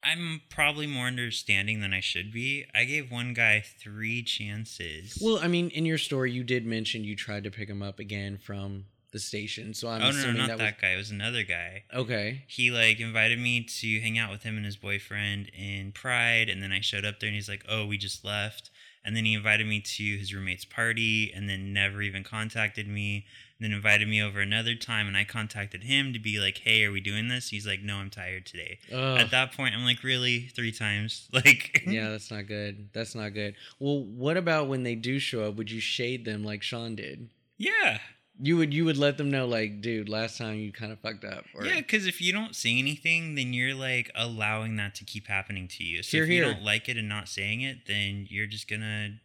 I'm 0.03 0.41
probably 0.49 0.87
more 0.87 1.05
understanding 1.05 1.81
than 1.81 1.93
I 1.93 1.99
should 1.99 2.31
be. 2.31 2.65
I 2.73 2.85
gave 2.85 3.11
one 3.11 3.33
guy 3.33 3.61
three 3.61 4.23
chances. 4.23 5.17
Well, 5.21 5.39
I 5.41 5.47
mean, 5.47 5.69
in 5.69 5.85
your 5.85 5.97
story, 5.99 6.31
you 6.31 6.43
did 6.43 6.65
mention 6.65 7.03
you 7.03 7.15
tried 7.15 7.43
to 7.43 7.51
pick 7.51 7.69
him 7.69 7.83
up 7.83 7.99
again 7.99 8.37
from 8.37 8.85
the 9.11 9.19
station. 9.19 9.73
So 9.73 9.89
I'm 9.89 10.01
oh, 10.01 10.11
no, 10.11 10.31
not 10.31 10.47
that, 10.47 10.57
that, 10.57 10.81
guy. 10.81 10.91
It 10.91 10.97
was 10.97 11.11
another 11.11 11.43
guy. 11.43 11.83
okay. 11.93 12.43
He 12.47 12.71
like 12.71 12.99
invited 12.99 13.39
me 13.39 13.63
to 13.63 13.99
hang 13.99 14.17
out 14.17 14.31
with 14.31 14.43
him 14.43 14.57
and 14.57 14.65
his 14.65 14.77
boyfriend 14.77 15.51
in 15.57 15.91
Pride, 15.91 16.49
and 16.49 16.63
then 16.63 16.71
I 16.71 16.81
showed 16.81 17.05
up 17.05 17.19
there 17.19 17.27
and 17.27 17.35
he's 17.35 17.49
like, 17.49 17.65
"Oh, 17.69 17.85
we 17.85 17.97
just 17.97 18.25
left." 18.25 18.71
And 19.03 19.15
then 19.15 19.25
he 19.25 19.33
invited 19.33 19.65
me 19.65 19.79
to 19.81 20.17
his 20.17 20.33
roommate's 20.33 20.65
party, 20.65 21.31
and 21.33 21.49
then 21.49 21.73
never 21.73 22.01
even 22.01 22.23
contacted 22.23 22.87
me. 22.87 23.25
And 23.59 23.65
then 23.69 23.75
invited 23.75 24.07
me 24.07 24.21
over 24.21 24.39
another 24.41 24.75
time, 24.75 25.07
and 25.07 25.17
I 25.17 25.23
contacted 25.23 25.83
him 25.83 26.13
to 26.13 26.19
be 26.19 26.39
like, 26.39 26.59
"Hey, 26.59 26.83
are 26.85 26.91
we 26.91 26.99
doing 27.01 27.27
this?" 27.27 27.49
He's 27.49 27.65
like, 27.65 27.81
"No, 27.81 27.97
I'm 27.97 28.09
tired 28.09 28.45
today." 28.45 28.79
Ugh. 28.91 29.19
At 29.19 29.31
that 29.31 29.53
point, 29.53 29.73
I'm 29.75 29.83
like, 29.85 30.03
"Really? 30.03 30.47
Three 30.55 30.71
times? 30.71 31.27
Like, 31.33 31.83
yeah, 31.87 32.09
that's 32.09 32.29
not 32.31 32.45
good. 32.47 32.89
That's 32.93 33.15
not 33.15 33.29
good. 33.29 33.55
Well, 33.79 34.03
what 34.03 34.37
about 34.37 34.67
when 34.67 34.83
they 34.83 34.95
do 34.95 35.17
show 35.19 35.43
up? 35.47 35.55
Would 35.55 35.71
you 35.71 35.79
shade 35.79 36.25
them 36.25 36.43
like 36.43 36.61
Sean 36.61 36.95
did? 36.95 37.29
yeah, 37.57 37.99
You 38.43 38.57
would 38.57 38.73
you 38.73 38.85
would 38.85 38.97
let 38.97 39.17
them 39.17 39.29
know 39.29 39.45
like, 39.45 39.81
dude, 39.81 40.09
last 40.09 40.37
time 40.37 40.55
you 40.55 40.71
kind 40.71 40.91
of 40.91 40.99
fucked 40.99 41.23
up. 41.23 41.45
Or, 41.53 41.63
yeah." 41.65 41.75
Because 41.75 42.07
if 42.07 42.19
you 42.19 42.33
don't 42.33 42.55
say 42.55 42.77
anything, 42.79 43.35
then 43.35 43.53
you're 43.53 43.75
like 43.75 44.09
allowing 44.15 44.75
that 44.77 44.95
to 44.95 45.05
keep 45.05 45.27
happening 45.27 45.67
to 45.67 45.83
you. 45.83 46.01
So 46.01 46.17
Here, 46.17 46.23
if 46.23 46.29
you 46.29 46.43
here. 46.43 46.53
don't 46.53 46.63
like 46.63 46.89
it 46.89 46.97
and 46.97 47.07
not 47.07 47.29
saying 47.29 47.61
it, 47.61 47.85
then 47.87 48.25
you're 48.29 48.47
just 48.47 48.67
gonna 48.67 49.19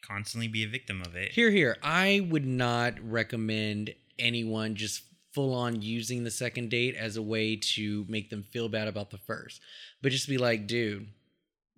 constantly 0.00 0.48
be 0.48 0.64
a 0.64 0.68
victim 0.68 1.02
of 1.02 1.14
it. 1.14 1.32
Here, 1.32 1.50
here. 1.50 1.76
I 1.82 2.26
would 2.30 2.46
not 2.46 2.94
recommend 3.02 3.94
anyone 4.18 4.74
just 4.74 5.02
full 5.32 5.54
on 5.54 5.80
using 5.80 6.24
the 6.24 6.30
second 6.30 6.68
date 6.70 6.94
as 6.94 7.16
a 7.16 7.22
way 7.22 7.56
to 7.56 8.04
make 8.08 8.30
them 8.30 8.42
feel 8.42 8.68
bad 8.68 8.88
about 8.88 9.10
the 9.10 9.18
first. 9.18 9.60
But 10.02 10.12
just 10.12 10.28
be 10.28 10.38
like, 10.38 10.66
dude, 10.66 11.08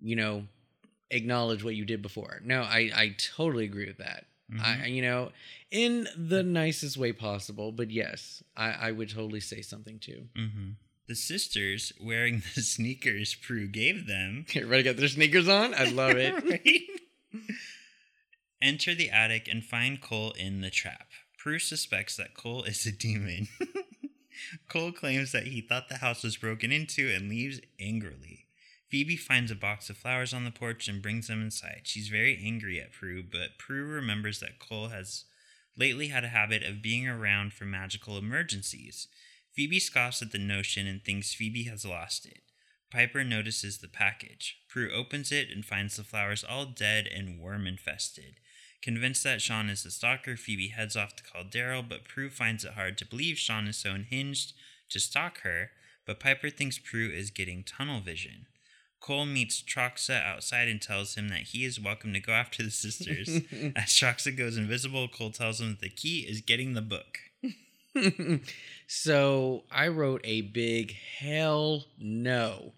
you 0.01 0.17
know, 0.17 0.45
acknowledge 1.11 1.63
what 1.65 1.75
you 1.77 1.85
did 1.85 2.03
before. 2.03 2.41
No, 2.45 2.63
I 2.63 2.91
I 2.95 3.17
totally 3.37 3.65
agree 3.65 3.87
with 3.87 3.99
that. 3.99 4.27
Mhm. 4.53 4.61
I 4.61 4.87
you 4.87 5.03
know, 5.03 5.33
in 5.71 6.07
the 6.17 6.43
nicest 6.43 6.97
way 6.97 7.13
possible, 7.13 7.73
but 7.73 7.91
yes, 7.91 8.43
I 8.57 8.71
I 8.73 8.93
would 8.93 9.09
totally 9.11 9.41
say 9.41 9.63
something 9.63 9.99
too. 9.99 10.29
Mm-hmm. 10.37 10.71
The 11.07 11.15
sisters 11.15 11.93
wearing 12.01 12.43
the 12.55 12.63
sneakers 12.63 13.35
Prue 13.35 13.67
gave 13.69 14.07
them. 14.07 14.47
Everybody 14.55 14.83
got 14.83 14.97
their 14.97 15.09
sneakers 15.09 15.49
on? 15.49 15.75
I 15.75 15.85
love 15.85 16.17
it. 16.17 16.35
Right? 16.45 16.83
Enter 18.63 18.95
the 18.95 19.11
attic 19.11 19.49
and 19.49 19.63
find 19.65 20.01
Cole 20.01 20.31
in 20.33 20.61
the 20.61 20.71
trap. 20.71 21.09
Prue 21.37 21.59
suspects 21.59 22.17
that 22.17 22.35
Cole 22.35 22.63
is 22.63 22.87
a 22.87 22.93
demon. 22.93 23.49
Cole 24.69 24.93
claims 24.93 25.33
that 25.33 25.49
he 25.49 25.61
thought 25.61 25.89
the 25.89 25.99
house 25.99 26.23
was 26.23 26.37
broken 26.37 26.73
into 26.73 27.11
and 27.15 27.29
leaves 27.29 27.61
angrily. 27.79 28.44
Phoebe 28.95 29.17
finds 29.17 29.51
a 29.51 29.57
box 29.57 29.91
of 29.91 29.97
flowers 29.97 30.33
on 30.33 30.45
the 30.45 30.53
porch 30.53 30.87
and 30.87 31.03
brings 31.03 31.27
them 31.27 31.43
inside. 31.43 31.81
She's 31.83 32.07
very 32.07 32.41
angry 32.41 32.81
at 32.81 32.93
Prue, 32.93 33.25
but 33.25 33.59
Prue 33.59 33.85
remembers 33.85 34.39
that 34.39 34.61
Cole 34.61 34.91
has 34.91 35.25
lately 35.77 36.07
had 36.07 36.23
a 36.23 36.29
habit 36.29 36.63
of 36.63 36.81
being 36.81 37.09
around 37.09 37.53
for 37.53 37.65
magical 37.65 38.17
emergencies. 38.17 39.09
Phoebe 39.53 39.81
scoffs 39.81 40.23
at 40.23 40.31
the 40.31 40.39
notion 40.39 40.87
and 40.87 41.03
thinks 41.03 41.35
Phoebe 41.35 41.65
has 41.65 41.85
lost 41.85 42.25
it. 42.25 42.43
Piper 42.89 43.25
notices 43.25 43.79
the 43.79 43.89
package. 43.89 44.59
Prue 44.69 44.93
opens 44.95 45.33
it 45.33 45.49
and 45.51 45.65
finds 45.65 45.97
the 45.97 46.05
flowers 46.05 46.45
all 46.45 46.65
dead 46.65 47.09
and 47.09 47.41
worm 47.41 47.67
infested. 47.67 48.37
Convinced 48.81 49.25
that 49.25 49.43
Sean 49.43 49.69
is 49.69 49.83
the 49.83 49.91
stalker, 49.91 50.37
Phoebe 50.37 50.69
heads 50.69 50.95
off 50.95 51.17
to 51.17 51.25
call 51.25 51.43
Daryl, 51.43 51.83
but 51.83 52.05
Prue 52.05 52.31
finds 52.31 52.65
it 52.65 52.75
hard 52.75 52.97
to 52.99 53.05
believe 53.05 53.39
Sean 53.39 53.67
is 53.67 53.77
so 53.77 53.91
unhinged 53.91 54.53
to 54.91 55.01
stalk 55.01 55.41
her, 55.41 55.73
but 56.07 56.21
Piper 56.21 56.49
thinks 56.49 56.79
Prue 56.79 57.11
is 57.11 57.33
getting 57.33 57.65
tunnel 57.65 58.01
vision. 58.01 58.47
Cole 59.05 59.27
meets 59.27 59.61
Troxa 59.63 60.25
outside 60.25 60.67
and 60.67 60.81
tells 60.81 61.15
him 61.15 61.29
that 61.29 61.41
he 61.43 61.67
is 61.67 61.79
welcome 61.79 62.15
to 62.15 62.21
go 62.21 62.33
after 62.33 62.63
the 62.63 62.71
sisters. 62.71 63.29
As 63.77 63.91
Troxa 63.91 64.35
goes 64.35 64.57
invisible, 64.57 65.09
Cole 65.09 65.31
tells 65.31 65.61
him 65.61 65.73
that 65.73 65.81
the 65.81 65.91
key 65.91 66.21
is 66.21 66.41
getting 66.41 66.73
the 66.73 66.81
book. 66.81 67.19
so 68.87 69.65
I 69.71 69.89
wrote 69.89 70.23
a 70.25 70.41
big 70.41 70.95
hell 71.19 71.85
no. 71.99 72.73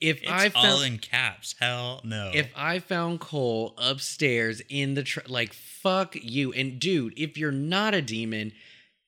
If 0.00 0.22
It's 0.24 0.32
I 0.32 0.50
all 0.52 0.82
in 0.82 0.98
caps. 0.98 1.54
Hell 1.60 2.00
no. 2.02 2.32
if 2.34 2.50
I 2.56 2.80
found 2.80 3.20
Cole 3.20 3.74
upstairs 3.78 4.60
in 4.68 4.94
the 4.94 5.04
tr- 5.04 5.20
like 5.28 5.52
fuck 5.52 6.16
you 6.16 6.52
and 6.52 6.80
dude, 6.80 7.14
if 7.16 7.38
you're 7.38 7.52
not 7.52 7.94
a 7.94 8.02
demon, 8.02 8.50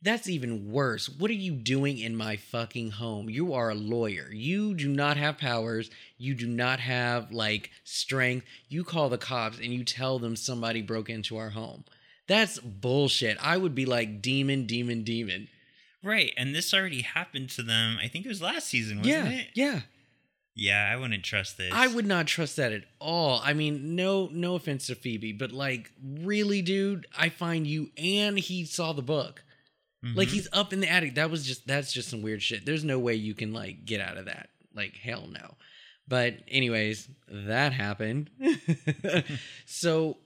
that's 0.05 0.29
even 0.29 0.71
worse. 0.71 1.09
What 1.09 1.31
are 1.31 1.35
you 1.35 1.53
doing 1.53 1.99
in 1.99 2.15
my 2.15 2.37
fucking 2.37 2.93
home? 2.93 3.31
You 3.31 3.55
are 3.55 3.71
a 3.71 3.75
lawyer. 3.75 4.29
You 4.31 4.75
do 4.75 4.89
not 4.89 5.17
have 5.17 5.39
powers. 5.39 5.91
You 6.19 6.35
do 6.35 6.47
not 6.47 6.79
have 6.79 7.33
like 7.33 7.71
strength. 7.85 8.47
You 8.69 8.85
call 8.85 9.09
the 9.09 9.19
cops 9.19 9.57
and 9.57 9.69
you 9.69 9.83
tell 9.83 10.19
them 10.19 10.37
somebody 10.37 10.83
broke 10.83 11.09
into 11.09 11.39
our 11.39 11.51
home. 11.51 11.85
That's 12.29 12.59
bullshit. 12.59 13.39
I 13.41 13.57
would 13.57 13.75
be 13.75 13.87
like 13.87 14.21
demon, 14.21 14.67
demon, 14.67 15.05
demon. 15.05 15.49
Right, 16.03 16.33
and 16.37 16.55
this 16.55 16.75
already 16.75 17.01
happened 17.01 17.49
to 17.51 17.63
them. 17.63 17.97
I 18.01 18.09
think 18.09 18.27
it 18.27 18.29
was 18.29 18.43
last 18.43 18.69
season, 18.69 18.99
wasn't 18.99 19.25
yeah, 19.25 19.31
it? 19.31 19.47
yeah. 19.55 19.81
Yeah, 20.55 20.89
I 20.93 20.97
wouldn't 20.97 21.25
trust 21.25 21.57
this. 21.57 21.73
I 21.73 21.87
would 21.89 22.07
not 22.07 22.27
trust 22.27 22.57
that 22.57 22.73
at 22.73 22.85
all. 23.01 23.41
I 23.43 23.55
mean, 23.55 23.97
no, 23.97 24.29
no 24.31 24.55
offense 24.55 24.87
to 24.87 24.95
Phoebe, 24.95 25.33
but 25.33 25.51
like, 25.51 25.91
really, 26.03 26.61
dude, 26.63 27.07
I 27.19 27.31
find 27.31 27.67
you 27.67 27.91
and 27.97 28.39
he 28.39 28.67
saw 28.67 28.93
the 28.93 29.03
book. 29.03 29.43
Like 30.15 30.29
Mhm. 30.29 30.33
he's 30.33 30.49
up 30.53 30.73
in 30.73 30.81
the 30.81 30.91
attic. 30.91 31.15
That 31.15 31.31
was 31.31 31.47
just 31.47 31.67
that's 31.67 31.93
just 31.93 32.09
some 32.11 32.21
weird 32.23 32.43
shit. 32.43 32.67
There's 32.67 32.85
no 32.85 32.99
way 32.99 33.15
you 33.15 33.35
can 33.35 33.53
like 33.53 33.85
get 33.87 34.01
out 34.01 34.17
of 34.19 34.27
that. 34.27 34.51
Like 34.75 34.97
hell 34.97 35.27
no. 35.27 35.57
But 36.07 36.41
anyways, 36.49 37.09
that 37.29 37.73
happened. 37.73 38.29
so 39.67 40.19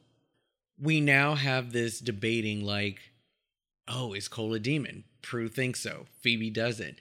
we 0.80 1.00
now 1.00 1.34
have 1.34 1.72
this 1.72 2.00
debating 2.00 2.64
like, 2.64 2.98
oh, 3.86 4.12
is 4.14 4.28
Cole 4.28 4.54
a 4.54 4.58
demon? 4.58 5.04
Prue 5.22 5.48
thinks 5.48 5.80
so. 5.80 6.06
Phoebe 6.20 6.50
doesn't. 6.50 6.96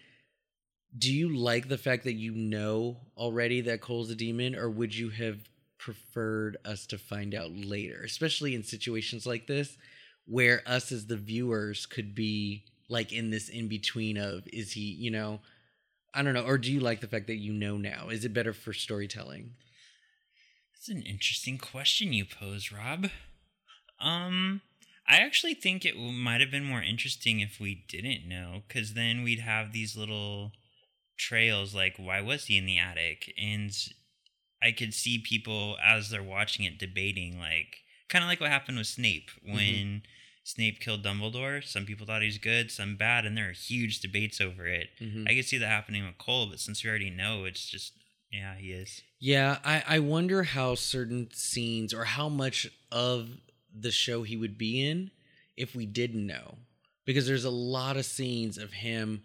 Do 0.98 1.14
you 1.14 1.36
like 1.36 1.68
the 1.68 1.78
fact 1.78 2.04
that 2.06 2.14
you 2.14 2.32
know 2.34 2.98
already 3.16 3.62
that 3.62 3.82
Cole's 3.82 4.10
a 4.10 4.16
demon, 4.16 4.56
or 4.56 4.70
would 4.70 4.96
you 4.96 5.10
have 5.10 5.50
preferred 5.78 6.58
us 6.66 6.86
to 6.88 6.98
find 6.98 7.36
out 7.36 7.52
later, 7.52 8.02
especially 8.04 8.56
in 8.56 8.64
situations 8.64 9.26
like 9.28 9.48
this, 9.48 9.78
where 10.28 10.62
us 10.66 10.92
as 10.92 11.08
the 11.08 11.18
viewers 11.18 11.86
could 11.86 12.14
be 12.14 12.64
like 12.90 13.12
in 13.12 13.32
this 13.32 13.50
in 13.50 13.68
between 13.68 14.18
of 14.18 14.48
is 14.52 14.74
he, 14.74 14.82
you 14.82 15.12
know, 15.12 15.40
I 16.14 16.24
don't 16.24 16.34
know, 16.34 16.46
or 16.46 16.58
do 16.58 16.72
you 16.72 16.80
like 16.80 17.02
the 17.02 17.08
fact 17.08 17.28
that 17.28 17.38
you 17.38 17.54
know 17.54 17.78
now? 17.78 18.10
Is 18.10 18.26
it 18.26 18.34
better 18.34 18.54
for 18.54 18.74
storytelling? 18.74 19.52
That's 20.74 20.90
an 20.90 21.04
interesting 21.04 21.58
question 21.58 22.14
you 22.14 22.26
pose, 22.26 22.72
Rob. 22.72 23.08
Um, 24.00 24.62
I 25.08 25.18
actually 25.18 25.54
think 25.54 25.86
it 25.86 25.98
might 25.98 26.42
have 26.42 26.52
been 26.52 26.64
more 26.64 26.82
interesting 26.82 27.40
if 27.40 27.60
we 27.60 27.86
didn't 27.88 28.28
know, 28.28 28.62
because 28.68 28.94
then 28.94 29.24
we'd 29.24 29.40
have 29.40 29.72
these 29.72 29.96
little 29.96 30.52
trails 31.18 31.74
like, 31.74 31.96
why 31.98 32.22
was 32.22 32.46
he 32.46 32.58
in 32.58 32.66
the 32.66 32.78
attic? 32.78 33.34
And 33.42 33.72
I 34.62 34.72
could 34.72 34.94
see 34.94 35.20
people 35.20 35.78
as 35.84 36.10
they're 36.10 36.24
watching 36.24 36.66
it 36.66 36.78
debating, 36.80 37.40
like, 37.40 37.78
kind 38.10 38.24
of 38.24 38.30
like 38.30 38.39
what 38.39 38.49
happened 38.49 38.78
with 38.78 38.88
Snape 38.88 39.30
when 39.43 40.03
Snape 40.43 40.80
killed 40.80 41.03
Dumbledore. 41.03 41.64
Some 41.64 41.86
people 41.86 42.05
thought 42.05 42.22
he's 42.22 42.38
good, 42.38 42.72
some 42.72 42.95
bad, 42.95 43.26
and 43.26 43.38
there 43.38 43.49
are 43.49 43.53
huge 43.53 43.99
debates 43.99 44.39
over 44.39 44.66
it. 44.66 44.89
Mhm. 45.01 45.30
I 45.30 45.36
could 45.36 45.45
see 45.45 45.58
that 45.58 45.68
happening 45.68 46.05
with 46.05 46.18
Cole, 46.18 46.47
but 46.47 46.60
since 46.60 46.84
we 46.84 46.89
already 46.89 47.10
know, 47.10 47.45
it's 47.45 47.68
just 47.70 47.93
yeah, 48.32 48.55
he 48.55 48.72
is. 48.74 49.01
Yeah, 49.20 49.60
I, 49.64 49.84
I 49.88 49.99
wonder 49.99 50.43
how 50.43 50.76
certain 50.76 51.30
scenes 51.34 51.93
or 51.93 52.03
how 52.03 52.28
much 52.28 52.68
of 52.91 53.30
the 53.74 53.91
show 53.91 54.24
he 54.24 54.36
would 54.36 54.58
be 54.58 54.86
in 54.86 55.12
if 55.55 55.74
we 55.76 55.86
didn't 55.86 56.26
know. 56.26 56.58
Because 57.05 57.26
there's 57.26 57.45
a 57.45 57.49
lot 57.49 57.95
of 57.95 58.05
scenes 58.05 58.58
of 58.58 58.74
him 58.74 59.24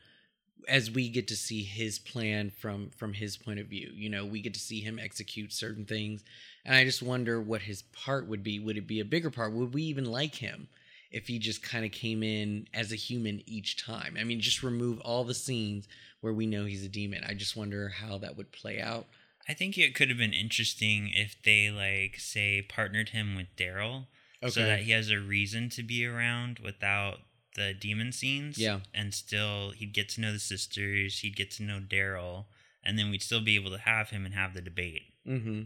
as 0.68 0.88
we 0.88 1.08
get 1.08 1.26
to 1.28 1.36
see 1.36 1.64
his 1.64 1.98
plan 1.98 2.50
from 2.50 2.90
from 2.90 3.14
his 3.14 3.36
point 3.36 3.58
of 3.58 3.66
view. 3.66 3.90
You 3.94 4.08
know, 4.08 4.24
we 4.24 4.40
get 4.40 4.54
to 4.54 4.60
see 4.60 4.80
him 4.80 4.98
execute 5.00 5.52
certain 5.52 5.84
things. 5.84 6.22
And 6.64 6.74
I 6.76 6.84
just 6.84 7.02
wonder 7.02 7.40
what 7.40 7.62
his 7.62 7.82
part 7.82 8.26
would 8.28 8.42
be. 8.42 8.58
Would 8.58 8.76
it 8.76 8.86
be 8.86 9.00
a 9.00 9.04
bigger 9.04 9.30
part? 9.30 9.52
Would 9.52 9.74
we 9.74 9.82
even 9.84 10.04
like 10.04 10.36
him 10.36 10.68
if 11.10 11.26
he 11.26 11.38
just 11.38 11.62
kind 11.62 11.84
of 11.84 11.90
came 11.90 12.22
in 12.22 12.68
as 12.72 12.92
a 12.92 12.96
human 12.96 13.42
each 13.46 13.76
time? 13.76 14.16
I 14.18 14.24
mean, 14.24 14.40
just 14.40 14.62
remove 14.62 15.00
all 15.00 15.24
the 15.24 15.34
scenes 15.34 15.88
where 16.20 16.32
we 16.32 16.46
know 16.46 16.64
he's 16.64 16.84
a 16.84 16.88
demon. 16.88 17.24
I 17.28 17.34
just 17.34 17.56
wonder 17.56 17.88
how 17.88 18.18
that 18.18 18.36
would 18.36 18.52
play 18.52 18.80
out. 18.80 19.06
I 19.48 19.54
think 19.54 19.76
it 19.76 19.94
could 19.96 20.08
have 20.08 20.18
been 20.18 20.32
interesting 20.32 21.10
if 21.12 21.34
they 21.42 21.68
like 21.68 22.20
say 22.20 22.62
partnered 22.62 23.08
him 23.08 23.34
with 23.34 23.48
Daryl, 23.56 24.06
so 24.48 24.64
that 24.64 24.80
he 24.80 24.92
has 24.92 25.10
a 25.10 25.18
reason 25.18 25.68
to 25.70 25.82
be 25.82 26.06
around 26.06 26.60
without 26.60 27.18
the 27.56 27.74
demon 27.74 28.12
scenes. 28.12 28.56
Yeah. 28.56 28.80
and 28.94 29.12
still 29.12 29.72
he'd 29.72 29.92
get 29.92 30.08
to 30.10 30.20
know 30.20 30.32
the 30.32 30.38
sisters, 30.38 31.18
he'd 31.18 31.36
get 31.36 31.50
to 31.52 31.64
know 31.64 31.80
Daryl, 31.80 32.44
and 32.84 32.96
then 32.96 33.10
we'd 33.10 33.22
still 33.22 33.40
be 33.40 33.56
able 33.56 33.72
to 33.72 33.78
have 33.78 34.10
him 34.10 34.24
and 34.24 34.34
have 34.34 34.54
the 34.54 34.60
debate. 34.60 35.02
Mm-hmm. 35.26 35.62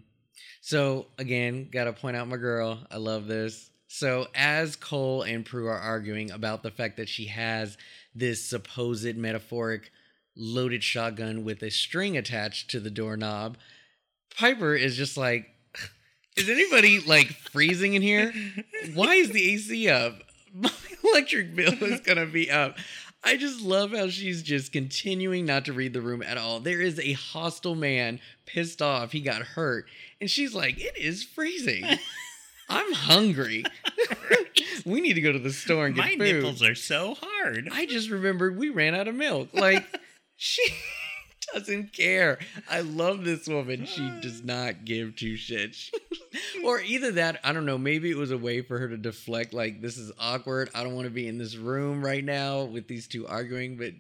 So 0.61 1.07
again, 1.19 1.69
gotta 1.71 1.93
point 1.93 2.17
out 2.17 2.29
my 2.29 2.37
girl. 2.37 2.79
I 2.91 2.97
love 2.97 3.27
this. 3.27 3.71
So 3.89 4.27
as 4.35 4.77
Cole 4.77 5.23
and 5.23 5.45
Prue 5.45 5.69
are 5.69 5.79
arguing 5.79 6.31
about 6.31 6.63
the 6.63 6.71
fact 6.71 6.97
that 6.97 7.09
she 7.09 7.27
has 7.27 7.79
this 8.15 8.45
supposed 8.45 9.17
metaphoric 9.17 9.91
loaded 10.37 10.83
shotgun 10.83 11.45
with 11.45 11.63
a 11.63 11.71
string 11.71 12.17
attached 12.17 12.71
to 12.71 12.81
the 12.81 12.91
doorknob, 12.91 13.57
Piper 14.37 14.75
is 14.75 14.97
just 14.97 15.17
like, 15.17 15.49
"Is 16.37 16.49
anybody 16.49 17.01
like 17.01 17.29
freezing 17.29 17.95
in 17.95 18.03
here? 18.03 18.35
Why 18.95 19.15
is 19.15 19.31
the 19.31 19.55
AC 19.55 19.89
up? 19.89 20.23
My 20.53 20.71
electric 21.05 21.55
bill 21.55 21.83
is 21.85 22.01
gonna 22.01 22.27
be 22.27 22.51
up." 22.51 22.77
I 23.27 23.37
just 23.37 23.61
love 23.61 23.91
how 23.91 24.09
she's 24.09 24.41
just 24.41 24.71
continuing 24.71 25.47
not 25.47 25.65
to 25.65 25.73
read 25.73 25.93
the 25.93 26.01
room 26.01 26.23
at 26.23 26.39
all. 26.39 26.61
There 26.61 26.81
is 26.81 27.01
a 27.01 27.13
hostile 27.15 27.75
man 27.75 28.21
pissed 28.47 28.81
off 28.81 29.11
he 29.11 29.21
got 29.21 29.43
hurt, 29.43 29.87
and 30.21 30.31
she's 30.31 30.55
like, 30.55 30.79
"It 30.79 30.97
is 30.97 31.25
freezing. 31.25 31.85
I'm 32.69 32.93
hungry. 32.93 33.65
we 34.87 35.01
need 35.01 35.15
to 35.15 35.21
go 35.21 35.33
to 35.33 35.41
the 35.41 35.53
store 35.53 35.87
and 35.87 35.97
get 35.97 36.03
My 36.05 36.11
food." 36.11 36.19
My 36.21 36.25
nipples 36.33 36.63
are 36.63 36.77
so 36.77 37.17
hard. 37.21 37.69
I 37.73 37.87
just 37.87 38.11
remembered 38.11 38.57
we 38.57 38.71
ran 38.71 38.95
out 38.95 39.09
of 39.09 39.17
milk. 39.17 39.49
Like 39.53 39.85
she 40.37 40.63
doesn't 41.55 41.93
care. 41.93 42.39
I 42.69 42.81
love 42.81 43.25
this 43.25 43.47
woman. 43.47 43.87
She 43.87 44.11
does 44.21 44.45
not 44.45 44.85
give 44.85 45.17
two 45.17 45.35
shits. 45.35 45.93
or 46.65 46.81
either 46.81 47.13
that, 47.13 47.41
I 47.45 47.53
don't 47.53 47.67
know, 47.67 47.79
maybe 47.79 48.11
it 48.11 48.17
was 48.17 48.31
a 48.31 48.39
way 48.39 48.63
for 48.63 48.79
her 48.79 48.89
to 48.89 48.97
deflect 48.97 49.53
like 49.53 49.81
this 49.81 49.97
is 49.97 50.13
awkward. 50.19 50.71
I 50.75 50.83
don't 50.83 50.95
want 50.95 51.07
to 51.07 51.15
be 51.15 51.29
in 51.29 51.39
this 51.39 51.57
room 51.57 52.05
right 52.05 52.25
now 52.25 52.65
with 52.65 52.89
these 52.89 53.07
two 53.09 53.27
arguing, 53.27 53.77
but 53.77 53.93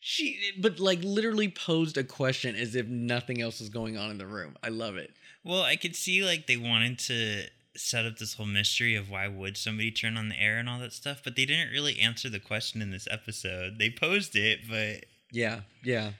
she 0.00 0.38
but 0.58 0.80
like 0.80 0.98
literally 1.02 1.48
posed 1.48 1.96
a 1.96 2.04
question 2.04 2.56
as 2.56 2.74
if 2.74 2.86
nothing 2.88 3.40
else 3.40 3.60
was 3.60 3.68
going 3.68 3.96
on 3.96 4.10
in 4.10 4.18
the 4.18 4.26
room. 4.26 4.56
I 4.62 4.68
love 4.68 4.96
it. 4.96 5.12
Well, 5.44 5.62
I 5.62 5.76
could 5.76 5.96
see 5.96 6.24
like 6.24 6.46
they 6.46 6.56
wanted 6.56 6.98
to 7.00 7.44
set 7.76 8.04
up 8.04 8.18
this 8.18 8.34
whole 8.34 8.46
mystery 8.46 8.94
of 8.94 9.08
why 9.10 9.28
would 9.28 9.56
somebody 9.56 9.90
turn 9.90 10.16
on 10.16 10.28
the 10.28 10.40
air 10.40 10.58
and 10.58 10.68
all 10.68 10.78
that 10.80 10.92
stuff, 10.92 11.22
but 11.24 11.36
they 11.36 11.44
didn't 11.44 11.70
really 11.70 12.00
answer 12.00 12.28
the 12.28 12.40
question 12.40 12.82
in 12.82 12.90
this 12.90 13.08
episode. 13.10 13.78
They 13.78 13.90
posed 13.90 14.36
it, 14.36 14.60
but 14.68 15.06
Yeah, 15.30 15.60
yeah. 15.82 16.12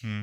Hmm. 0.00 0.22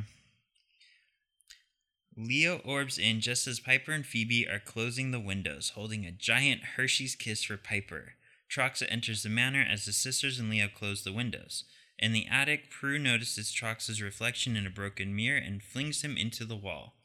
Leo 2.15 2.57
orbs 2.65 2.97
in 2.97 3.21
just 3.21 3.47
as 3.47 3.61
Piper 3.61 3.93
and 3.93 4.05
Phoebe 4.05 4.47
are 4.47 4.59
closing 4.59 5.11
the 5.11 5.19
windows, 5.19 5.71
holding 5.75 6.05
a 6.05 6.11
giant 6.11 6.61
Hershey's 6.75 7.15
kiss 7.15 7.43
for 7.43 7.55
Piper. 7.55 8.15
Troxa 8.49 8.87
enters 8.89 9.23
the 9.23 9.29
manor 9.29 9.65
as 9.67 9.85
the 9.85 9.93
sisters 9.93 10.37
and 10.37 10.49
Leo 10.49 10.67
close 10.67 11.03
the 11.03 11.13
windows. 11.13 11.63
In 11.97 12.11
the 12.11 12.27
attic, 12.27 12.69
Prue 12.69 12.99
notices 12.99 13.53
Troxa's 13.53 14.01
reflection 14.01 14.57
in 14.57 14.65
a 14.65 14.71
broken 14.71 15.15
mirror 15.15 15.37
and 15.37 15.61
flings 15.61 16.01
him 16.01 16.17
into 16.17 16.45
the 16.45 16.55
wall. 16.55 16.95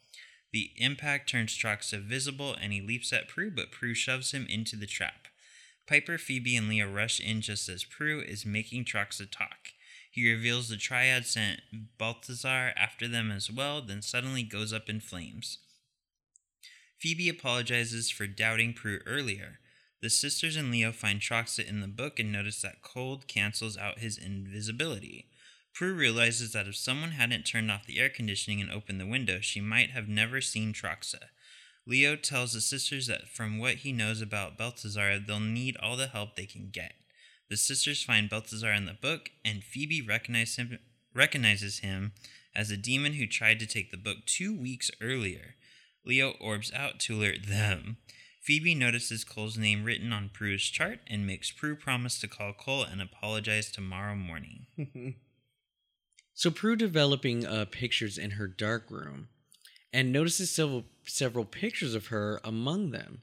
The 0.52 0.70
impact 0.76 1.28
turns 1.28 1.56
Troxa 1.56 2.00
visible 2.00 2.54
and 2.60 2.72
he 2.72 2.80
leaps 2.80 3.12
at 3.12 3.28
Prue, 3.28 3.50
but 3.50 3.72
Prue 3.72 3.94
shoves 3.94 4.32
him 4.32 4.46
into 4.48 4.76
the 4.76 4.86
trap. 4.86 5.28
Piper, 5.86 6.16
Phoebe, 6.16 6.56
and 6.56 6.68
Leo 6.68 6.90
rush 6.90 7.20
in 7.20 7.40
just 7.40 7.68
as 7.68 7.84
Prue 7.84 8.20
is 8.20 8.46
making 8.46 8.84
Troxa 8.84 9.30
talk. 9.30 9.73
He 10.14 10.30
reveals 10.30 10.68
the 10.68 10.76
triad 10.76 11.26
sent 11.26 11.98
Balthazar 11.98 12.72
after 12.76 13.08
them 13.08 13.32
as 13.32 13.50
well, 13.50 13.82
then 13.82 14.00
suddenly 14.00 14.44
goes 14.44 14.72
up 14.72 14.88
in 14.88 15.00
flames. 15.00 15.58
Phoebe 17.00 17.28
apologizes 17.28 18.12
for 18.12 18.28
doubting 18.28 18.74
Prue 18.74 19.00
earlier. 19.06 19.58
The 20.02 20.08
sisters 20.08 20.54
and 20.54 20.70
Leo 20.70 20.92
find 20.92 21.18
Troxa 21.18 21.68
in 21.68 21.80
the 21.80 21.88
book 21.88 22.20
and 22.20 22.30
notice 22.30 22.62
that 22.62 22.80
cold 22.80 23.26
cancels 23.26 23.76
out 23.76 23.98
his 23.98 24.16
invisibility. 24.16 25.26
Prue 25.74 25.92
realizes 25.92 26.52
that 26.52 26.68
if 26.68 26.76
someone 26.76 27.10
hadn't 27.10 27.42
turned 27.42 27.72
off 27.72 27.84
the 27.84 27.98
air 27.98 28.08
conditioning 28.08 28.60
and 28.60 28.70
opened 28.70 29.00
the 29.00 29.08
window, 29.08 29.40
she 29.40 29.60
might 29.60 29.90
have 29.90 30.06
never 30.06 30.40
seen 30.40 30.72
Troxa. 30.72 31.24
Leo 31.88 32.14
tells 32.14 32.52
the 32.52 32.60
sisters 32.60 33.08
that 33.08 33.26
from 33.26 33.58
what 33.58 33.78
he 33.78 33.90
knows 33.90 34.20
about 34.20 34.56
Balthazar, 34.56 35.18
they'll 35.18 35.40
need 35.40 35.76
all 35.78 35.96
the 35.96 36.06
help 36.06 36.36
they 36.36 36.46
can 36.46 36.70
get. 36.70 36.92
The 37.48 37.56
sisters 37.56 38.02
find 38.02 38.30
Balthazar 38.30 38.72
in 38.72 38.86
the 38.86 38.94
book, 38.94 39.30
and 39.44 39.62
Phoebe 39.62 40.00
him, 40.00 40.78
recognizes 41.14 41.80
him 41.80 42.12
as 42.54 42.70
a 42.70 42.76
demon 42.76 43.14
who 43.14 43.26
tried 43.26 43.58
to 43.60 43.66
take 43.66 43.90
the 43.90 43.96
book 43.96 44.18
two 44.26 44.56
weeks 44.56 44.90
earlier. 45.00 45.54
Leo 46.04 46.32
orbs 46.40 46.72
out 46.72 47.00
to 47.00 47.16
alert 47.16 47.46
them. 47.46 47.98
Phoebe 48.42 48.74
notices 48.74 49.24
Cole's 49.24 49.56
name 49.56 49.84
written 49.84 50.12
on 50.12 50.30
Prue's 50.32 50.64
chart 50.64 51.00
and 51.06 51.26
makes 51.26 51.50
Prue 51.50 51.76
promise 51.76 52.18
to 52.20 52.28
call 52.28 52.52
Cole 52.52 52.84
and 52.84 53.00
apologize 53.00 53.70
tomorrow 53.70 54.14
morning. 54.14 54.66
So 56.34 56.50
Prue 56.50 56.74
developing 56.74 57.46
uh, 57.46 57.64
pictures 57.70 58.18
in 58.18 58.32
her 58.32 58.48
dark 58.48 58.90
room 58.90 59.28
and 59.92 60.12
notices 60.12 60.50
several 60.50 60.84
several 61.06 61.44
pictures 61.44 61.94
of 61.94 62.08
her 62.08 62.40
among 62.42 62.90
them. 62.90 63.20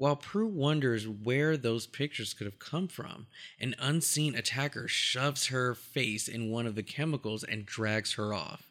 While 0.00 0.16
Prue 0.16 0.46
wonders 0.46 1.06
where 1.06 1.58
those 1.58 1.86
pictures 1.86 2.32
could 2.32 2.46
have 2.46 2.58
come 2.58 2.88
from, 2.88 3.26
an 3.60 3.74
unseen 3.78 4.34
attacker 4.34 4.88
shoves 4.88 5.48
her 5.48 5.74
face 5.74 6.26
in 6.26 6.50
one 6.50 6.66
of 6.66 6.74
the 6.74 6.82
chemicals 6.82 7.44
and 7.44 7.66
drags 7.66 8.14
her 8.14 8.32
off. 8.32 8.62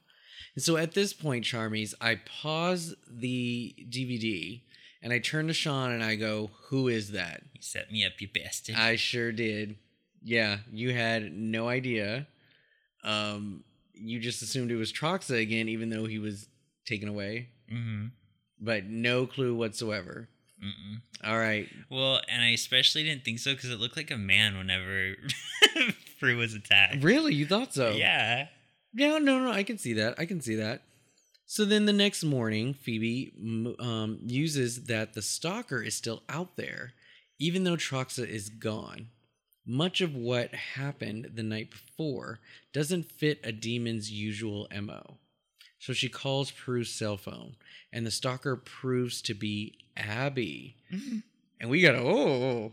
And 0.55 0.63
so 0.63 0.75
at 0.75 0.93
this 0.93 1.13
point, 1.13 1.45
Charmies, 1.45 1.93
I 2.01 2.15
pause 2.15 2.95
the 3.07 3.75
DVD 3.91 4.61
and 5.03 5.13
I 5.13 5.19
turn 5.19 5.45
to 5.45 5.53
Sean 5.53 5.91
and 5.91 6.03
I 6.03 6.15
go, 6.15 6.49
Who 6.69 6.87
is 6.87 7.11
that? 7.11 7.43
You 7.53 7.61
set 7.61 7.91
me 7.91 8.03
up, 8.03 8.13
you 8.17 8.27
bastard. 8.33 8.77
I 8.77 8.95
sure 8.95 9.31
did. 9.31 9.75
Yeah, 10.23 10.57
you 10.71 10.95
had 10.95 11.31
no 11.31 11.69
idea. 11.69 12.25
Um, 13.03 13.63
you 13.93 14.19
just 14.19 14.41
assumed 14.41 14.71
it 14.71 14.77
was 14.77 14.91
Troxa 14.91 15.39
again, 15.39 15.69
even 15.69 15.91
though 15.91 16.07
he 16.07 16.17
was 16.17 16.47
taken 16.87 17.07
away, 17.07 17.49
mm-hmm. 17.71 18.07
but 18.59 18.85
no 18.85 19.27
clue 19.27 19.53
whatsoever. 19.53 20.27
Mm-mm. 20.63 21.01
All 21.23 21.37
right. 21.37 21.67
Well, 21.89 22.21
and 22.29 22.41
I 22.41 22.49
especially 22.49 23.03
didn't 23.03 23.23
think 23.23 23.39
so 23.39 23.53
because 23.53 23.69
it 23.69 23.79
looked 23.79 23.97
like 23.97 24.11
a 24.11 24.17
man 24.17 24.57
whenever 24.57 25.15
Prue 26.19 26.37
was 26.37 26.53
attacked. 26.53 27.03
Really? 27.03 27.33
You 27.33 27.45
thought 27.45 27.73
so? 27.73 27.91
Yeah. 27.91 28.47
Yeah, 28.93 29.17
no, 29.19 29.39
no, 29.39 29.51
I 29.51 29.63
can 29.63 29.77
see 29.77 29.93
that. 29.93 30.15
I 30.17 30.25
can 30.25 30.41
see 30.41 30.55
that. 30.55 30.81
So 31.45 31.65
then 31.65 31.85
the 31.85 31.93
next 31.93 32.23
morning, 32.23 32.73
Phoebe 32.73 33.33
um, 33.79 34.19
uses 34.21 34.85
that 34.85 35.13
the 35.13 35.21
stalker 35.21 35.81
is 35.81 35.95
still 35.95 36.21
out 36.29 36.57
there, 36.57 36.93
even 37.39 37.63
though 37.63 37.75
Troxa 37.75 38.27
is 38.27 38.49
gone. 38.49 39.07
Much 39.65 40.01
of 40.01 40.15
what 40.15 40.53
happened 40.53 41.31
the 41.33 41.43
night 41.43 41.69
before 41.71 42.39
doesn't 42.73 43.11
fit 43.11 43.39
a 43.43 43.51
demon's 43.51 44.11
usual 44.11 44.67
MO. 44.79 45.17
So 45.79 45.93
she 45.93 46.09
calls 46.09 46.51
Prue's 46.51 46.91
cell 46.91 47.17
phone, 47.17 47.55
and 47.91 48.05
the 48.05 48.11
stalker 48.11 48.55
proves 48.55 49.21
to 49.23 49.33
be 49.33 49.77
Abby. 49.95 50.75
And 51.59 51.69
we 51.69 51.81
got, 51.81 51.95
oh, 51.95 52.71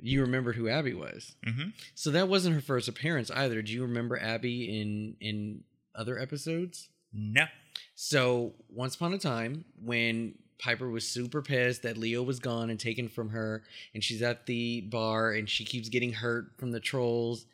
you 0.00 0.20
remembered 0.20 0.56
who 0.56 0.68
Abby 0.68 0.94
was. 0.94 1.34
Mm-hmm. 1.46 1.70
So 1.94 2.10
that 2.10 2.28
wasn't 2.28 2.54
her 2.54 2.60
first 2.60 2.88
appearance 2.88 3.30
either. 3.30 3.62
Do 3.62 3.72
you 3.72 3.82
remember 3.82 4.20
Abby 4.20 4.80
in 4.80 5.16
in 5.20 5.64
other 5.94 6.18
episodes? 6.18 6.88
No. 7.12 7.46
So 7.94 8.54
once 8.68 8.94
upon 8.96 9.14
a 9.14 9.18
time, 9.18 9.64
when 9.82 10.34
Piper 10.58 10.88
was 10.88 11.06
super 11.06 11.42
pissed 11.42 11.82
that 11.82 11.96
Leo 11.96 12.22
was 12.22 12.38
gone 12.38 12.70
and 12.70 12.78
taken 12.78 13.08
from 13.08 13.30
her, 13.30 13.62
and 13.94 14.02
she's 14.02 14.22
at 14.22 14.46
the 14.46 14.82
bar 14.82 15.32
and 15.32 15.48
she 15.48 15.64
keeps 15.64 15.88
getting 15.88 16.12
hurt 16.12 16.52
from 16.58 16.70
the 16.70 16.80
trolls, 16.80 17.46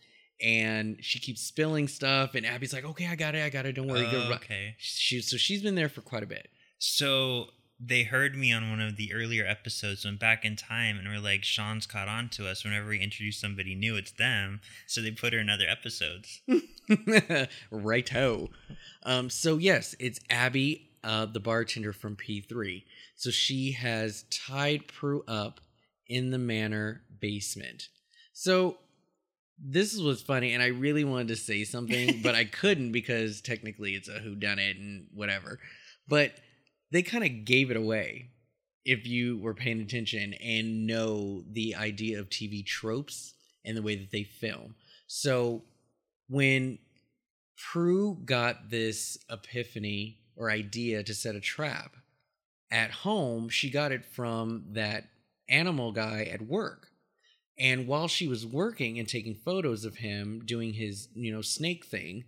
and 0.43 0.97
she 1.01 1.19
keeps 1.19 1.43
spilling 1.43 1.89
stuff, 1.89 2.35
and 2.35 2.47
Abby's 2.47 2.73
like, 2.73 2.85
"Okay, 2.85 3.07
I 3.07 3.17
got 3.17 3.35
it, 3.35 3.45
I 3.45 3.51
got 3.51 3.67
it, 3.67 3.73
don't 3.73 3.89
worry." 3.89 4.09
Oh, 4.11 4.33
okay. 4.35 4.75
She 4.79 5.21
so 5.21 5.37
she's 5.37 5.63
been 5.63 5.75
there 5.75 5.89
for 5.89 6.01
quite 6.01 6.23
a 6.23 6.27
bit. 6.27 6.49
So 6.79 7.51
they 7.83 8.03
heard 8.03 8.37
me 8.37 8.53
on 8.53 8.69
one 8.69 8.81
of 8.81 8.97
the 8.97 9.13
earlier 9.15 9.47
episodes, 9.47 10.05
went 10.05 10.21
back 10.21 10.45
in 10.45 10.55
time, 10.55 10.99
and 10.99 11.09
were 11.09 11.19
like, 11.19 11.45
Sean's 11.45 11.87
caught 11.87 12.09
on 12.09 12.29
to 12.31 12.47
us. 12.47 12.63
Whenever 12.63 12.91
we 12.91 13.01
introduce 13.01 13.41
somebody 13.41 13.75
new, 13.75 13.97
it's 13.97 14.11
them. 14.13 14.61
So 14.87 15.01
they 15.01 15.11
put 15.11 15.33
her 15.33 15.39
in 15.39 15.49
other 15.49 15.65
episodes. 15.67 16.43
Righto. 17.71 18.51
Um, 19.03 19.31
so 19.31 19.57
yes, 19.57 19.95
it's 19.99 20.21
Abby, 20.29 20.91
uh, 21.03 21.27
the 21.27 21.41
bartender 21.41 21.95
from 21.95 22.17
P3. 22.17 22.85
So 23.17 23.31
she 23.31 23.73
has 23.73 24.25
tied 24.31 24.87
Prue 24.87 25.25
up 25.27 25.61
in 26.07 26.31
the 26.31 26.39
manor 26.39 27.03
basement. 27.19 27.89
So 28.35 28.79
this 29.63 29.93
is 29.93 30.03
what's 30.03 30.23
funny, 30.23 30.55
and 30.55 30.63
I 30.63 30.69
really 30.69 31.05
wanted 31.05 31.29
to 31.29 31.37
say 31.37 31.65
something, 31.65 32.23
but 32.23 32.35
I 32.35 32.45
couldn't 32.45 32.93
because 32.93 33.41
technically 33.41 33.95
it's 33.95 34.09
a 34.09 34.21
whodunit 34.21 34.79
and 34.79 35.07
whatever. 35.15 35.61
But 36.09 36.33
they 36.91 37.03
kind 37.03 37.25
of 37.25 37.45
gave 37.45 37.71
it 37.71 37.77
away 37.77 38.31
if 38.85 39.07
you 39.07 39.39
were 39.39 39.55
paying 39.55 39.81
attention 39.81 40.35
and 40.35 40.87
know 40.87 41.45
the 41.51 41.77
idea 41.77 42.19
of 42.19 42.31
TV 42.31 42.65
tropes 42.65 43.35
and 43.65 43.77
the 43.77 43.83
way 43.83 43.97
that 43.97 44.11
they 44.11 44.25
film. 44.25 44.75
So 45.07 45.63
when 46.29 46.79
Prue 47.57 48.17
got 48.25 48.71
this 48.71 49.19
epiphany 49.31 50.19
or 50.37 50.51
idea 50.51 51.03
to 51.03 51.15
set 51.15 51.35
a 51.35 51.41
trap 51.41 51.97
at 52.71 52.91
home, 52.91 53.49
she 53.49 53.71
got 53.71 53.93
it 53.93 54.05
from 54.05 54.65
that 54.73 55.05
animal 55.49 55.93
guy 55.93 56.29
at 56.33 56.41
work. 56.41 56.90
And 57.61 57.87
while 57.87 58.09
she 58.09 58.27
was 58.27 58.47
working 58.47 58.99
and 58.99 59.07
taking 59.07 59.35
photos 59.35 59.85
of 59.85 59.97
him 59.97 60.43
doing 60.47 60.73
his, 60.73 61.09
you 61.15 61.31
know, 61.31 61.43
snake 61.43 61.85
thing, 61.85 62.25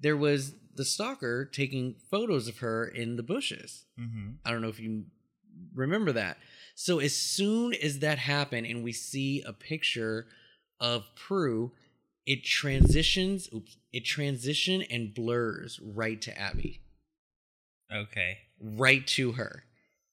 there 0.00 0.16
was 0.16 0.54
the 0.74 0.84
stalker 0.84 1.44
taking 1.44 1.94
photos 2.10 2.48
of 2.48 2.58
her 2.58 2.84
in 2.84 3.14
the 3.16 3.22
bushes. 3.22 3.84
Mm-hmm. 3.98 4.30
I 4.44 4.50
don't 4.50 4.60
know 4.60 4.68
if 4.68 4.80
you 4.80 5.04
remember 5.74 6.10
that. 6.12 6.38
So 6.74 6.98
as 6.98 7.14
soon 7.14 7.74
as 7.74 8.00
that 8.00 8.18
happened 8.18 8.66
and 8.66 8.82
we 8.82 8.92
see 8.92 9.42
a 9.42 9.52
picture 9.52 10.26
of 10.80 11.04
Prue, 11.14 11.70
it 12.26 12.42
transitions, 12.44 13.48
oops, 13.54 13.76
it 13.92 14.04
transition 14.04 14.82
and 14.90 15.14
blurs 15.14 15.78
right 15.80 16.20
to 16.22 16.36
Abby, 16.36 16.80
Okay. 17.92 18.38
right 18.60 19.06
to 19.08 19.32
her. 19.32 19.64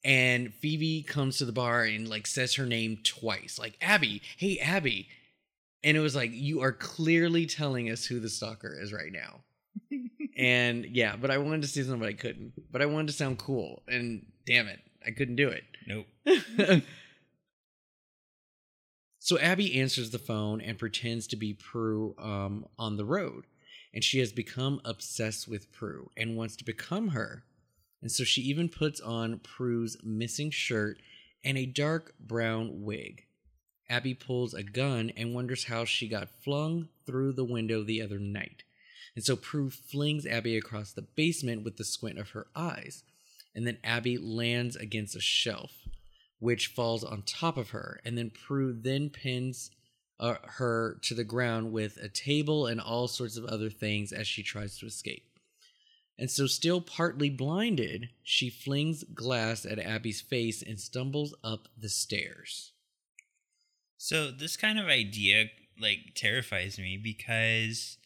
And 0.03 0.53
Phoebe 0.53 1.03
comes 1.03 1.37
to 1.37 1.45
the 1.45 1.51
bar 1.51 1.83
and 1.83 2.07
like 2.07 2.25
says 2.25 2.55
her 2.55 2.65
name 2.65 2.99
twice, 3.03 3.59
like 3.59 3.77
Abby, 3.81 4.21
hey 4.37 4.57
Abby. 4.59 5.09
And 5.83 5.97
it 5.97 5.99
was 5.99 6.15
like 6.15 6.31
you 6.33 6.61
are 6.61 6.71
clearly 6.71 7.45
telling 7.45 7.89
us 7.89 8.05
who 8.05 8.19
the 8.19 8.29
stalker 8.29 8.77
is 8.79 8.93
right 8.93 9.11
now. 9.11 9.41
and 10.37 10.85
yeah, 10.85 11.15
but 11.15 11.31
I 11.31 11.37
wanted 11.37 11.63
to 11.63 11.67
say 11.67 11.81
something, 11.81 11.99
but 11.99 12.09
I 12.09 12.13
couldn't. 12.13 12.53
But 12.71 12.81
I 12.81 12.85
wanted 12.85 13.07
to 13.07 13.13
sound 13.13 13.39
cool, 13.39 13.83
and 13.87 14.25
damn 14.45 14.67
it, 14.67 14.79
I 15.05 15.11
couldn't 15.11 15.35
do 15.35 15.49
it. 15.49 15.63
Nope. 15.87 16.05
so 19.19 19.39
Abby 19.39 19.79
answers 19.79 20.11
the 20.11 20.19
phone 20.19 20.61
and 20.61 20.77
pretends 20.77 21.27
to 21.27 21.35
be 21.35 21.53
Prue 21.53 22.15
um, 22.19 22.65
on 22.77 22.97
the 22.97 23.05
road. 23.05 23.45
And 23.93 24.03
she 24.03 24.19
has 24.19 24.31
become 24.31 24.81
obsessed 24.85 25.47
with 25.47 25.71
Prue 25.71 26.11
and 26.15 26.37
wants 26.37 26.55
to 26.57 26.63
become 26.63 27.09
her. 27.09 27.43
And 28.01 28.11
so 28.11 28.23
she 28.23 28.41
even 28.41 28.69
puts 28.69 29.01
on 29.01 29.39
Prue's 29.39 29.97
missing 30.03 30.51
shirt 30.51 30.99
and 31.43 31.57
a 31.57 31.65
dark 31.65 32.15
brown 32.19 32.83
wig. 32.83 33.25
Abby 33.89 34.13
pulls 34.13 34.53
a 34.53 34.63
gun 34.63 35.11
and 35.17 35.33
wonders 35.33 35.65
how 35.65 35.83
she 35.83 36.07
got 36.07 36.29
flung 36.43 36.89
through 37.05 37.33
the 37.33 37.43
window 37.43 37.83
the 37.83 38.01
other 38.01 38.19
night. 38.19 38.63
And 39.15 39.23
so 39.25 39.35
Prue 39.35 39.69
flings 39.69 40.25
Abby 40.25 40.55
across 40.55 40.91
the 40.91 41.01
basement 41.01 41.63
with 41.63 41.77
the 41.77 41.83
squint 41.83 42.19
of 42.19 42.29
her 42.29 42.47
eyes. 42.55 43.03
And 43.55 43.65
then 43.65 43.79
Abby 43.83 44.17
lands 44.17 44.75
against 44.75 45.15
a 45.15 45.21
shelf 45.21 45.71
which 46.39 46.67
falls 46.67 47.03
on 47.03 47.21
top 47.23 47.57
of 47.57 47.71
her. 47.71 47.99
And 48.05 48.17
then 48.17 48.29
Prue 48.29 48.73
then 48.73 49.09
pins 49.09 49.71
uh, 50.19 50.35
her 50.43 50.97
to 51.03 51.13
the 51.13 51.23
ground 51.23 51.71
with 51.71 51.97
a 51.97 52.09
table 52.09 52.65
and 52.65 52.81
all 52.81 53.07
sorts 53.07 53.37
of 53.37 53.45
other 53.45 53.69
things 53.69 54.11
as 54.11 54.27
she 54.27 54.43
tries 54.43 54.77
to 54.79 54.85
escape. 54.85 55.28
And 56.19 56.29
so, 56.29 56.47
still 56.47 56.81
partly 56.81 57.29
blinded, 57.29 58.09
she 58.23 58.49
flings 58.49 59.05
glass 59.05 59.65
at 59.65 59.79
Abby's 59.79 60.19
face 60.19 60.61
and 60.61 60.77
stumbles 60.77 61.33
up 61.45 61.69
the 61.77 61.87
stairs. 61.87 62.73
So 63.97 64.31
this 64.31 64.55
kind 64.55 64.79
of 64.79 64.87
idea 64.87 65.45
like 65.79 66.13
terrifies 66.15 66.77
me 66.77 66.97
because 67.01 67.97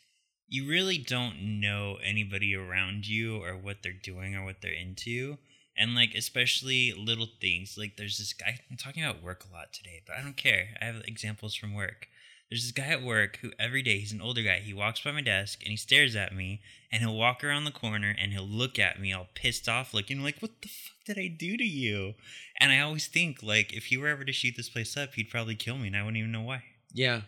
you 0.47 0.68
really 0.68 0.97
don't 0.97 1.59
know 1.59 1.97
anybody 2.03 2.55
around 2.55 3.07
you 3.07 3.38
or 3.43 3.55
what 3.55 3.78
they're 3.82 3.93
doing 3.93 4.36
or 4.36 4.43
what 4.43 4.61
they're 4.61 4.72
into. 4.72 5.38
And 5.76 5.95
like 5.95 6.14
especially 6.16 6.93
little 6.93 7.30
things. 7.41 7.78
Like 7.78 7.97
there's 7.97 8.18
this 8.18 8.34
guy 8.34 8.59
I'm 8.70 8.78
talking 8.78 9.03
about 9.03 9.24
work 9.24 9.43
a 9.49 9.53
lot 9.53 9.74
today, 9.74 10.01
but 10.05 10.16
I 10.18 10.22
don't 10.22 10.38
care. 10.38 10.70
I 10.80 10.86
have 10.86 11.03
examples 11.05 11.55
from 11.55 11.74
work. 11.74 12.07
There's 12.49 12.63
this 12.63 12.71
guy 12.71 12.91
at 12.91 13.01
work 13.01 13.37
who 13.41 13.51
every 13.57 13.81
day 13.81 13.99
he's 13.99 14.11
an 14.11 14.21
older 14.21 14.43
guy. 14.43 14.59
He 14.59 14.73
walks 14.73 15.01
by 15.01 15.11
my 15.11 15.21
desk 15.21 15.61
and 15.63 15.71
he 15.71 15.77
stares 15.77 16.15
at 16.15 16.35
me 16.35 16.61
and 16.91 17.01
he'll 17.01 17.15
walk 17.15 17.43
around 17.43 17.63
the 17.63 17.71
corner 17.71 18.15
and 18.19 18.31
he'll 18.31 18.47
look 18.47 18.77
at 18.77 18.99
me 19.01 19.11
all 19.11 19.27
pissed 19.33 19.67
off 19.67 19.93
looking 19.93 20.21
like 20.21 20.39
what 20.39 20.61
the 20.61 20.67
fuck 20.67 21.03
did 21.05 21.17
I 21.17 21.27
do 21.27 21.57
to 21.57 21.63
you? 21.63 22.13
And 22.59 22.71
I 22.71 22.79
always 22.79 23.07
think 23.07 23.41
like 23.41 23.73
if 23.73 23.85
he 23.85 23.97
were 23.97 24.07
ever 24.07 24.23
to 24.23 24.31
shoot 24.31 24.53
this 24.55 24.69
place 24.69 24.95
up, 24.95 25.15
he'd 25.15 25.29
probably 25.29 25.55
kill 25.55 25.77
me 25.77 25.87
and 25.87 25.97
I 25.97 26.01
wouldn't 26.01 26.17
even 26.17 26.31
know 26.31 26.43
why. 26.43 26.63
Yeah, 26.93 27.21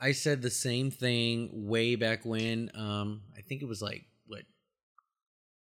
I 0.00 0.12
said 0.12 0.42
the 0.42 0.50
same 0.50 0.90
thing 0.90 1.50
way 1.52 1.94
back 1.94 2.24
when. 2.24 2.70
Um, 2.74 3.22
I 3.36 3.42
think 3.42 3.62
it 3.62 3.68
was 3.68 3.80
like, 3.80 4.04
what, 4.26 4.42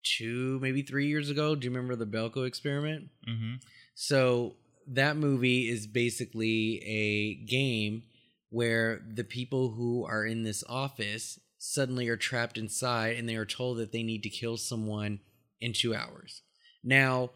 two, 0.02 0.58
maybe 0.60 0.82
three 0.82 1.08
years 1.08 1.30
ago? 1.30 1.54
Do 1.54 1.66
you 1.66 1.70
remember 1.70 1.94
the 1.94 2.06
Belko 2.06 2.46
experiment? 2.46 3.10
Mm-hmm. 3.28 3.56
So 3.94 4.54
that 4.88 5.16
movie 5.16 5.68
is 5.68 5.86
basically 5.86 6.82
a 6.84 7.34
game 7.46 8.02
where 8.50 9.02
the 9.12 9.24
people 9.24 9.70
who 9.70 10.04
are 10.04 10.24
in 10.24 10.42
this 10.42 10.62
office 10.68 11.40
suddenly 11.58 12.08
are 12.08 12.16
trapped 12.16 12.58
inside 12.58 13.16
and 13.16 13.28
they 13.28 13.36
are 13.36 13.46
told 13.46 13.78
that 13.78 13.92
they 13.92 14.02
need 14.02 14.22
to 14.22 14.28
kill 14.28 14.56
someone 14.56 15.18
in 15.60 15.72
two 15.72 15.94
hours. 15.94 16.42
Now, 16.82 17.30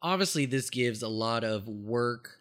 obviously, 0.00 0.46
this 0.46 0.70
gives 0.70 1.02
a 1.02 1.08
lot 1.08 1.42
of 1.44 1.66
work, 1.66 2.38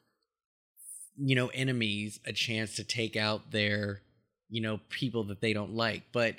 you 1.18 1.36
know, 1.36 1.48
enemies 1.48 2.20
a 2.26 2.32
chance 2.32 2.76
to 2.76 2.84
take 2.84 3.16
out 3.16 3.52
their, 3.52 4.02
you 4.50 4.62
know, 4.62 4.80
people 4.90 5.24
that 5.26 5.42
they 5.42 5.54
don't 5.54 5.74
like. 5.74 6.04
But 6.14 6.36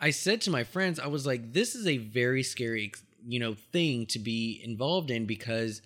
I 0.00 0.10
said 0.10 0.40
to 0.42 0.50
my 0.50 0.64
friends, 0.64 0.98
I 0.98 1.06
was 1.06 1.26
like, 1.26 1.52
this 1.52 1.74
is 1.74 1.86
a 1.86 1.98
very 1.98 2.42
scary, 2.42 2.92
you 3.26 3.38
know, 3.38 3.54
thing 3.72 4.06
to 4.06 4.18
be 4.18 4.60
involved 4.64 5.10
in 5.10 5.26
because 5.26 5.82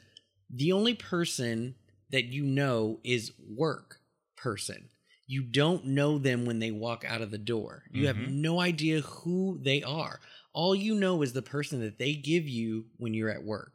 the 0.49 0.73
only 0.73 0.95
person 0.95 1.75
that 2.11 2.27
you 2.27 2.45
know 2.45 3.01
is 3.05 3.33
work 3.49 4.01
person. 4.37 4.89
You 5.31 5.43
don't 5.43 5.85
know 5.87 6.19
them 6.19 6.45
when 6.45 6.59
they 6.59 6.73
walk 6.73 7.05
out 7.07 7.21
of 7.23 7.31
the 7.31 7.39
door. 7.39 7.85
You 7.93 8.09
have 8.09 8.17
Mhm. 8.17 8.33
no 8.33 8.59
idea 8.61 9.01
who 9.01 9.59
they 9.63 9.81
are. 9.83 10.21
All 10.53 10.75
you 10.75 10.95
know 10.97 11.23
is 11.23 11.33
the 11.33 11.41
person 11.57 11.79
that 11.81 11.99
they 11.99 12.15
give 12.15 12.49
you 12.49 12.87
when 12.97 13.15
you're 13.15 13.31
at 13.31 13.45
work. 13.45 13.75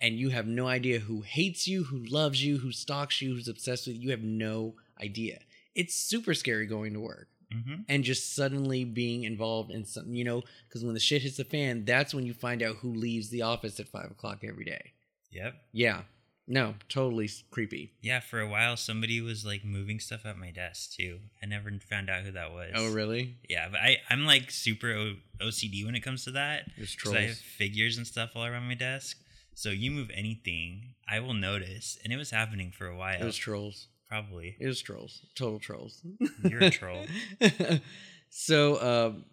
And 0.00 0.18
you 0.18 0.30
have 0.30 0.46
no 0.46 0.66
idea 0.66 0.98
who 1.00 1.20
hates 1.20 1.68
you, 1.68 1.84
who 1.84 1.98
loves 2.06 2.42
you, 2.42 2.56
who 2.58 2.72
stalks 2.72 3.20
you, 3.20 3.34
who's 3.34 3.48
obsessed 3.48 3.86
with 3.86 3.96
you. 3.96 4.02
You 4.04 4.10
have 4.12 4.22
no 4.22 4.76
idea. 4.98 5.40
It's 5.74 5.94
super 5.94 6.32
scary 6.34 6.66
going 6.66 6.94
to 6.94 7.00
work 7.00 7.28
Mm-hmm. 7.52 7.82
and 7.86 8.02
just 8.02 8.32
suddenly 8.34 8.82
being 8.84 9.24
involved 9.24 9.70
in 9.70 9.84
something, 9.84 10.14
you 10.14 10.24
know, 10.24 10.42
because 10.66 10.82
when 10.82 10.94
the 10.94 11.00
shit 11.00 11.20
hits 11.20 11.36
the 11.36 11.44
fan, 11.44 11.84
that's 11.84 12.14
when 12.14 12.24
you 12.24 12.32
find 12.32 12.62
out 12.62 12.76
who 12.76 12.94
leaves 12.94 13.28
the 13.28 13.42
office 13.42 13.78
at 13.78 13.88
five 13.88 14.10
o'clock 14.10 14.42
every 14.42 14.64
day. 14.64 14.92
Yep. 15.30 15.54
Yeah. 15.72 16.02
No, 16.48 16.74
totally 16.88 17.30
creepy. 17.50 17.92
Yeah, 18.00 18.20
for 18.20 18.40
a 18.40 18.48
while 18.48 18.76
somebody 18.76 19.20
was 19.20 19.44
like 19.44 19.64
moving 19.64 20.00
stuff 20.00 20.26
at 20.26 20.36
my 20.36 20.50
desk 20.50 20.92
too. 20.96 21.20
I 21.42 21.46
never 21.46 21.70
found 21.88 22.10
out 22.10 22.22
who 22.22 22.32
that 22.32 22.52
was. 22.52 22.72
Oh, 22.74 22.92
really? 22.92 23.36
Yeah, 23.48 23.68
but 23.70 23.80
I 23.80 23.98
I'm 24.10 24.26
like 24.26 24.50
super 24.50 24.90
o- 24.92 25.16
OCD 25.40 25.84
when 25.84 25.94
it 25.94 26.00
comes 26.00 26.24
to 26.24 26.32
that 26.32 26.64
It's 26.76 26.94
because 26.94 27.14
I 27.14 27.20
have 27.22 27.36
figures 27.36 27.96
and 27.96 28.06
stuff 28.06 28.32
all 28.34 28.44
around 28.44 28.66
my 28.66 28.74
desk. 28.74 29.18
So 29.54 29.68
you 29.70 29.90
move 29.90 30.10
anything, 30.14 30.94
I 31.08 31.20
will 31.20 31.34
notice, 31.34 31.98
and 32.02 32.12
it 32.12 32.16
was 32.16 32.30
happening 32.30 32.72
for 32.76 32.86
a 32.86 32.96
while. 32.96 33.20
It 33.20 33.24
was 33.24 33.36
trolls. 33.36 33.86
probably. 34.08 34.56
It 34.58 34.66
was 34.66 34.80
trolls. 34.80 35.20
Total 35.34 35.58
trolls. 35.60 36.00
You're 36.44 36.64
a 36.64 36.70
troll. 36.70 37.04
so, 38.30 38.80
um, 38.82 39.24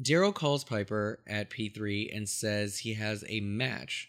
Daryl 0.00 0.34
calls 0.34 0.64
Piper 0.64 1.20
at 1.28 1.50
P3 1.50 2.14
and 2.14 2.28
says 2.28 2.78
he 2.78 2.94
has 2.94 3.24
a 3.28 3.40
match 3.40 4.08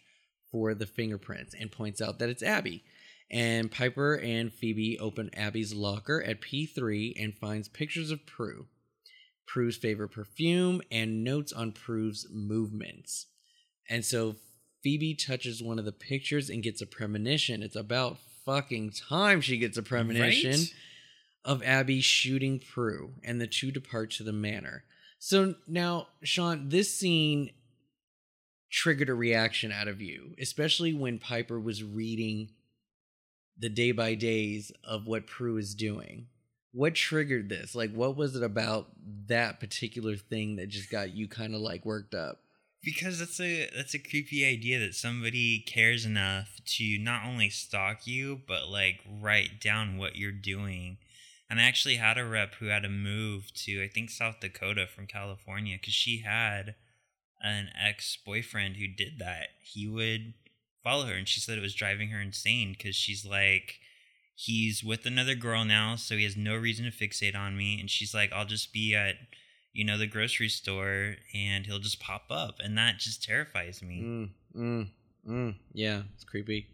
for 0.54 0.76
the 0.76 0.86
fingerprints 0.86 1.56
and 1.60 1.72
points 1.72 2.00
out 2.00 2.20
that 2.20 2.30
it's 2.30 2.44
Abby. 2.44 2.84
And 3.32 3.72
Piper 3.72 4.14
and 4.14 4.54
Phoebe 4.54 5.00
open 5.00 5.32
Abby's 5.34 5.74
locker 5.74 6.22
at 6.24 6.42
P3 6.42 7.14
and 7.20 7.36
finds 7.36 7.68
pictures 7.68 8.12
of 8.12 8.28
Prue, 8.28 8.68
Prue's 9.48 9.76
favorite 9.76 10.10
perfume, 10.10 10.82
and 10.92 11.24
notes 11.24 11.52
on 11.52 11.72
Prue's 11.72 12.28
movements. 12.32 13.26
And 13.90 14.06
so 14.06 14.36
Phoebe 14.84 15.16
touches 15.16 15.64
one 15.64 15.80
of 15.80 15.86
the 15.86 15.92
pictures 15.92 16.50
and 16.52 16.62
gets 16.62 16.82
a 16.82 16.86
premonition. 16.86 17.64
It's 17.64 17.76
about 17.76 18.20
fucking 18.46 18.92
time 18.92 19.42
she 19.42 19.58
gets 19.58 19.78
a 19.78 19.84
premonition 19.84 20.52
Right? 20.52 20.74
of 21.44 21.64
Abby 21.64 22.02
shooting 22.02 22.60
Prue, 22.60 23.14
and 23.24 23.42
the 23.42 23.48
two 23.48 23.72
depart 23.72 24.12
to 24.12 24.24
the 24.24 24.32
manor. 24.34 24.84
So 25.18 25.56
now, 25.68 26.10
Sean, 26.22 26.70
this 26.70 26.94
scene 26.94 27.50
triggered 28.74 29.08
a 29.08 29.14
reaction 29.14 29.72
out 29.72 29.88
of 29.88 30.02
you, 30.02 30.34
especially 30.40 30.94
when 30.94 31.20
Piper 31.20 31.60
was 31.60 31.84
reading 31.84 32.50
the 33.56 33.70
day 33.70 33.92
by 33.92 34.16
days 34.16 34.72
of 34.84 35.06
what 35.06 35.28
Prue 35.28 35.58
is 35.58 35.76
doing. 35.76 36.26
What 36.72 36.96
triggered 36.96 37.50
this? 37.50 37.76
Like, 37.76 37.94
what 37.94 38.18
was 38.18 38.36
it 38.36 38.42
about 38.42 38.88
that 39.28 39.60
particular 39.60 40.16
thing 40.16 40.56
that 40.56 40.70
just 40.70 40.90
got 40.90 41.14
you 41.14 41.28
kind 41.28 41.54
of 41.54 41.62
like 41.62 41.86
worked 41.86 42.16
up? 42.16 42.40
Because 42.82 43.20
that's 43.20 43.40
a 43.40 43.70
that's 43.76 43.94
a 43.94 44.00
creepy 44.00 44.44
idea 44.44 44.80
that 44.80 44.96
somebody 44.96 45.60
cares 45.60 46.04
enough 46.04 46.60
to 46.66 46.98
not 46.98 47.26
only 47.26 47.50
stalk 47.50 48.08
you 48.08 48.42
but 48.48 48.68
like 48.70 49.02
write 49.22 49.62
down 49.62 49.98
what 49.98 50.16
you're 50.16 50.32
doing. 50.32 50.98
And 51.48 51.62
I 51.62 51.64
actually 51.64 51.98
had 51.98 52.18
a 52.18 52.26
rep 52.26 52.56
who 52.56 52.66
had 52.66 52.84
to 52.84 52.90
move 52.90 53.54
to 53.54 53.84
I 53.84 53.88
think 53.88 54.10
South 54.10 54.40
Dakota 54.42 54.88
from 54.88 55.06
California 55.06 55.78
because 55.80 55.94
she 55.94 56.24
had 56.26 56.74
an 57.44 57.70
ex 57.80 58.18
boyfriend 58.26 58.78
who 58.78 58.88
did 58.88 59.20
that. 59.20 59.50
He 59.62 59.88
would 59.88 60.34
follow 60.84 61.06
her, 61.06 61.14
and 61.14 61.28
she 61.28 61.40
said 61.40 61.58
it 61.58 61.62
was 61.62 61.76
driving 61.76 62.10
her 62.10 62.22
insane 62.22 62.74
because 62.78 62.96
she's 62.96 63.26
like, 63.26 63.80
he's 64.36 64.84
with 64.84 65.06
another 65.06 65.36
girl 65.36 65.66
now, 65.66 65.96
so 65.96 66.16
he 66.16 66.24
has 66.24 66.36
no 66.38 66.56
reason 66.56 66.86
to 66.86 66.92
fixate 66.92 67.36
on 67.36 67.58
me. 67.58 67.80
And 67.80 67.90
she's 67.90 68.14
like, 68.14 68.32
I'll 68.34 68.46
just 68.46 68.74
be 68.74 68.96
at, 68.96 69.16
you 69.74 69.86
know, 69.86 69.98
the 69.98 70.08
grocery 70.08 70.50
store 70.50 71.16
and 71.34 71.66
he'll 71.66 71.80
just 71.80 72.00
pop 72.00 72.24
up. 72.30 72.56
And 72.60 72.78
that 72.78 72.98
just 73.00 73.24
terrifies 73.24 73.82
me. 73.82 74.02
Mm, 74.02 74.30
mm, 74.56 74.88
mm. 75.30 75.56
Yeah, 75.74 76.04
it's 76.14 76.24
creepy. 76.24 76.68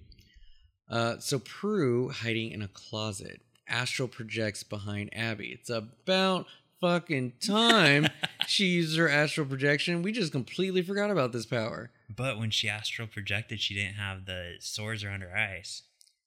Uh, 0.89 1.20
so 1.20 1.39
Prue 1.39 2.09
hiding 2.09 2.51
in 2.51 2.61
a 2.61 2.67
closet. 2.67 3.41
Astral 3.67 4.07
projects 4.07 4.63
behind 4.63 5.11
Abby. 5.13 5.49
It's 5.49 5.70
about 5.70 6.47
fucking 6.82 7.34
time 7.46 8.08
she 8.48 8.66
used 8.66 8.98
her 8.98 9.10
astral 9.10 9.46
projection. 9.48 10.02
We 10.02 10.12
just 10.12 10.32
completely 10.32 10.82
forgot 10.82 11.12
about 11.12 11.32
this 11.32 11.46
power. 11.46 11.92
But 12.14 12.40
when 12.40 12.50
she 12.52 12.68
astral 12.70 13.08
projected, 13.08 13.60
she 13.60 13.74
didn't 13.76 13.96
have 13.96 14.26
the 14.26 14.56
sores 14.60 15.04
around 15.04 15.22
her 15.22 15.36
eyes. 15.36 15.84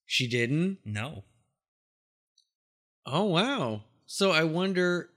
She 0.07 0.27
didn't? 0.27 0.79
No. 0.85 1.25
Oh, 3.07 3.25
wow. 3.25 3.83
So 4.07 4.31
I 4.31 4.45
wonder 4.45 5.09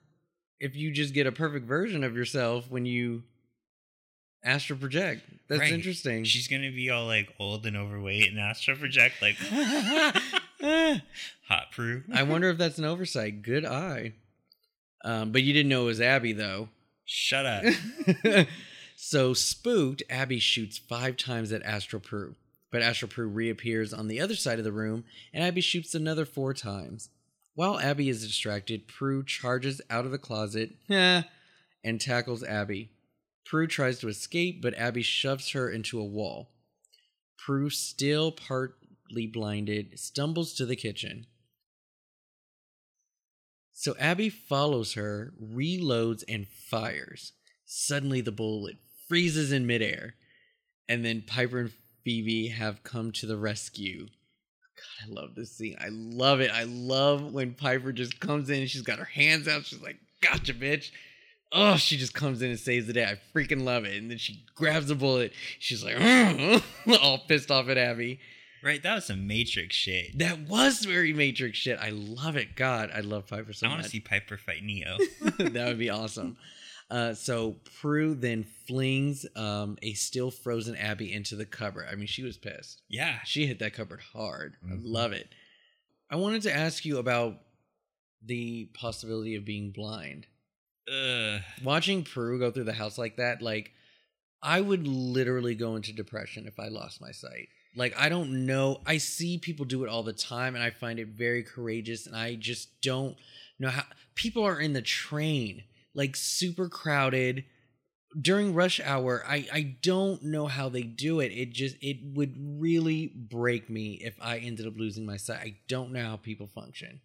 if 0.59 0.75
you 0.75 0.91
just 0.91 1.13
get 1.13 1.27
a 1.27 1.31
perfect 1.31 1.65
version 1.67 2.03
of 2.03 2.15
yourself 2.15 2.69
when 2.71 2.85
you 2.85 3.23
astral 4.43 4.79
project. 4.79 5.21
That's 5.47 5.59
Right. 5.61 5.71
interesting. 5.73 6.23
She's 6.23 6.47
gonna 6.47 6.71
be 6.71 6.89
all 6.89 7.05
like 7.05 7.29
old 7.39 7.65
and 7.65 7.75
overweight 7.75 8.29
and 8.29 8.39
astral 8.39 8.77
project 8.77 9.15
like 9.21 9.35
hot 11.47 11.71
Prue. 11.71 12.03
I 12.13 12.23
wonder 12.23 12.49
if 12.49 12.57
that's 12.57 12.77
an 12.79 12.85
oversight. 12.85 13.41
Good 13.41 13.65
eye. 13.65 14.13
Um, 15.05 15.31
but 15.31 15.43
you 15.43 15.53
didn't 15.53 15.69
know 15.69 15.83
it 15.83 15.85
was 15.85 16.01
Abby, 16.01 16.33
though. 16.33 16.69
Shut 17.05 17.45
up. 17.45 17.63
so 18.97 19.33
spooked, 19.33 20.01
Abby 20.09 20.39
shoots 20.39 20.79
five 20.79 21.15
times 21.15 21.51
at 21.51 21.63
Astral 21.63 22.01
Prue. 22.01 22.35
But 22.71 22.81
Astral 22.81 23.11
Prue 23.11 23.27
reappears 23.27 23.93
on 23.93 24.07
the 24.07 24.19
other 24.19 24.35
side 24.35 24.57
of 24.57 24.65
the 24.65 24.71
room, 24.71 25.05
and 25.31 25.43
Abby 25.43 25.61
shoots 25.61 25.93
another 25.93 26.25
four 26.25 26.53
times. 26.53 27.09
While 27.53 27.79
Abby 27.79 28.09
is 28.09 28.25
distracted, 28.25 28.87
Prue 28.87 29.23
charges 29.23 29.79
out 29.89 30.05
of 30.05 30.11
the 30.11 30.17
closet 30.17 30.71
and 31.83 32.01
tackles 32.01 32.43
Abby. 32.43 32.89
Prue 33.45 33.67
tries 33.67 33.99
to 33.99 34.07
escape, 34.07 34.61
but 34.61 34.73
Abby 34.73 35.03
shoves 35.03 35.51
her 35.51 35.69
into 35.69 35.99
a 35.99 36.03
wall. 36.03 36.49
Prue, 37.37 37.69
still 37.69 38.31
partly 38.31 39.27
blinded, 39.27 39.99
stumbles 39.99 40.55
to 40.55 40.65
the 40.65 40.75
kitchen. 40.75 41.27
So 43.77 43.93
Abby 43.99 44.29
follows 44.29 44.93
her, 44.93 45.33
reloads, 45.37 46.23
and 46.29 46.47
fires. 46.47 47.33
Suddenly, 47.65 48.21
the 48.21 48.31
bullet 48.31 48.77
freezes 49.09 49.51
in 49.51 49.67
midair, 49.67 50.15
and 50.87 51.03
then 51.03 51.25
Piper 51.27 51.59
and 51.59 51.71
Phoebe 52.05 52.47
have 52.47 52.83
come 52.83 53.11
to 53.11 53.25
the 53.25 53.35
rescue. 53.35 54.05
God, 54.05 55.09
I 55.09 55.21
love 55.21 55.35
this 55.35 55.57
scene. 55.57 55.75
I 55.77 55.89
love 55.89 56.39
it. 56.39 56.51
I 56.51 56.63
love 56.63 57.33
when 57.33 57.53
Piper 57.53 57.91
just 57.91 58.21
comes 58.21 58.49
in 58.49 58.61
and 58.61 58.69
she's 58.69 58.81
got 58.81 58.97
her 58.97 59.03
hands 59.03 59.45
out. 59.49 59.65
She's 59.65 59.81
like, 59.81 59.97
"Gotcha, 60.21 60.53
bitch." 60.53 60.91
Oh, 61.51 61.75
she 61.75 61.97
just 61.97 62.13
comes 62.13 62.41
in 62.41 62.51
and 62.51 62.59
saves 62.59 62.87
the 62.87 62.93
day. 62.93 63.03
I 63.03 63.19
freaking 63.37 63.65
love 63.65 63.83
it. 63.83 63.97
And 63.97 64.09
then 64.09 64.17
she 64.17 64.45
grabs 64.55 64.87
the 64.87 64.95
bullet. 64.95 65.33
She's 65.59 65.83
like, 65.83 65.95
all 67.01 67.19
pissed 67.27 67.51
off 67.51 67.67
at 67.69 67.77
Abby. 67.77 68.19
Right, 68.65 68.81
that 68.83 68.95
was 68.95 69.05
some 69.05 69.27
Matrix 69.27 69.75
shit. 69.75 70.17
That 70.17 70.39
was 70.49 70.79
very 70.83 71.13
Matrix 71.13 71.57
shit. 71.57 71.79
I 71.79 71.89
love 71.89 72.35
it. 72.35 72.55
God, 72.55 72.91
I 72.93 72.99
love 73.01 73.27
Piper 73.27 73.53
so 73.53 73.67
I 73.67 73.69
want 73.69 73.79
much. 73.79 73.85
to 73.85 73.91
see 73.91 73.99
Piper 74.01 74.37
fight 74.37 74.63
Neo. 74.63 74.97
that 75.37 75.67
would 75.67 75.79
be 75.79 75.89
awesome. 75.89 76.35
Uh, 76.89 77.13
so 77.13 77.55
Prue 77.79 78.13
then 78.13 78.45
flings 78.67 79.25
um, 79.35 79.77
a 79.81 79.93
still 79.93 80.29
frozen 80.31 80.75
Abby 80.75 81.11
into 81.13 81.35
the 81.35 81.45
cupboard. 81.45 81.87
I 81.91 81.95
mean, 81.95 82.07
she 82.07 82.23
was 82.23 82.37
pissed. 82.37 82.81
yeah. 82.89 83.19
She 83.25 83.45
hit 83.47 83.59
that 83.59 83.73
cupboard 83.73 84.01
hard. 84.13 84.55
Mhm. 84.65 84.71
I 84.71 84.75
love 84.81 85.11
it. 85.13 85.29
I 86.11 86.17
wanted 86.17 86.43
to 86.43 86.53
ask 86.55 86.85
you 86.85 86.97
about 86.99 87.39
the 88.23 88.65
possibility 88.75 89.35
of 89.35 89.45
being 89.45 89.71
blind. 89.71 90.27
Ugh. 90.87 91.41
Watching 91.63 92.03
Prue 92.03 92.37
go 92.37 92.51
through 92.51 92.65
the 92.65 92.73
house 92.73 92.97
like 92.99 93.17
that, 93.17 93.41
like 93.41 93.71
I 94.43 94.61
would 94.61 94.87
literally 94.87 95.55
go 95.55 95.75
into 95.75 95.91
depression 95.91 96.45
if 96.45 96.59
I 96.59 96.67
lost 96.67 97.01
my 97.01 97.11
sight. 97.11 97.47
Like 97.75 97.93
I 97.97 98.09
don't 98.09 98.45
know. 98.45 98.81
I 98.85 98.97
see 98.97 99.37
people 99.37 99.65
do 99.65 99.83
it 99.83 99.89
all 99.89 100.03
the 100.03 100.13
time, 100.13 100.55
and 100.55 100.63
I 100.63 100.69
find 100.69 100.99
it 100.99 101.09
very 101.09 101.43
courageous. 101.43 102.07
And 102.07 102.15
I 102.15 102.35
just 102.35 102.81
don't 102.81 103.17
know 103.59 103.69
how 103.69 103.83
people 104.15 104.43
are 104.43 104.59
in 104.59 104.73
the 104.73 104.81
train, 104.81 105.63
like 105.93 106.15
super 106.15 106.69
crowded 106.69 107.45
during 108.19 108.53
rush 108.53 108.79
hour. 108.79 109.23
I 109.27 109.47
I 109.51 109.75
don't 109.81 110.23
know 110.23 110.47
how 110.47 110.69
they 110.69 110.83
do 110.83 111.19
it. 111.19 111.31
It 111.31 111.51
just 111.51 111.75
it 111.81 111.97
would 112.15 112.35
really 112.37 113.07
break 113.07 113.69
me 113.69 113.99
if 114.01 114.15
I 114.21 114.37
ended 114.37 114.67
up 114.67 114.77
losing 114.77 115.05
my 115.05 115.17
sight. 115.17 115.39
I 115.39 115.57
don't 115.67 115.91
know 115.91 116.03
how 116.03 116.17
people 116.17 116.47
function. 116.47 117.01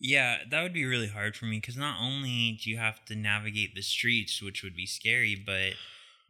Yeah, 0.00 0.38
that 0.50 0.62
would 0.62 0.72
be 0.72 0.84
really 0.84 1.08
hard 1.08 1.34
for 1.34 1.46
me 1.46 1.58
because 1.58 1.76
not 1.76 2.00
only 2.00 2.60
do 2.62 2.70
you 2.70 2.76
have 2.76 3.04
to 3.06 3.16
navigate 3.16 3.74
the 3.74 3.82
streets, 3.82 4.40
which 4.40 4.62
would 4.62 4.76
be 4.76 4.86
scary, 4.86 5.34
but 5.34 5.72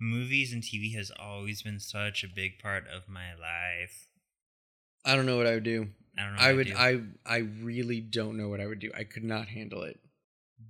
movies 0.01 0.53
and 0.53 0.63
TV 0.63 0.95
has 0.95 1.11
always 1.19 1.63
been 1.63 1.81
such 1.81 2.23
a 2.25 2.29
big 2.29 2.59
part 2.59 2.85
of 2.89 3.09
my 3.09 3.35
life. 3.35 4.07
I 5.05 5.17
don't 5.17 5.27
know 5.27 5.37
what 5.37 5.47
I 5.47 5.55
would 5.55 5.65
do. 5.65 5.89
I 6.19 6.25
don't 6.25 6.35
know. 6.35 6.43
I 6.43 6.53
would. 6.53 6.67
do. 6.67 6.75
I 6.77 7.01
I 7.25 7.39
really 7.39 8.01
don't 8.01 8.37
know 8.37 8.49
what 8.49 8.61
I 8.61 8.67
would 8.67 8.81
do. 8.81 8.91
I 8.97 9.05
could 9.05 9.25
not 9.25 9.49
handle 9.49 9.83
it. 9.83 10.01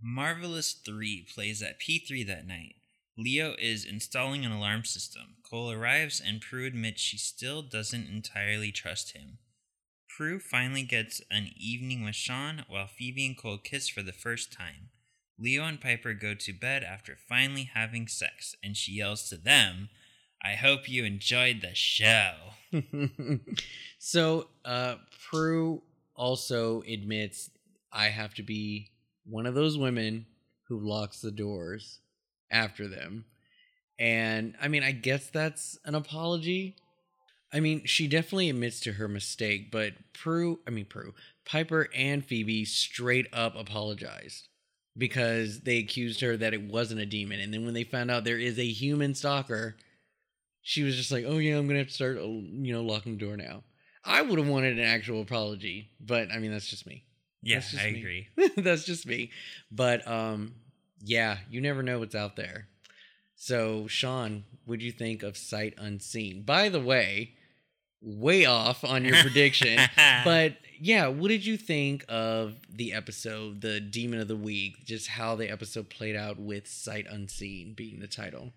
Marvelous 0.03 0.75
3 0.75 1.27
plays 1.35 1.63
at 1.63 1.81
P3 1.81 2.27
that 2.27 2.47
night. 2.47 2.75
Leo 3.17 3.57
is 3.59 3.85
installing 3.85 4.45
an 4.45 4.53
alarm 4.53 4.85
system. 4.85 5.37
Cole 5.49 5.73
arrives 5.73 6.23
and 6.25 6.41
Prue 6.41 6.67
admits 6.67 7.01
she 7.01 7.19
still 7.19 7.63
doesn't 7.63 8.09
entirely 8.09 8.71
trust 8.71 9.17
him. 9.17 9.39
Prue 10.09 10.39
finally 10.39 10.83
gets 10.85 11.21
an 11.31 11.51
evening 11.57 12.05
with 12.05 12.15
Sean 12.15 12.65
while 12.69 12.87
Phoebe 12.87 13.27
and 13.27 13.37
Cole 13.37 13.59
kiss 13.59 13.89
for 13.89 14.03
the 14.03 14.13
first 14.13 14.53
time. 14.53 14.91
Leo 15.39 15.65
and 15.65 15.81
Piper 15.81 16.15
go 16.15 16.35
to 16.35 16.53
bed 16.53 16.83
after 16.83 17.17
finally 17.29 17.71
having 17.73 18.09
sex, 18.09 18.57
and 18.63 18.77
she 18.77 18.93
yells 18.93 19.29
to 19.29 19.37
them, 19.37 19.89
I 20.43 20.55
hope 20.55 20.89
you 20.89 21.05
enjoyed 21.05 21.61
the 21.61 21.75
show. 21.75 22.35
so, 23.99 24.49
uh, 24.65 24.97
Prue 25.29 25.83
also 26.15 26.83
admits 26.83 27.51
I 27.93 28.07
have 28.07 28.35
to 28.35 28.43
be 28.43 28.91
one 29.25 29.47
of 29.47 29.55
those 29.55 29.79
women 29.79 30.27
who 30.69 30.79
locks 30.81 31.21
the 31.21 31.31
doors 31.31 32.01
after 32.51 32.89
them. 32.89 33.25
And 33.99 34.55
I 34.61 34.69
mean, 34.69 34.83
I 34.83 34.93
guess 34.93 35.29
that's 35.29 35.79
an 35.85 35.95
apology. 35.95 36.77
I 37.53 37.61
mean, 37.61 37.85
she 37.87 38.07
definitely 38.07 38.51
admits 38.51 38.81
to 38.81 38.93
her 38.93 39.09
mistake, 39.09 39.71
but 39.71 39.95
Prue, 40.13 40.61
I 40.67 40.71
mean, 40.71 40.85
Prue, 40.85 41.15
Piper 41.45 41.89
and 41.95 42.25
Phoebe 42.25 42.65
straight 42.65 43.27
up 43.33 43.57
apologized 43.57 44.49
because 44.99 45.61
they 45.61 45.79
accused 45.79 46.21
her 46.21 46.37
that 46.37 46.53
it 46.55 46.63
wasn't 46.63 47.01
a 47.01 47.07
demon. 47.07 47.41
And 47.41 47.55
then 47.55 47.65
when 47.65 47.75
they 47.75 47.85
found 47.85 48.11
out 48.11 48.25
there 48.25 48.39
is 48.39 48.59
a 48.59 48.67
human 48.67 49.15
stalker, 49.15 49.77
she 50.63 50.83
was 50.83 50.97
just 50.97 51.13
like, 51.13 51.25
"Oh 51.27 51.39
yeah, 51.39 51.57
I'm 51.57 51.67
gonna 51.67 51.79
have 51.79 51.89
to 51.89 51.95
start, 51.95 52.17
you 52.19 52.73
know, 52.73 52.83
locking 52.83 53.17
the 53.17 53.25
door 53.25 53.37
now." 53.37 53.63
I 54.05 54.23
would 54.23 54.39
have 54.39 54.49
wanted 54.49 54.79
an 54.79 54.85
actual 54.85 55.23
apology, 55.23 55.91
but 56.01 56.31
I 56.33 56.39
mean, 56.39 56.51
that's 56.51 56.69
just 56.69 56.87
me. 56.87 57.05
Yeah, 57.43 57.63
I 57.79 57.91
me. 57.93 57.99
agree. 58.01 58.29
that's 58.57 58.85
just 58.85 59.07
me. 59.07 59.31
But 59.71 60.07
um, 60.09 60.55
yeah, 61.03 61.39
you 61.51 61.61
never 61.61 61.83
know 61.83 62.01
what's 62.01 62.15
out 62.15 62.37
there. 62.37 62.69
So, 63.37 63.87
Sean, 63.87 64.45
what'd 64.65 64.83
you 64.83 64.93
think 64.93 65.23
of 65.23 65.37
Sight 65.37 65.75
Unseen? 65.79 66.43
By 66.43 66.69
the 66.69 66.81
way, 66.81 67.35
way 68.01 68.45
off 68.45 68.85
on 68.85 69.05
your 69.05 69.17
prediction. 69.17 69.79
But 70.25 70.57
yeah, 70.81 71.09
what 71.09 71.29
did 71.29 71.45
you 71.45 71.57
think 71.57 72.05
of 72.09 72.55
the 72.71 72.93
episode, 72.93 73.61
the 73.61 73.81
Demon 73.81 74.21
of 74.21 74.29
the 74.29 74.37
Week, 74.37 74.85
just 74.85 75.09
how 75.09 75.35
the 75.35 75.51
episode 75.51 75.91
played 75.91 76.17
out 76.17 76.39
with 76.39 76.69
Sight 76.69 77.07
Unseen 77.09 77.75
being 77.75 78.01
the 78.01 78.07
title? 78.07 78.53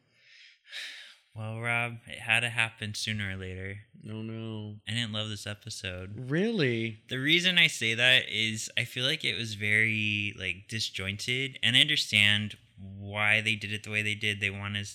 well, 1.36 1.60
Rob, 1.62 1.98
it 2.08 2.20
had 2.20 2.42
to 2.42 2.50
happen 2.50 2.94
sooner 2.94 3.32
or 3.32 3.36
later. 3.38 3.78
No, 4.04 4.22
no. 4.22 4.76
I 4.88 4.92
didn't 4.92 5.14
love 5.14 5.30
this 5.30 5.48
episode. 5.48 6.30
Really? 6.30 7.00
The 7.10 7.20
reason 7.20 7.58
I 7.58 7.68
say 7.68 7.94
that 7.94 8.24
is 8.30 8.70
I 8.78 8.84
feel 8.84 9.06
like 9.06 9.24
it 9.24 9.38
was 9.38 9.54
very 9.54 10.36
like 10.38 10.68
disjointed, 10.68 11.58
and 11.64 11.76
I 11.76 11.82
understand 11.82 12.58
why 12.78 13.42
they 13.42 13.56
did 13.56 13.72
it 13.72 13.84
the 13.84 13.92
way 13.92 14.02
they 14.02 14.16
did. 14.16 14.42
They 14.42 14.50
want 14.50 14.76
to 14.76 14.86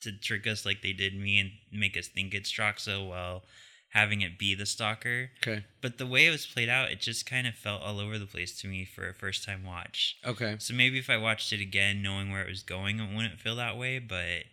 to 0.00 0.12
trick 0.12 0.46
us 0.46 0.64
like 0.64 0.82
they 0.82 0.92
did 0.92 1.14
me 1.18 1.38
and 1.40 1.50
make 1.72 1.96
us 1.96 2.06
think 2.06 2.32
it's 2.32 2.52
Troxa 2.52 3.06
while 3.06 3.42
having 3.90 4.20
it 4.20 4.38
be 4.38 4.54
the 4.54 4.66
stalker. 4.66 5.30
Okay. 5.42 5.64
But 5.80 5.98
the 5.98 6.06
way 6.06 6.26
it 6.26 6.30
was 6.30 6.46
played 6.46 6.68
out, 6.68 6.90
it 6.90 7.00
just 7.00 7.26
kind 7.26 7.46
of 7.46 7.54
felt 7.54 7.82
all 7.82 7.98
over 7.98 8.18
the 8.18 8.26
place 8.26 8.58
to 8.60 8.68
me 8.68 8.84
for 8.84 9.08
a 9.08 9.14
first 9.14 9.44
time 9.44 9.64
watch. 9.64 10.16
Okay. 10.24 10.56
So 10.58 10.74
maybe 10.74 10.98
if 10.98 11.08
I 11.08 11.16
watched 11.16 11.52
it 11.52 11.60
again, 11.60 12.02
knowing 12.02 12.30
where 12.30 12.42
it 12.42 12.48
was 12.48 12.62
going, 12.62 13.00
it 13.00 13.14
wouldn't 13.14 13.40
feel 13.40 13.56
that 13.56 13.78
way. 13.78 13.98
But 13.98 14.44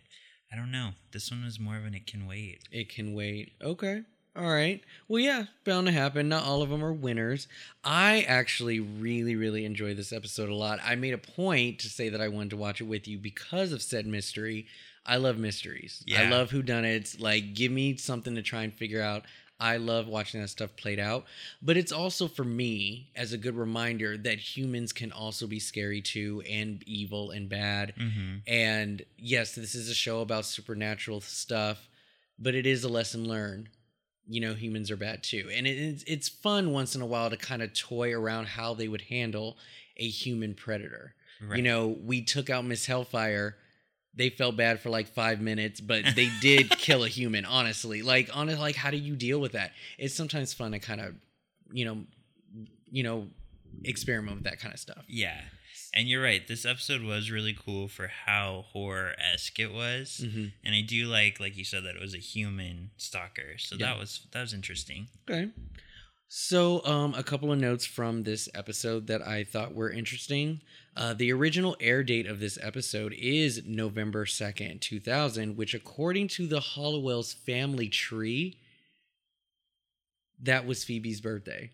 I 0.52 0.56
don't 0.56 0.70
know. 0.70 0.90
This 1.12 1.30
one 1.30 1.44
was 1.44 1.60
more 1.60 1.76
of 1.76 1.84
an 1.84 1.94
it 1.94 2.06
can 2.06 2.26
wait. 2.26 2.60
It 2.70 2.88
can 2.88 3.14
wait. 3.14 3.52
Okay. 3.62 4.02
All 4.36 4.50
right. 4.50 4.82
Well, 5.08 5.20
yeah, 5.20 5.44
bound 5.64 5.86
to 5.86 5.92
happen. 5.92 6.28
Not 6.28 6.44
all 6.44 6.60
of 6.60 6.68
them 6.68 6.84
are 6.84 6.92
winners. 6.92 7.48
I 7.82 8.20
actually 8.28 8.80
really, 8.80 9.34
really 9.34 9.64
enjoy 9.64 9.94
this 9.94 10.12
episode 10.12 10.50
a 10.50 10.54
lot. 10.54 10.78
I 10.84 10.94
made 10.94 11.14
a 11.14 11.18
point 11.18 11.78
to 11.80 11.88
say 11.88 12.10
that 12.10 12.20
I 12.20 12.28
wanted 12.28 12.50
to 12.50 12.58
watch 12.58 12.82
it 12.82 12.84
with 12.84 13.08
you 13.08 13.16
because 13.16 13.72
of 13.72 13.80
said 13.80 14.06
mystery. 14.06 14.66
I 15.06 15.16
love 15.16 15.38
mysteries. 15.38 16.02
I 16.08 16.22
Yeah. 16.24 16.30
love 16.30 16.50
whodunits. 16.50 17.20
Like, 17.20 17.54
give 17.54 17.70
me 17.72 17.96
something 17.96 18.34
to 18.34 18.42
try 18.42 18.64
and 18.64 18.74
figure 18.74 19.00
out. 19.00 19.24
I 19.58 19.78
love 19.78 20.06
watching 20.06 20.42
that 20.42 20.48
stuff 20.48 20.76
played 20.76 20.98
out. 20.98 21.24
But 21.62 21.76
it's 21.78 21.92
also 21.92 22.28
for 22.28 22.44
me 22.44 23.10
as 23.16 23.32
a 23.32 23.38
good 23.38 23.54
reminder 23.54 24.18
that 24.18 24.38
humans 24.38 24.92
can 24.92 25.12
also 25.12 25.46
be 25.46 25.60
scary 25.60 26.02
too 26.02 26.42
and 26.50 26.82
evil 26.86 27.30
and 27.30 27.48
bad. 27.48 27.94
Mm-hmm. 27.98 28.34
And 28.46 29.02
yes, 29.16 29.54
this 29.54 29.74
is 29.74 29.88
a 29.88 29.94
show 29.94 30.20
about 30.20 30.44
supernatural 30.44 31.22
stuff, 31.22 31.88
but 32.38 32.54
it 32.54 32.66
is 32.66 32.84
a 32.84 32.88
lesson 32.88 33.26
learned. 33.26 33.70
You 34.28 34.40
know, 34.40 34.54
humans 34.54 34.90
are 34.90 34.96
bad 34.96 35.22
too. 35.22 35.48
And 35.50 35.66
it, 35.66 35.78
it's, 35.78 36.02
it's 36.06 36.28
fun 36.28 36.72
once 36.72 36.94
in 36.94 37.00
a 37.00 37.06
while 37.06 37.30
to 37.30 37.36
kind 37.38 37.62
of 37.62 37.72
toy 37.72 38.12
around 38.12 38.48
how 38.48 38.74
they 38.74 38.88
would 38.88 39.02
handle 39.02 39.56
a 39.96 40.06
human 40.08 40.52
predator. 40.54 41.14
Right. 41.40 41.58
You 41.58 41.62
know, 41.62 41.86
we 41.88 42.20
took 42.22 42.50
out 42.50 42.64
Miss 42.66 42.84
Hellfire. 42.86 43.56
They 44.16 44.30
felt 44.30 44.56
bad 44.56 44.80
for 44.80 44.88
like 44.90 45.08
five 45.08 45.40
minutes, 45.40 45.80
but 45.80 46.04
they 46.14 46.30
did 46.40 46.70
kill 46.78 47.04
a 47.04 47.08
human, 47.08 47.44
honestly. 47.44 48.02
Like, 48.02 48.30
honest, 48.32 48.58
like, 48.58 48.74
how 48.76 48.90
do 48.90 48.96
you 48.96 49.14
deal 49.14 49.38
with 49.38 49.52
that? 49.52 49.72
It's 49.98 50.14
sometimes 50.14 50.54
fun 50.54 50.72
to 50.72 50.78
kind 50.78 51.00
of, 51.00 51.14
you 51.72 51.84
know, 51.84 51.98
you 52.90 53.02
know, 53.02 53.28
experiment 53.84 54.36
with 54.36 54.44
that 54.44 54.58
kind 54.58 54.72
of 54.72 54.80
stuff. 54.80 55.04
Yeah. 55.06 55.40
And 55.92 56.08
you're 56.08 56.22
right. 56.22 56.46
This 56.46 56.64
episode 56.66 57.02
was 57.02 57.30
really 57.30 57.54
cool 57.54 57.88
for 57.88 58.08
how 58.26 58.64
horror 58.72 59.12
esque 59.18 59.58
it 59.58 59.72
was, 59.72 60.18
hmm 60.24 60.46
and 60.64 60.74
I 60.74 60.80
do 60.82 61.06
like, 61.06 61.40
like 61.40 61.56
you 61.56 61.64
said, 61.64 61.84
that 61.84 61.94
it 61.96 62.00
was 62.02 62.14
a 62.14 62.18
human 62.18 62.90
stalker. 62.96 63.56
So 63.58 63.76
Yeah. 63.76 63.86
that 63.86 63.98
was 63.98 64.26
that 64.32 64.40
was 64.42 64.52
interesting. 64.52 65.08
Okay. 65.30 65.50
So, 66.28 66.84
um, 66.84 67.14
a 67.14 67.22
couple 67.22 67.52
of 67.52 67.60
notes 67.60 67.86
from 67.86 68.24
this 68.24 68.48
episode 68.52 69.06
that 69.06 69.26
I 69.26 69.44
thought 69.44 69.74
were 69.74 69.90
interesting. 69.90 70.60
Uh, 70.96 71.14
the 71.14 71.32
original 71.32 71.76
air 71.80 72.02
date 72.02 72.26
of 72.26 72.40
this 72.40 72.58
episode 72.60 73.12
is 73.16 73.62
November 73.64 74.24
2nd, 74.26 74.80
2000, 74.80 75.56
which, 75.56 75.72
according 75.72 76.28
to 76.28 76.48
the 76.48 76.60
Halliwell's 76.60 77.32
family 77.32 77.88
tree, 77.88 78.58
that 80.42 80.66
was 80.66 80.82
Phoebe's 80.84 81.20
birthday. 81.20 81.70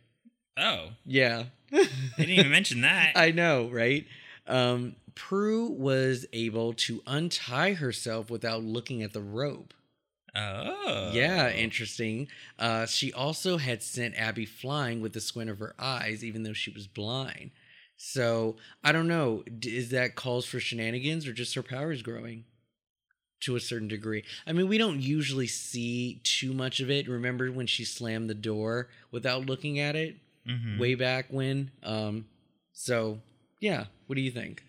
Oh, 0.58 0.90
Yeah. 1.06 1.44
I 1.72 1.88
didn't 2.18 2.34
even 2.34 2.50
mention 2.50 2.82
that. 2.82 3.12
I 3.16 3.30
know, 3.30 3.68
right? 3.68 4.06
Um, 4.46 4.96
Prue 5.14 5.68
was 5.68 6.26
able 6.34 6.74
to 6.74 7.02
untie 7.06 7.72
herself 7.72 8.30
without 8.30 8.62
looking 8.62 9.02
at 9.02 9.14
the 9.14 9.22
rope. 9.22 9.72
Oh, 10.34 11.10
Yeah, 11.12 11.50
interesting. 11.50 12.28
Uh, 12.58 12.86
she 12.86 13.12
also 13.12 13.56
had 13.58 13.82
sent 13.82 14.14
Abby 14.16 14.46
flying 14.46 15.00
with 15.00 15.12
the 15.12 15.20
squint 15.20 15.50
of 15.50 15.58
her 15.58 15.74
eyes, 15.78 16.24
even 16.24 16.42
though 16.42 16.52
she 16.52 16.70
was 16.70 16.86
blind. 16.86 17.50
So 17.96 18.56
I 18.82 18.92
don't 18.92 19.08
know. 19.08 19.44
Is 19.62 19.90
that 19.90 20.14
calls 20.16 20.44
for 20.46 20.58
shenanigans 20.58 21.26
or 21.26 21.32
just 21.32 21.54
her 21.54 21.62
powers 21.62 22.02
growing 22.02 22.44
to 23.40 23.54
a 23.56 23.60
certain 23.60 23.88
degree? 23.88 24.24
I 24.46 24.52
mean, 24.52 24.68
we 24.68 24.78
don't 24.78 25.00
usually 25.00 25.46
see 25.46 26.20
too 26.24 26.52
much 26.52 26.80
of 26.80 26.90
it. 26.90 27.08
Remember 27.08 27.50
when 27.52 27.66
she 27.66 27.84
slammed 27.84 28.28
the 28.30 28.34
door 28.34 28.88
without 29.10 29.46
looking 29.46 29.78
at 29.78 29.94
it 29.96 30.16
Mhm. 30.46 30.78
way 30.78 30.94
back 30.96 31.26
when? 31.30 31.70
Um, 31.82 32.26
so 32.72 33.20
yeah, 33.60 33.86
what 34.06 34.16
do 34.16 34.22
you 34.22 34.30
think? 34.32 34.64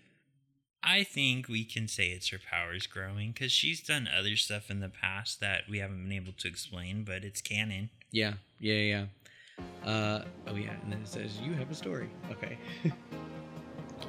I 0.83 1.03
think 1.03 1.47
we 1.47 1.63
can 1.63 1.87
say 1.87 2.09
it's 2.09 2.29
her 2.29 2.39
powers 2.39 2.87
growing 2.87 3.31
because 3.31 3.51
she's 3.51 3.81
done 3.81 4.09
other 4.15 4.35
stuff 4.35 4.69
in 4.69 4.81
the 4.81 4.89
past 4.89 5.39
that 5.39 5.61
we 5.69 5.79
haven't 5.79 6.03
been 6.03 6.11
able 6.11 6.33
to 6.33 6.47
explain, 6.47 7.03
but 7.03 7.23
it's 7.23 7.41
canon. 7.41 7.89
Yeah, 8.11 8.33
yeah, 8.59 8.75
yeah. 8.75 9.05
Uh, 9.85 10.23
oh 10.47 10.55
yeah, 10.55 10.73
and 10.83 10.91
then 10.91 11.01
it 11.01 11.07
says 11.07 11.39
you 11.39 11.53
have 11.53 11.71
a 11.71 11.75
story. 11.75 12.09
Okay. 12.31 12.57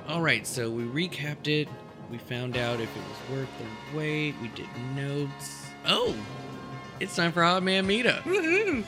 All 0.08 0.20
right, 0.20 0.46
so 0.46 0.68
we 0.68 0.82
recapped 0.82 1.46
it. 1.46 1.68
We 2.10 2.18
found 2.18 2.56
out 2.56 2.80
if 2.80 2.88
it 2.96 3.02
was 3.02 3.38
worth 3.38 3.48
the 3.58 3.96
wait. 3.96 4.34
We 4.42 4.48
did 4.48 4.66
notes. 4.96 5.66
Oh, 5.86 6.14
it's 7.00 7.14
time 7.14 7.32
for 7.32 7.42
Hot 7.42 7.62
Man 7.62 7.86
Meetup. 7.86 8.22
Woohoo! 8.22 8.84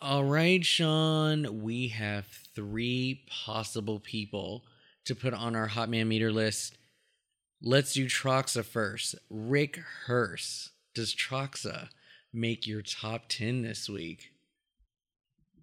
All 0.00 0.22
right, 0.22 0.64
Sean, 0.64 1.62
we 1.62 1.88
have 1.88 2.24
three 2.54 3.24
possible 3.26 3.98
people 3.98 4.64
to 5.06 5.16
put 5.16 5.34
on 5.34 5.56
our 5.56 5.66
Hot 5.66 5.88
Man 5.88 6.06
Meter 6.06 6.30
list. 6.30 6.78
Let's 7.60 7.94
do 7.94 8.06
Troxa 8.06 8.64
first. 8.64 9.16
Rick 9.28 9.80
Hurst. 10.06 10.70
Does 10.94 11.16
Troxa 11.16 11.88
make 12.32 12.64
your 12.64 12.80
top 12.80 13.22
10 13.28 13.62
this 13.62 13.88
week? 13.88 14.30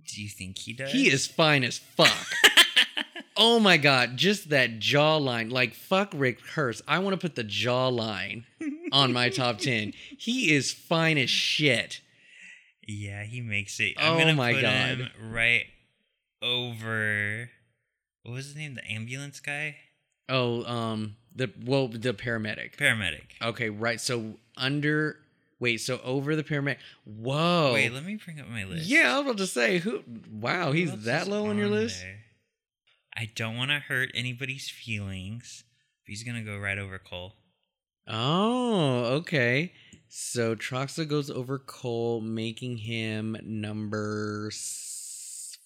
Do 0.06 0.22
you 0.22 0.28
think 0.28 0.58
he 0.58 0.74
does? 0.74 0.92
He 0.92 1.10
is 1.10 1.28
fine 1.28 1.64
as 1.64 1.78
fuck. 1.78 2.28
oh 3.38 3.62
my 3.62 3.78
god, 3.78 4.18
just 4.18 4.50
that 4.50 4.80
jawline. 4.80 5.50
Like 5.50 5.74
fuck 5.74 6.12
Rick 6.14 6.42
Hurst. 6.42 6.82
I 6.90 7.00
want 7.00 7.14
to 7.14 7.26
put 7.26 7.36
the 7.36 7.46
jawline 7.46 8.44
on 8.92 9.14
my 9.14 9.30
top 9.30 9.60
10. 9.60 9.94
He 10.18 10.54
is 10.54 10.74
fine 10.74 11.18
as 11.18 11.30
shit. 11.30 12.02
Yeah, 12.88 13.24
he 13.24 13.42
makes 13.42 13.80
it. 13.80 13.96
Oh 14.00 14.14
I'm 14.14 14.20
gonna 14.20 14.34
my 14.36 14.54
put 14.54 14.62
God. 14.62 14.98
him 14.98 15.10
right 15.32 15.66
over. 16.42 17.50
What 18.24 18.34
was 18.34 18.46
his 18.48 18.56
name? 18.56 18.76
The 18.76 18.92
ambulance 18.92 19.40
guy, 19.40 19.78
Oh, 20.30 20.64
um 20.66 21.16
the 21.36 21.52
well 21.66 21.88
the 21.88 22.14
paramedic. 22.14 22.76
paramedic. 22.78 23.22
Okay, 23.42 23.70
right. 23.70 24.00
So 24.02 24.36
under 24.58 25.18
wait, 25.60 25.78
so 25.78 26.00
over 26.04 26.36
the 26.36 26.44
paramedic. 26.44 26.78
Whoa. 27.06 27.74
Wait, 27.74 27.92
let 27.94 28.04
me 28.06 28.16
bring 28.24 28.40
up 28.40 28.48
my 28.48 28.64
list. 28.64 28.88
yeah, 28.88 29.14
I 29.14 29.18
was 29.20 29.26
about 29.26 29.38
to 29.38 29.48
say 29.48 29.80
who 29.80 30.04
wow, 30.32 30.68
Who 30.68 30.74
he's 30.74 31.04
that 31.06 31.28
low 31.28 31.48
on 31.48 31.58
your 31.58 31.70
list? 31.70 32.02
there? 32.02 32.20
I 33.18 33.32
don't 33.36 33.56
want 33.56 33.72
to 33.72 33.80
hurt 33.80 34.12
anybody's 34.14 34.70
feelings. 34.70 35.64
But 36.06 36.10
he's 36.12 36.24
gonna 36.24 36.44
go 36.44 36.58
right 36.58 36.78
over 36.78 37.00
Cole. 37.00 37.34
Oh, 38.08 39.06
okay. 39.18 39.72
So 40.08 40.56
Troxa 40.56 41.08
goes 41.08 41.30
over 41.30 41.60
Cole, 41.60 42.22
making 42.22 42.78
him 42.78 43.38
number 43.43 44.49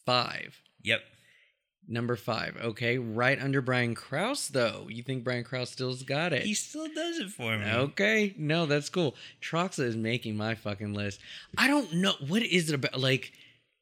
five. 0.05 0.61
Yep. 0.83 1.01
Number 1.87 2.15
five. 2.15 2.55
Okay, 2.61 2.97
right 2.99 3.41
under 3.41 3.61
Brian 3.61 3.95
Krause, 3.95 4.49
though. 4.49 4.85
You 4.89 5.01
think 5.01 5.23
Brian 5.23 5.43
Krause 5.43 5.71
still's 5.71 6.03
got 6.03 6.33
it? 6.33 6.43
He 6.43 6.53
still 6.53 6.87
does 6.93 7.17
it 7.17 7.29
for 7.29 7.57
me. 7.57 7.65
Okay, 7.65 8.33
no, 8.37 8.65
that's 8.67 8.89
cool. 8.89 9.15
Troxa 9.41 9.79
is 9.85 9.95
making 9.95 10.37
my 10.37 10.53
fucking 10.55 10.93
list. 10.93 11.19
I 11.57 11.67
don't 11.67 11.93
know 11.95 12.13
what 12.27 12.43
is 12.43 12.69
it 12.69 12.75
about. 12.75 12.99
Like, 12.99 13.31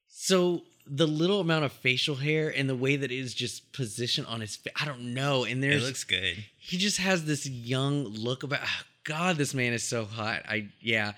so 0.07 0.61
the 0.85 1.07
little 1.07 1.41
amount 1.41 1.65
of 1.65 1.73
facial 1.73 2.15
hair 2.15 2.47
and 2.55 2.69
the 2.69 2.75
way 2.77 2.95
that 2.95 3.11
it 3.11 3.19
is 3.19 3.33
just 3.33 3.73
positioned 3.73 4.27
on 4.27 4.39
his 4.39 4.55
face, 4.55 4.73
I 4.79 4.85
don't 4.85 5.13
know. 5.13 5.43
And 5.43 5.61
It 5.61 5.83
looks 5.83 6.05
good. 6.05 6.45
he 6.57 6.77
just 6.77 6.99
has 6.99 7.25
this 7.25 7.45
young 7.45 8.05
look 8.05 8.43
about 8.43 8.61
ah, 8.63 8.83
god 9.07 9.37
this 9.37 9.53
man 9.53 9.73
is 9.73 9.83
so 9.83 10.05
hot. 10.05 10.43
I 10.47 10.67
yeah. 10.81 11.13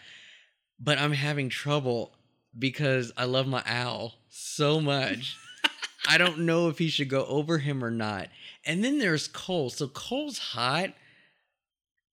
But 0.79 0.99
i'm 0.99 1.11
having 1.11 1.49
trouble 1.49 2.13
because 2.57 3.11
i 3.17 3.25
love 3.25 3.47
my 3.47 3.63
owl 3.65 4.13
so 4.29 4.79
much. 4.79 5.35
I 6.07 6.17
don't 6.17 6.39
know 6.45 6.69
if 6.69 6.77
he 6.77 6.87
should 6.87 7.09
go 7.09 7.25
over 7.25 7.57
him 7.57 7.83
or 7.83 7.91
not. 7.91 8.29
And 8.65 8.83
then 8.83 8.99
there's 8.99 9.27
cole. 9.27 9.69
So 9.69 9.87
cole's 9.87 10.37
hot 10.37 10.93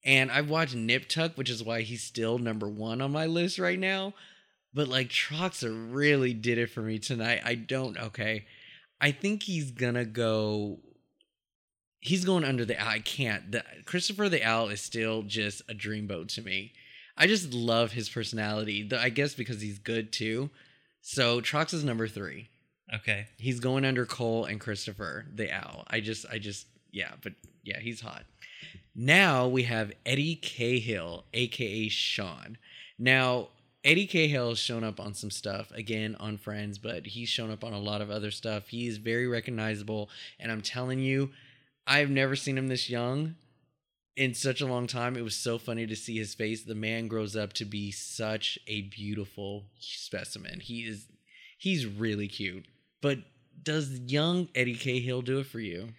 and 0.04 0.30
i've 0.30 0.48
watched 0.48 0.74
nip 0.74 1.08
tuck 1.08 1.36
which 1.36 1.50
is 1.50 1.64
why 1.64 1.82
he's 1.82 2.02
still 2.02 2.38
number 2.38 2.68
one 2.68 3.00
on 3.00 3.12
my 3.12 3.26
list 3.26 3.58
right 3.58 3.78
now. 3.78 4.14
But 4.72 4.88
like 4.88 5.10
troxa 5.10 5.94
really 5.94 6.32
did 6.32 6.58
it 6.58 6.70
for 6.70 6.80
me 6.80 6.98
tonight. 6.98 7.42
I 7.44 7.54
don't 7.54 7.98
okay. 7.98 8.46
I 8.98 9.10
think 9.12 9.42
he's 9.42 9.72
gonna 9.72 10.06
go 10.06 10.78
he's 12.06 12.24
going 12.24 12.44
under 12.44 12.64
the. 12.64 12.82
I 12.82 13.00
can't. 13.00 13.52
The, 13.52 13.64
Christopher 13.84 14.28
the 14.28 14.42
Owl 14.42 14.68
is 14.68 14.80
still 14.80 15.22
just 15.22 15.62
a 15.68 15.74
dreamboat 15.74 16.28
to 16.34 16.42
me. 16.42 16.72
I 17.16 17.26
just 17.26 17.52
love 17.52 17.92
his 17.92 18.08
personality. 18.08 18.88
I 18.96 19.08
guess 19.08 19.34
because 19.34 19.60
he's 19.60 19.78
good 19.78 20.12
too. 20.12 20.50
So 21.00 21.40
Trox 21.40 21.72
is 21.72 21.84
number 21.84 22.08
three. 22.08 22.48
Okay. 22.94 23.26
He's 23.38 23.60
going 23.60 23.84
under 23.84 24.06
Cole 24.06 24.44
and 24.44 24.60
Christopher 24.60 25.26
the 25.34 25.50
Owl. 25.50 25.84
I 25.88 26.00
just, 26.00 26.26
I 26.30 26.38
just, 26.38 26.66
yeah, 26.92 27.12
but 27.22 27.32
yeah, 27.64 27.80
he's 27.80 28.00
hot. 28.00 28.24
Now 28.94 29.48
we 29.48 29.64
have 29.64 29.92
Eddie 30.04 30.36
Cahill, 30.36 31.24
aka 31.34 31.88
Sean. 31.88 32.58
Now 32.98 33.48
Eddie 33.84 34.06
Cahill 34.06 34.50
has 34.50 34.58
shown 34.58 34.84
up 34.84 35.00
on 35.00 35.14
some 35.14 35.30
stuff 35.30 35.70
again 35.72 36.16
on 36.18 36.38
Friends, 36.38 36.78
but 36.78 37.06
he's 37.06 37.28
shown 37.28 37.50
up 37.50 37.64
on 37.64 37.72
a 37.72 37.78
lot 37.78 38.00
of 38.00 38.10
other 38.10 38.30
stuff. 38.30 38.68
He 38.68 38.86
is 38.86 38.96
very 38.98 39.26
recognizable, 39.26 40.10
and 40.40 40.50
I'm 40.50 40.62
telling 40.62 40.98
you, 40.98 41.30
I've 41.86 42.10
never 42.10 42.34
seen 42.36 42.56
him 42.58 42.68
this 42.68 42.88
young. 42.90 43.36
in 44.16 44.32
such 44.34 44.60
a 44.62 44.66
long 44.66 44.86
time. 44.86 45.14
It 45.16 45.22
was 45.24 45.36
so 45.36 45.58
funny 45.58 45.86
to 45.86 45.94
see 45.94 46.16
his 46.16 46.34
face. 46.34 46.64
The 46.64 46.74
man 46.74 47.06
grows 47.06 47.36
up 47.36 47.52
to 47.54 47.64
be 47.66 47.90
such 47.92 48.58
a 48.66 48.80
beautiful 48.82 49.64
specimen. 49.78 50.60
He 50.60 50.80
is 50.80 51.06
he's 51.58 51.84
really 51.86 52.28
cute. 52.28 52.64
But 53.02 53.18
does 53.62 53.90
young 54.00 54.48
Eddie 54.54 54.74
Cahill 54.74 55.20
do 55.22 55.38
it 55.40 55.46
for 55.46 55.60
you? 55.60 55.90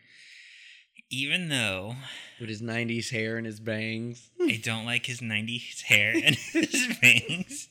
Even 1.12 1.50
though 1.50 1.96
With 2.40 2.50
his 2.50 2.62
90s 2.62 3.12
hair 3.12 3.38
and 3.38 3.46
his 3.46 3.60
bangs. 3.60 4.30
I 4.42 4.60
don't 4.64 4.86
like 4.86 5.06
his 5.06 5.22
90s 5.22 5.84
hair 5.84 6.12
and 6.14 6.36
his 6.54 6.88
bangs, 7.02 7.70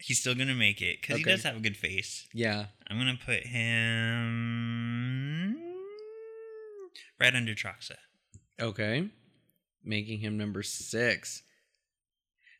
he's 0.00 0.18
still 0.18 0.34
going 0.34 0.48
to 0.48 0.54
make 0.54 0.80
it 0.82 1.00
because 1.00 1.14
Okay. 1.20 1.24
he 1.24 1.30
does 1.36 1.42
have 1.44 1.56
a 1.58 1.60
good 1.60 1.76
face. 1.76 2.26
Yeah. 2.32 2.66
I'm 2.88 2.98
going 2.98 3.16
to 3.16 3.24
put 3.24 3.46
him 3.46 5.56
right 7.20 7.34
under 7.34 7.54
Troxa. 7.54 7.96
Okay. 8.60 9.08
Making 9.84 10.18
him 10.20 10.36
number 10.36 10.62
six. 10.62 11.42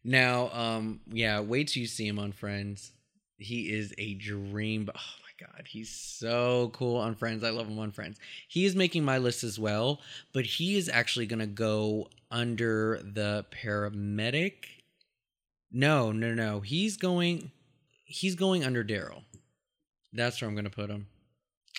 Now, 0.04 0.50
um, 0.52 1.00
yeah, 1.11 1.40
wait 1.40 1.68
till 1.68 1.80
you 1.82 1.86
see 1.86 2.06
him 2.06 2.18
on 2.18 2.32
Friends. 2.32 2.92
He 3.36 3.72
is 3.72 3.92
a 3.98 4.14
dream. 4.14 4.88
Oh 4.88 4.92
my 4.94 5.46
god, 5.46 5.66
he's 5.68 5.90
so 5.90 6.70
cool 6.72 6.96
on 6.96 7.14
Friends. 7.14 7.44
I 7.44 7.50
love 7.50 7.66
him 7.68 7.78
on 7.78 7.92
Friends. 7.92 8.18
He 8.48 8.64
is 8.64 8.74
making 8.74 9.04
my 9.04 9.18
list 9.18 9.44
as 9.44 9.59
well, 9.59 10.00
but 10.32 10.44
he 10.44 10.76
is 10.76 10.88
actually 10.88 11.26
gonna 11.26 11.46
go 11.46 12.09
under 12.30 13.00
the 13.02 13.44
paramedic. 13.50 14.64
No, 15.70 16.12
no, 16.12 16.34
no. 16.34 16.61
He's 16.61 16.96
going 16.96 17.50
he's 18.04 18.34
going 18.34 18.64
under 18.64 18.82
Daryl. 18.82 19.22
That's 20.12 20.40
where 20.40 20.48
I'm 20.48 20.56
gonna 20.56 20.70
put 20.70 20.90
him. 20.90 21.06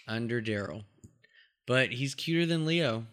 Under 0.08 0.42
Daryl. 0.42 0.84
But 1.70 1.92
he's 1.92 2.16
cuter 2.16 2.48
than 2.48 2.66
Leo. 2.66 3.06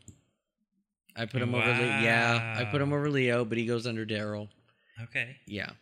I 1.14 1.26
put 1.26 1.42
him 1.42 1.54
over 1.54 1.66
Leo. 1.66 2.00
Yeah, 2.00 2.56
I 2.58 2.64
put 2.64 2.80
him 2.80 2.90
over 2.90 3.10
Leo, 3.10 3.44
but 3.44 3.58
he 3.58 3.66
goes 3.66 3.86
under 3.86 4.06
Daryl. 4.06 4.48
Okay. 5.02 5.36
Yeah. 5.46 5.72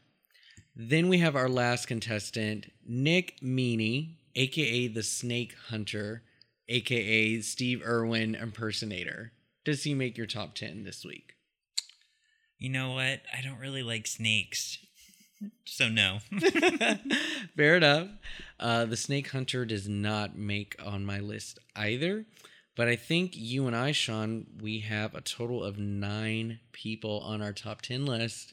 Then 0.75 1.09
we 1.09 1.19
have 1.19 1.37
our 1.37 1.49
last 1.49 1.87
contestant, 1.87 2.73
Nick 2.85 3.39
Meaney, 3.41 4.17
aka 4.35 4.89
the 4.89 5.05
Snake 5.05 5.55
Hunter, 5.69 6.25
aka 6.69 7.41
Steve 7.43 7.81
Irwin 7.87 8.35
impersonator. 8.35 9.31
Does 9.65 9.85
he 9.85 9.95
make 9.95 10.19
your 10.19 10.27
top 10.27 10.57
10 10.57 10.83
this 10.83 11.05
week? 11.05 11.35
You 12.59 12.71
know 12.71 12.95
what? 12.95 13.21
I 13.33 13.41
don't 13.41 13.61
really 13.61 13.85
like 13.85 14.09
snakes. 14.09 14.79
So, 15.65 15.89
no. 15.89 16.19
Fair 17.57 17.77
enough. 17.77 18.09
Uh, 18.59 18.85
the 18.85 18.97
Snake 18.97 19.31
Hunter 19.31 19.65
does 19.65 19.89
not 19.89 20.37
make 20.37 20.75
on 20.85 21.07
my 21.07 21.21
list 21.21 21.61
either. 21.77 22.25
But 22.77 22.89
I 22.89 22.97
think 22.97 23.33
you 23.37 23.67
and 23.67 23.77
I, 23.77 23.93
Sean, 23.93 24.47
we 24.61 24.81
have 24.81 25.15
a 25.15 25.21
total 25.21 25.63
of 25.63 25.79
nine 25.79 26.59
people 26.73 27.21
on 27.21 27.41
our 27.41 27.53
top 27.53 27.83
10 27.83 28.05
list. 28.05 28.53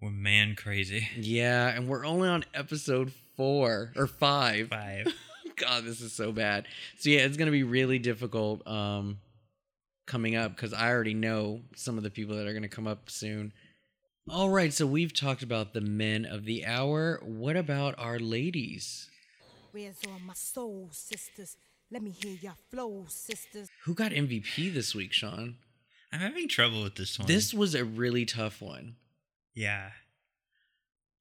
We're 0.00 0.10
man 0.10 0.54
crazy. 0.54 1.08
Yeah, 1.16 1.68
and 1.68 1.88
we're 1.88 2.04
only 2.04 2.28
on 2.28 2.44
episode 2.54 3.12
four 3.36 3.92
or 3.96 4.06
five. 4.06 4.68
Five. 4.68 5.12
God, 5.56 5.84
this 5.84 6.00
is 6.00 6.12
so 6.12 6.30
bad. 6.30 6.66
So 6.98 7.10
yeah, 7.10 7.20
it's 7.20 7.36
gonna 7.36 7.50
be 7.50 7.64
really 7.64 7.98
difficult 7.98 8.64
um 8.64 9.18
coming 10.06 10.36
up 10.36 10.54
because 10.54 10.72
I 10.72 10.90
already 10.90 11.14
know 11.14 11.62
some 11.74 11.96
of 11.96 12.04
the 12.04 12.10
people 12.10 12.36
that 12.36 12.46
are 12.46 12.54
gonna 12.54 12.68
come 12.68 12.86
up 12.86 13.10
soon. 13.10 13.52
All 14.30 14.50
right, 14.50 14.72
so 14.72 14.86
we've 14.86 15.12
talked 15.14 15.42
about 15.42 15.72
the 15.72 15.80
men 15.80 16.24
of 16.26 16.44
the 16.44 16.64
hour. 16.64 17.18
What 17.24 17.56
about 17.56 17.94
our 17.98 18.20
ladies? 18.20 19.08
Where's 19.72 19.98
all 20.06 20.20
my 20.24 20.34
soul 20.34 20.90
sisters? 20.92 21.56
Let 21.90 22.02
me 22.02 22.10
hear 22.10 22.36
your 22.40 22.54
flow, 22.70 23.06
sisters. 23.08 23.68
Who 23.84 23.94
got 23.94 24.12
MVP 24.12 24.72
this 24.74 24.94
week, 24.94 25.12
Sean? 25.12 25.56
I'm 26.12 26.20
having 26.20 26.48
trouble 26.48 26.82
with 26.82 26.96
this 26.96 27.18
one. 27.18 27.26
This 27.28 27.54
was 27.54 27.74
a 27.74 27.84
really 27.84 28.24
tough 28.24 28.60
one. 28.60 28.96
Yeah. 29.54 29.90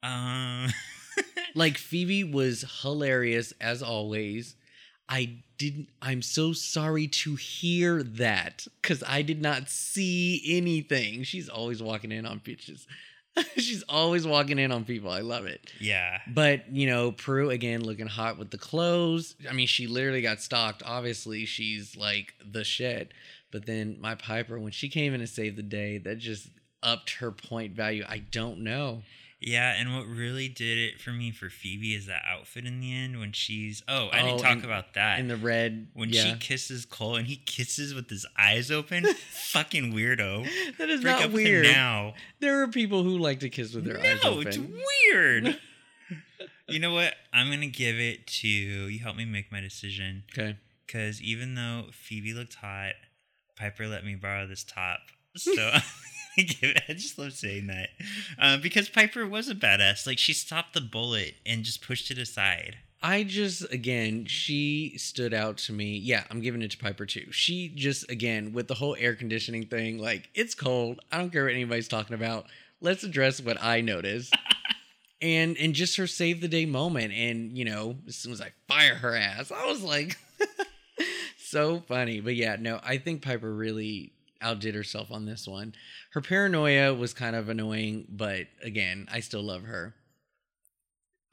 Um. 0.03 0.69
Like 1.55 1.79
Phoebe 1.79 2.23
was 2.23 2.63
hilarious 2.83 3.51
as 3.59 3.81
always. 3.81 4.55
I 5.09 5.37
didn't 5.57 5.89
I'm 6.03 6.21
so 6.21 6.53
sorry 6.53 7.07
to 7.07 7.33
hear 7.35 8.03
that 8.03 8.67
cuz 8.83 9.01
I 9.07 9.23
did 9.23 9.41
not 9.41 9.67
see 9.67 10.43
anything. 10.45 11.23
She's 11.23 11.49
always 11.49 11.81
walking 11.81 12.11
in 12.11 12.27
on 12.27 12.41
bitches. 12.41 12.85
She's 13.57 13.83
always 13.83 14.25
walking 14.25 14.59
in 14.59 14.71
on 14.71 14.85
people. 14.85 15.09
I 15.11 15.21
love 15.21 15.45
it. 15.45 15.71
yeah. 15.79 16.19
But, 16.27 16.69
you 16.71 16.87
know, 16.87 17.11
Prue 17.11 17.49
again 17.49 17.83
looking 17.83 18.07
hot 18.07 18.37
with 18.37 18.51
the 18.51 18.57
clothes. 18.57 19.35
I 19.49 19.53
mean, 19.53 19.67
she 19.67 19.87
literally 19.87 20.21
got 20.21 20.41
stalked. 20.41 20.83
Obviously, 20.85 21.45
she's 21.45 21.95
like 21.95 22.33
the 22.43 22.63
shit. 22.63 23.13
But 23.51 23.65
then 23.65 23.97
my 23.99 24.15
Piper 24.15 24.59
when 24.59 24.71
she 24.71 24.89
came 24.89 25.13
in 25.13 25.21
and 25.21 25.29
saved 25.29 25.55
the 25.57 25.63
day, 25.63 25.97
that 25.99 26.17
just 26.19 26.49
upped 26.83 27.11
her 27.15 27.31
point 27.31 27.73
value. 27.73 28.03
I 28.07 28.19
don't 28.19 28.59
know. 28.59 29.01
Yeah, 29.39 29.73
and 29.79 29.95
what 29.95 30.07
really 30.07 30.49
did 30.49 30.79
it 30.79 30.99
for 30.99 31.11
me 31.11 31.29
for 31.31 31.47
Phoebe 31.49 31.93
is 31.93 32.07
that 32.07 32.23
outfit 32.27 32.65
in 32.65 32.79
the 32.79 32.91
end 32.91 33.19
when 33.19 33.33
she's 33.33 33.83
oh, 33.87 34.07
I 34.07 34.21
Oh, 34.21 34.25
didn't 34.25 34.39
talk 34.41 34.57
in- 34.57 34.65
about 34.65 34.95
that. 34.95 35.19
In 35.19 35.27
the 35.27 35.37
red 35.37 35.89
when 35.93 36.09
yeah. 36.09 36.23
she 36.23 36.35
kisses 36.39 36.85
Cole 36.85 37.15
and 37.17 37.27
he 37.27 37.35
kisses 37.35 37.93
with 37.93 38.09
his 38.09 38.25
eyes 38.37 38.71
open, 38.71 39.05
fucking 39.51 39.93
weirdo. 39.93 40.47
That 40.79 40.89
is 40.89 41.01
Break 41.01 41.15
not 41.17 41.25
up 41.25 41.31
with 41.31 41.45
him 41.45 41.51
weird. 41.51 41.65
now. 41.67 42.15
There 42.39 42.63
are 42.63 42.67
people 42.67 43.03
who 43.03 43.19
like 43.19 43.41
to 43.41 43.49
kiss 43.49 43.75
with 43.75 43.85
their 43.85 43.99
eyes 43.99 44.19
open. 44.23 44.33
no, 44.33 44.39
it's 44.41 44.57
weird. 44.57 45.59
you 46.67 46.79
know 46.79 46.93
what? 46.95 47.13
I'm 47.31 47.51
gonna 47.51 47.67
give 47.67 47.99
it 47.99 48.25
to 48.27 48.47
you. 48.47 48.97
Help 48.99 49.15
me 49.17 49.25
make 49.25 49.51
my 49.51 49.61
decision 49.61 50.23
Okay. 50.35 50.57
because 50.87 51.21
even 51.21 51.53
though 51.53 51.85
Phoebe 51.91 52.33
looked 52.33 52.55
hot, 52.55 52.93
Piper 53.55 53.85
let 53.87 54.03
me 54.03 54.15
borrow 54.15 54.47
this 54.47 54.63
top. 54.63 54.99
So 55.37 55.51
I'm 56.37 56.45
gonna 56.45 56.59
give 56.59 56.69
it. 56.71 56.83
I 56.87 56.93
just 56.93 57.17
love 57.17 57.33
saying 57.33 57.67
that 57.67 57.89
uh, 58.39 58.57
because 58.57 58.89
Piper 58.89 59.25
was 59.27 59.49
a 59.49 59.55
badass. 59.55 60.05
Like 60.05 60.19
she 60.19 60.33
stopped 60.33 60.73
the 60.73 60.81
bullet 60.81 61.35
and 61.45 61.63
just 61.63 61.81
pushed 61.81 62.11
it 62.11 62.17
aside. 62.17 62.77
I 63.01 63.23
just 63.23 63.71
again, 63.71 64.25
she 64.25 64.97
stood 64.97 65.33
out 65.33 65.57
to 65.59 65.73
me. 65.73 65.97
Yeah, 65.97 66.23
I'm 66.29 66.41
giving 66.41 66.61
it 66.61 66.71
to 66.71 66.77
Piper 66.77 67.05
too. 67.05 67.31
She 67.31 67.69
just 67.69 68.09
again 68.11 68.53
with 68.53 68.67
the 68.67 68.73
whole 68.75 68.95
air 68.99 69.15
conditioning 69.15 69.65
thing, 69.65 69.99
like 69.99 70.29
it's 70.33 70.55
cold. 70.55 70.99
I 71.11 71.17
don't 71.17 71.31
care 71.31 71.43
what 71.45 71.53
anybody's 71.53 71.87
talking 71.87 72.15
about. 72.15 72.45
Let's 72.81 73.03
address 73.03 73.41
what 73.41 73.61
I 73.63 73.81
noticed. 73.81 74.35
and 75.21 75.57
and 75.57 75.73
just 75.73 75.97
her 75.97 76.07
save 76.07 76.41
the 76.41 76.47
day 76.47 76.65
moment. 76.65 77.13
And 77.13 77.57
you 77.57 77.65
know, 77.65 77.97
as 78.07 78.15
soon 78.15 78.31
as 78.31 78.41
I 78.41 78.51
fire 78.67 78.95
her 78.95 79.15
ass, 79.15 79.51
I 79.51 79.65
was 79.67 79.83
like 79.83 80.17
so 81.37 81.79
funny. 81.87 82.19
But 82.19 82.35
yeah, 82.35 82.57
no, 82.59 82.79
I 82.83 82.97
think 82.97 83.21
Piper 83.21 83.51
really 83.51 84.13
outdid 84.41 84.75
herself 84.75 85.11
on 85.11 85.25
this 85.25 85.47
one. 85.47 85.73
Her 86.11 86.21
paranoia 86.21 86.93
was 86.93 87.13
kind 87.13 87.35
of 87.35 87.49
annoying, 87.49 88.05
but 88.09 88.47
again, 88.61 89.07
I 89.11 89.19
still 89.19 89.43
love 89.43 89.63
her. 89.63 89.95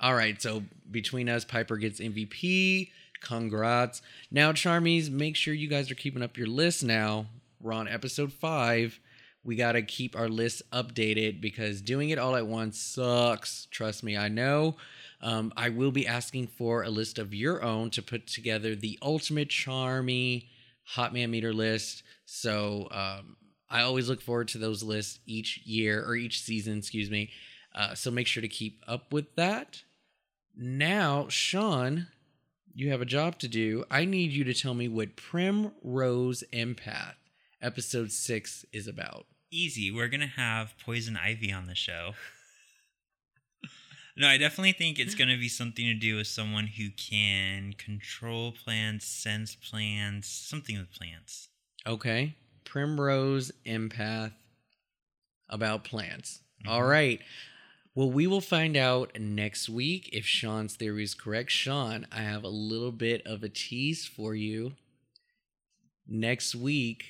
All 0.01 0.15
right, 0.15 0.41
so 0.41 0.65
between 0.91 1.29
us, 1.29 1.45
Piper 1.45 1.77
gets 1.77 2.01
MVP. 2.01 2.91
Congrats. 3.21 4.03
Now, 4.31 4.53
Charmies, 4.53 5.11
make 5.11 5.37
sure 5.37 5.55
you 5.55 5.69
guys 5.69 5.91
are 5.91 5.95
keeping 5.95 6.23
up 6.23 6.37
your 6.37 6.47
list 6.47 6.85
now. 6.85 7.27
We're 7.61 7.73
on 7.73 7.89
episode 7.89 8.33
five. 8.33 9.01
We 9.45 9.57
got 9.57 9.73
to 9.73 9.83
keep 9.83 10.17
our 10.17 10.29
list 10.29 10.63
updated 10.73 11.41
because 11.41 11.81
doing 11.81 12.11
it 12.11 12.19
all 12.19 12.37
at 12.37 12.47
once 12.47 12.79
sucks. 12.79 13.67
Trust 13.71 14.03
me, 14.03 14.17
I 14.17 14.29
know. 14.29 14.77
Um, 15.21 15.53
I 15.57 15.71
will 15.71 15.91
be 15.91 16.07
asking 16.07 16.49
for 16.49 16.83
a 16.83 16.91
list 16.91 17.19
of 17.19 17.35
your 17.35 17.63
own 17.63 17.91
to 17.91 18.03
put 18.03 18.27
together 18.27 18.75
the 18.75 18.99
ultimate 19.01 19.49
Charmy 19.49 20.49
Hot 20.85 21.12
Man 21.12 21.30
Meter 21.30 21.53
list. 21.53 22.03
So 22.24 22.89
um, 22.91 23.37
I 23.68 23.82
always 23.82 24.09
look 24.09 24.22
forward 24.22 24.49
to 24.49 24.59
those 24.59 24.82
lists 24.82 25.18
each 25.26 25.61
year 25.64 26.05
or 26.05 26.14
each 26.14 26.43
season, 26.43 26.78
excuse 26.78 27.11
me. 27.11 27.30
Uh, 27.74 27.95
so 27.95 28.11
make 28.11 28.26
sure 28.26 28.41
to 28.41 28.49
keep 28.49 28.82
up 28.87 29.12
with 29.12 29.35
that. 29.37 29.82
Now, 30.57 31.26
Sean, 31.28 32.07
you 32.72 32.91
have 32.91 33.01
a 33.01 33.07
job 33.07 33.39
to 33.41 33.49
do. 33.49 33.85
I 33.91 34.05
need 34.05 34.30
you 34.30 34.45
to 34.45 34.55
tell 34.55 34.74
me 34.74 34.89
what 34.89 35.16
Primrose 35.16 36.45
Empath 36.53 37.14
episode 37.61 38.12
six 38.12 38.64
is 38.72 38.87
about. 38.87 39.26
Easy. 39.51 39.91
We're 39.91 40.09
gonna 40.09 40.26
have 40.26 40.74
Poison 40.85 41.16
Ivy 41.16 41.53
on 41.53 41.66
the 41.66 41.74
show. 41.74 42.12
No, 44.17 44.29
I 44.29 44.39
definitely 44.39 44.73
think 44.73 44.99
it's 44.99 45.15
gonna 45.17 45.37
be 45.39 45.49
something 45.49 45.85
to 45.87 45.95
do 45.95 46.17
with 46.17 46.27
someone 46.27 46.67
who 46.67 46.91
can 46.91 47.73
control 47.75 48.53
plants, 48.53 49.07
sense 49.07 49.55
plants, 49.57 50.29
something 50.29 50.79
with 50.79 50.93
plants. 50.93 51.49
Okay. 51.87 52.35
Primrose 52.65 53.53
Empath 53.67 54.33
about 55.49 55.85
plants. 55.85 56.41
All 56.67 56.81
Mhm. 56.81 56.89
right. 56.91 57.21
Well, 57.95 58.11
we 58.11 58.27
will 58.27 58.41
find 58.41 58.77
out 58.77 59.19
next 59.21 59.69
week 59.69 60.09
if 60.12 60.27
Sean's 60.27 60.75
theory 60.75 61.05
is 61.05 61.15
correct. 61.15 61.51
Sean, 61.53 62.07
I 62.11 62.23
have 62.23 62.43
a 62.43 62.49
little 62.49 62.91
bit 62.91 63.25
of 63.27 63.45
a 63.45 63.49
tease 63.49 64.05
for 64.07 64.35
you. 64.35 64.75
Next 66.07 66.55
week, 66.57 67.05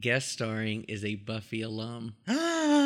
guest 0.00 0.32
starring 0.32 0.84
is 0.84 1.04
a 1.04 1.14
Buffy 1.16 1.62
alum. 1.62 2.16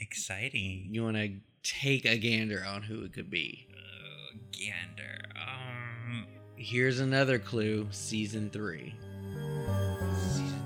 Exciting. 0.00 0.86
You 0.90 1.02
want 1.04 1.16
to 1.16 1.32
take 1.62 2.04
a 2.04 2.16
gander 2.18 2.64
on 2.66 2.82
who 2.82 3.02
it 3.04 3.12
could 3.12 3.30
be? 3.30 3.66
Uh, 3.72 4.36
gander. 4.52 5.18
Um, 5.36 6.26
Here's 6.56 7.00
another 7.00 7.38
clue 7.38 7.88
season 7.90 8.50
three. 8.50 8.94
season 10.16 10.62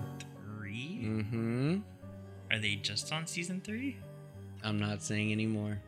three. 0.59 1.01
Mm-hmm. 1.05 1.79
Are 2.51 2.59
they 2.59 2.75
just 2.77 3.13
on 3.13 3.27
season 3.27 3.61
three? 3.65 3.97
I'm 4.63 4.79
not 4.79 5.03
saying 5.03 5.33
anymore. 5.33 5.79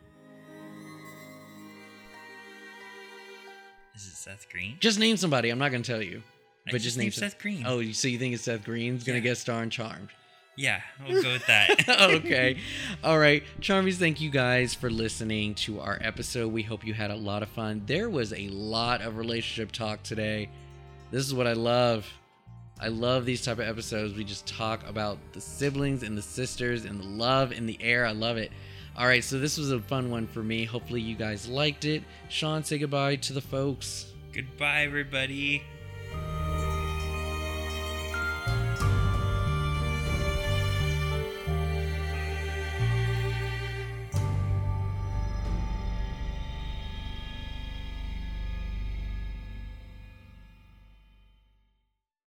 Is 3.94 4.06
it 4.06 4.14
Seth 4.16 4.48
Green? 4.50 4.76
Just 4.80 4.98
name 4.98 5.16
somebody. 5.16 5.50
I'm 5.50 5.58
not 5.58 5.70
gonna 5.70 5.84
tell 5.84 6.02
you. 6.02 6.22
I 6.66 6.72
But 6.72 6.80
just 6.80 6.96
name 6.98 7.12
Seth 7.12 7.38
Green. 7.38 7.62
Oh, 7.66 7.80
so 7.92 8.08
you 8.08 8.18
think 8.18 8.34
it's 8.34 8.42
Seth 8.44 8.64
Green's 8.64 9.04
gonna 9.04 9.18
Yeah. 9.18 9.24
guest 9.24 9.42
star 9.42 9.62
and 9.62 9.70
Charmed? 9.70 10.08
Yeah, 10.56 10.80
we'll 11.06 11.22
go 11.22 11.32
with 11.32 11.46
that. 11.46 11.88
okay. 12.00 12.58
All 13.02 13.18
right. 13.18 13.42
Charmies, 13.60 13.96
thank 13.96 14.20
you 14.20 14.30
guys 14.30 14.72
for 14.72 14.88
listening 14.88 15.54
to 15.56 15.80
our 15.80 15.98
episode. 16.00 16.52
We 16.52 16.62
hope 16.62 16.86
you 16.86 16.94
had 16.94 17.10
a 17.10 17.16
lot 17.16 17.42
of 17.42 17.48
fun. 17.48 17.82
There 17.86 18.08
was 18.08 18.32
a 18.32 18.48
lot 18.48 19.00
of 19.00 19.16
relationship 19.16 19.72
talk 19.72 20.02
today. 20.02 20.48
This 21.10 21.26
is 21.26 21.34
what 21.34 21.46
I 21.46 21.54
love. 21.54 22.06
I 22.80 22.88
love 22.88 23.24
these 23.24 23.44
type 23.44 23.58
of 23.58 23.68
episodes. 23.68 24.14
We 24.14 24.24
just 24.24 24.46
talk 24.46 24.88
about 24.88 25.18
the 25.32 25.40
siblings 25.40 26.02
and 26.02 26.16
the 26.16 26.22
sisters 26.22 26.84
and 26.84 27.00
the 27.00 27.06
love 27.06 27.52
in 27.52 27.66
the 27.66 27.78
air. 27.80 28.06
I 28.06 28.12
love 28.12 28.36
it. 28.36 28.52
All 28.96 29.06
right, 29.06 29.24
so 29.24 29.40
this 29.40 29.58
was 29.58 29.72
a 29.72 29.80
fun 29.80 30.10
one 30.10 30.28
for 30.28 30.42
me. 30.42 30.64
Hopefully 30.64 31.00
you 31.00 31.16
guys 31.16 31.48
liked 31.48 31.84
it. 31.84 32.04
Sean, 32.28 32.62
say 32.62 32.78
goodbye 32.78 33.16
to 33.16 33.32
the 33.32 33.40
folks. 33.40 34.06
Goodbye, 34.32 34.82
everybody. 34.82 35.62